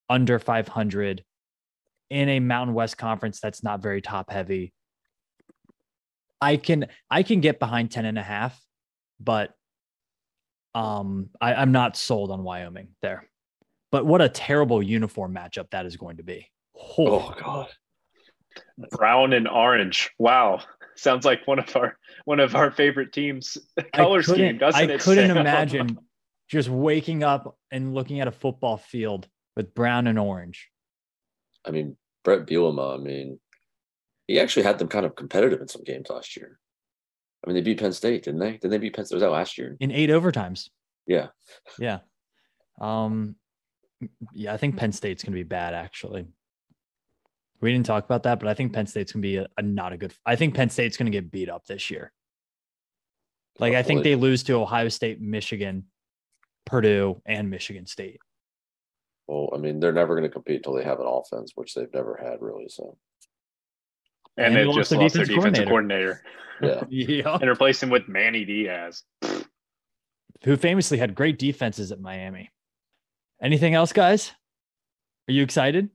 under 0.09 0.39
500 0.39 1.23
in 2.09 2.29
a 2.31 2.41
Mountain 2.41 2.75
West 2.75 2.97
conference 2.97 3.39
that's 3.39 3.63
not 3.63 3.83
very 3.83 4.01
top 4.01 4.31
heavy. 4.31 4.73
I 6.41 6.57
can 6.57 6.87
I 7.11 7.23
can 7.23 7.41
get 7.41 7.59
behind 7.59 7.91
10 7.91 8.07
and 8.07 8.19
a 8.19 8.23
half, 8.23 8.59
but 9.21 9.53
um 10.75 11.29
I, 11.39 11.55
I'm 11.55 11.73
not 11.73 11.99
sold 11.99 12.31
on 12.31 12.43
Wyoming 12.43 12.89
there. 13.03 13.29
But 13.93 14.07
what 14.07 14.23
a 14.23 14.29
terrible 14.29 14.83
uniform 14.83 15.35
matchup 15.35 15.71
that 15.71 15.87
is 15.87 15.97
going 15.97 16.17
to 16.17 16.23
be. 16.23 16.49
Oh, 16.79 16.95
oh 16.99 17.35
God. 17.41 17.69
Brown 18.91 19.33
and 19.33 19.49
orange. 19.49 20.11
Wow. 20.19 20.61
Sounds 20.97 21.25
like 21.25 21.47
one 21.47 21.59
of 21.59 21.75
our 21.77 21.99
one 22.25 22.41
of 22.41 22.55
our 22.55 22.71
favorite 22.71 23.13
teams 23.13 23.59
color 23.95 24.23
scheme, 24.23 24.59
doesn't 24.59 24.81
I 24.81 24.95
it? 24.95 25.01
I 25.01 25.05
couldn't 25.05 25.29
Sam? 25.29 25.37
imagine 25.37 25.99
just 26.49 26.69
waking 26.69 27.23
up 27.23 27.57
and 27.71 27.95
looking 27.95 28.21
at 28.21 28.29
a 28.29 28.33
football 28.33 28.77
field 28.77 29.29
with 29.57 29.75
brown 29.75 30.07
and 30.07 30.19
orange. 30.19 30.69
I 31.65 31.71
mean, 31.71 31.97
Bret 32.25 32.47
Bielema, 32.47 32.99
I 32.99 33.03
mean, 33.03 33.41
he 34.27 34.41
actually 34.41 34.65
had 34.65 34.79
them 34.79 34.89
kind 34.89 35.05
of 35.05 35.17
competitive 35.17 35.61
in 35.61 35.69
some 35.69 35.83
games 35.85 36.09
last 36.09 36.37
year. 36.37 36.59
I 37.45 37.49
mean, 37.49 37.55
they 37.55 37.63
beat 37.63 37.79
Penn 37.79 37.93
State, 37.93 38.25
didn't 38.25 38.41
they? 38.41 38.53
Didn't 38.53 38.71
they 38.71 38.79
beat 38.79 38.95
Penn 38.95 39.05
State? 39.05 39.17
Was 39.17 39.23
that 39.23 39.31
last 39.31 39.59
year? 39.59 39.77
In 39.81 39.93
eight 39.93 40.11
overtimes. 40.11 40.69
Yeah. 41.07 41.29
Yeah. 41.79 41.99
Um, 42.81 43.37
yeah, 44.33 44.53
I 44.53 44.57
think 44.57 44.77
Penn 44.77 44.93
State's 44.93 45.23
going 45.23 45.33
to 45.33 45.39
be 45.39 45.45
bad, 45.45 45.75
actually. 45.75 46.27
We 47.61 47.73
didn't 47.73 47.87
talk 47.87 48.05
about 48.05 48.25
that, 48.25 48.39
but 48.39 48.49
I 48.49 48.55
think 48.55 48.73
Penn 48.73 48.87
State's 48.87 49.13
going 49.13 49.23
to 49.23 49.29
be 49.29 49.37
a, 49.37 49.47
a, 49.57 49.63
not 49.63 49.93
a 49.93 49.97
good. 49.97 50.15
I 50.25 50.37
think 50.37 50.55
Penn 50.55 50.71
State's 50.71 50.97
going 50.97 51.11
to 51.11 51.17
get 51.17 51.31
beat 51.31 51.49
up 51.49 51.65
this 51.67 51.91
year. 51.91 52.13
Like, 53.59 53.73
Hopefully. 53.73 53.77
I 53.77 53.83
think 53.83 54.05
they 54.05 54.15
lose 54.15 54.43
to 54.45 54.55
Ohio 54.55 54.89
State, 54.89 55.21
Michigan, 55.21 55.85
Purdue, 56.67 57.23
and 57.25 57.49
Michigan 57.49 57.87
State. 57.87 58.21
Well, 59.27 59.51
I 59.55 59.59
mean, 59.59 59.81
they're 59.81 59.93
never 59.93 60.15
going 60.15 60.29
to 60.29 60.33
compete 60.33 60.57
until 60.57 60.75
they 60.75 60.85
have 60.85 61.01
an 61.01 61.07
offense, 61.07 61.53
which 61.55 61.75
they've 61.75 61.93
never 61.93 62.17
had 62.23 62.41
really. 62.41 62.69
So, 62.69 62.97
and, 64.37 64.57
and 64.57 64.57
they 64.57 64.75
just 64.75 64.93
lost 64.93 65.15
their 65.15 65.25
defensive 65.25 65.67
coordinator. 65.67 66.23
Yeah. 66.61 66.85
yeah. 66.89 67.39
And 67.41 67.49
replaced 67.49 67.83
him 67.83 67.91
with 67.91 68.07
Manny 68.09 68.45
Diaz, 68.45 69.03
who 70.45 70.57
famously 70.57 70.99
had 70.99 71.15
great 71.15 71.39
defenses 71.39 71.91
at 71.91 72.01
Miami. 72.01 72.51
Anything 73.43 73.75
else, 73.75 73.93
guys? 73.93 74.33
Are 75.29 75.33
you 75.33 75.43
excited? 75.43 75.91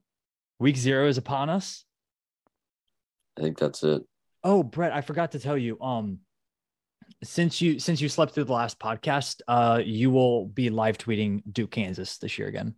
Week 0.61 0.77
zero 0.77 1.07
is 1.07 1.17
upon 1.17 1.49
us. 1.49 1.85
I 3.35 3.41
think 3.41 3.57
that's 3.57 3.81
it. 3.81 4.03
Oh, 4.43 4.61
Brett, 4.61 4.93
I 4.93 5.01
forgot 5.01 5.31
to 5.31 5.39
tell 5.39 5.57
you. 5.57 5.81
Um, 5.81 6.19
since 7.23 7.61
you 7.61 7.79
since 7.79 7.99
you 7.99 8.07
slept 8.07 8.35
through 8.35 8.43
the 8.43 8.53
last 8.53 8.77
podcast, 8.77 9.41
uh, 9.47 9.81
you 9.83 10.11
will 10.11 10.45
be 10.45 10.69
live 10.69 10.99
tweeting 10.99 11.41
Duke, 11.51 11.71
Kansas 11.71 12.19
this 12.19 12.37
year 12.37 12.47
again. 12.47 12.75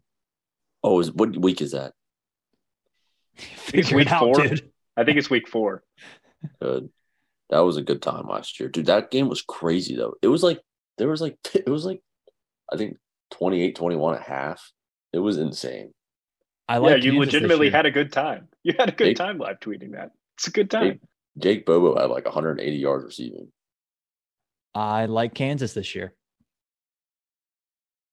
Oh, 0.82 1.02
is 1.02 1.12
what 1.12 1.36
week 1.36 1.60
is 1.60 1.72
that? 1.72 1.92
it's 3.74 3.92
week 3.92 4.10
out, 4.10 4.22
four. 4.22 4.36
Dude. 4.36 4.72
I 4.96 5.04
think 5.04 5.18
it's 5.18 5.30
week 5.30 5.50
four. 5.50 5.84
Good. 6.62 6.90
That 7.50 7.66
was 7.66 7.76
a 7.76 7.82
good 7.82 8.02
time 8.02 8.30
last 8.30 8.62
year, 8.62 8.70
dude. 8.70 8.86
That 8.86 9.12
game 9.12 9.28
was 9.28 9.42
crazy 9.42 9.98
though. 9.98 10.14
It 10.22 10.30
was 10.30 10.42
like 10.42 10.62
there 10.98 11.10
was 11.10 11.20
like 11.20 11.38
it 11.54 11.68
was 11.68 11.84
like 11.84 12.02
I 12.72 12.78
think 12.78 12.96
28 13.32 13.76
21 13.76 14.16
at 14.16 14.22
half. 14.22 14.72
It 15.12 15.20
was 15.20 15.38
insane. 15.38 15.94
I 16.68 16.78
like. 16.78 17.04
Yeah, 17.04 17.12
you 17.12 17.20
legitimately 17.20 17.70
had 17.70 17.86
a 17.86 17.92
good 17.92 18.12
time. 18.12 18.48
You 18.64 18.74
had 18.80 18.90
a 18.90 18.94
good 18.94 19.08
Jake, 19.08 19.18
time 19.18 19.38
live 19.38 19.60
tweeting 19.60 19.92
that. 19.92 20.12
It's 20.38 20.48
a 20.48 20.52
good 20.52 20.72
time. 20.72 20.84
Jake, 20.84 21.00
Jake 21.38 21.66
Bobo 21.66 22.00
had 22.00 22.10
like 22.10 22.26
180 22.26 22.78
yards 22.78 23.04
receiving. 23.04 23.50
I 24.74 25.06
like 25.06 25.34
Kansas 25.34 25.74
this 25.74 25.94
year. 25.94 26.14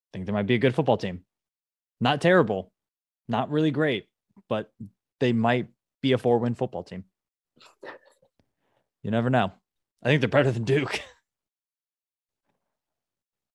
I 0.09 0.11
think 0.12 0.26
there 0.26 0.34
might 0.34 0.46
be 0.46 0.55
a 0.55 0.59
good 0.59 0.74
football 0.74 0.96
team. 0.96 1.20
Not 2.01 2.20
terrible, 2.20 2.72
not 3.28 3.51
really 3.51 3.70
great, 3.70 4.09
but 4.48 4.72
they 5.20 5.32
might 5.32 5.68
be 6.03 6.12
a 6.12 6.18
four 6.18 6.38
win 6.38 6.55
football 6.55 6.82
team. 6.82 7.05
You 9.03 9.11
never 9.11 9.30
know. 9.30 9.53
I 10.03 10.09
think 10.09 10.20
they're 10.20 10.28
better 10.28 10.51
than 10.51 10.64
Duke. 10.64 11.01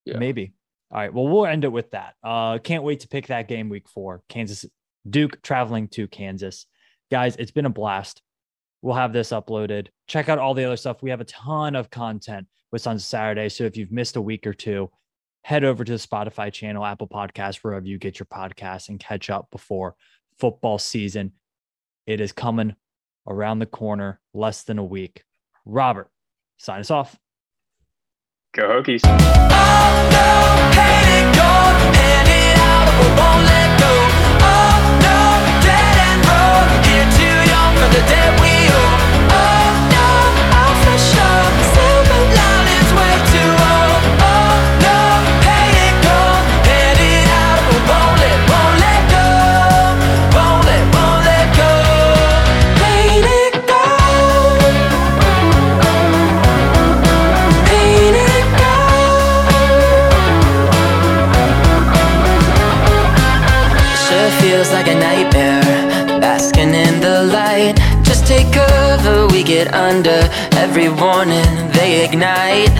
Yeah. 0.06 0.18
Maybe. 0.18 0.54
All 0.92 0.98
right. 0.98 1.12
Well, 1.12 1.26
we'll 1.26 1.46
end 1.46 1.64
it 1.64 1.72
with 1.72 1.90
that. 1.90 2.14
Uh, 2.22 2.58
can't 2.58 2.84
wait 2.84 3.00
to 3.00 3.08
pick 3.08 3.26
that 3.26 3.48
game 3.48 3.68
week 3.68 3.88
four. 3.88 4.22
Kansas 4.28 4.64
Duke 5.08 5.40
traveling 5.42 5.88
to 5.88 6.08
Kansas. 6.08 6.66
Guys, 7.10 7.36
it's 7.36 7.50
been 7.50 7.66
a 7.66 7.70
blast. 7.70 8.22
We'll 8.82 8.94
have 8.94 9.12
this 9.12 9.30
uploaded. 9.30 9.88
Check 10.06 10.28
out 10.28 10.38
all 10.38 10.54
the 10.54 10.64
other 10.64 10.76
stuff. 10.76 11.02
We 11.02 11.10
have 11.10 11.20
a 11.20 11.24
ton 11.24 11.74
of 11.74 11.90
content 11.90 12.46
with 12.72 12.86
on 12.86 12.98
Saturday. 12.98 13.48
So 13.48 13.64
if 13.64 13.76
you've 13.76 13.92
missed 13.92 14.16
a 14.16 14.20
week 14.20 14.46
or 14.46 14.52
two, 14.52 14.90
head 15.42 15.64
over 15.64 15.84
to 15.84 15.92
the 15.92 15.98
Spotify 15.98 16.52
channel, 16.52 16.84
Apple 16.84 17.08
Podcast, 17.08 17.56
wherever 17.56 17.86
you 17.86 17.98
get 17.98 18.18
your 18.18 18.26
podcasts, 18.26 18.88
and 18.88 19.00
catch 19.00 19.30
up 19.30 19.48
before 19.50 19.94
football 20.38 20.78
season. 20.78 21.32
It 22.06 22.20
is 22.20 22.32
coming 22.32 22.74
around 23.28 23.58
the 23.58 23.66
corner, 23.66 24.20
less 24.34 24.64
than 24.64 24.78
a 24.78 24.84
week. 24.84 25.24
Robert, 25.64 26.10
sign 26.58 26.80
us 26.80 26.90
off. 26.90 27.18
Go 28.52 28.82
Hokies. 28.82 29.02
Take 68.26 68.52
cover, 68.52 69.28
we 69.28 69.42
get 69.44 69.72
under. 69.72 70.20
Every 70.58 70.88
warning, 70.88 71.50
they 71.72 72.04
ignite. 72.04 72.74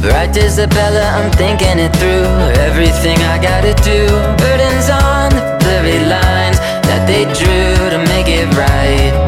Bright 0.00 0.36
Isabella, 0.36 1.04
I'm 1.18 1.30
thinking 1.32 1.78
it 1.78 1.92
through. 1.96 2.30
Everything 2.68 3.18
I 3.34 3.42
gotta 3.42 3.74
do. 3.82 4.06
Burdens 4.38 4.88
on 4.88 5.30
the 5.34 5.58
blurry 5.60 5.98
lines 6.06 6.58
That 6.88 7.06
they 7.06 7.24
drew 7.24 7.90
to 7.90 7.98
make 8.08 8.28
it 8.28 8.46
right 8.56 9.27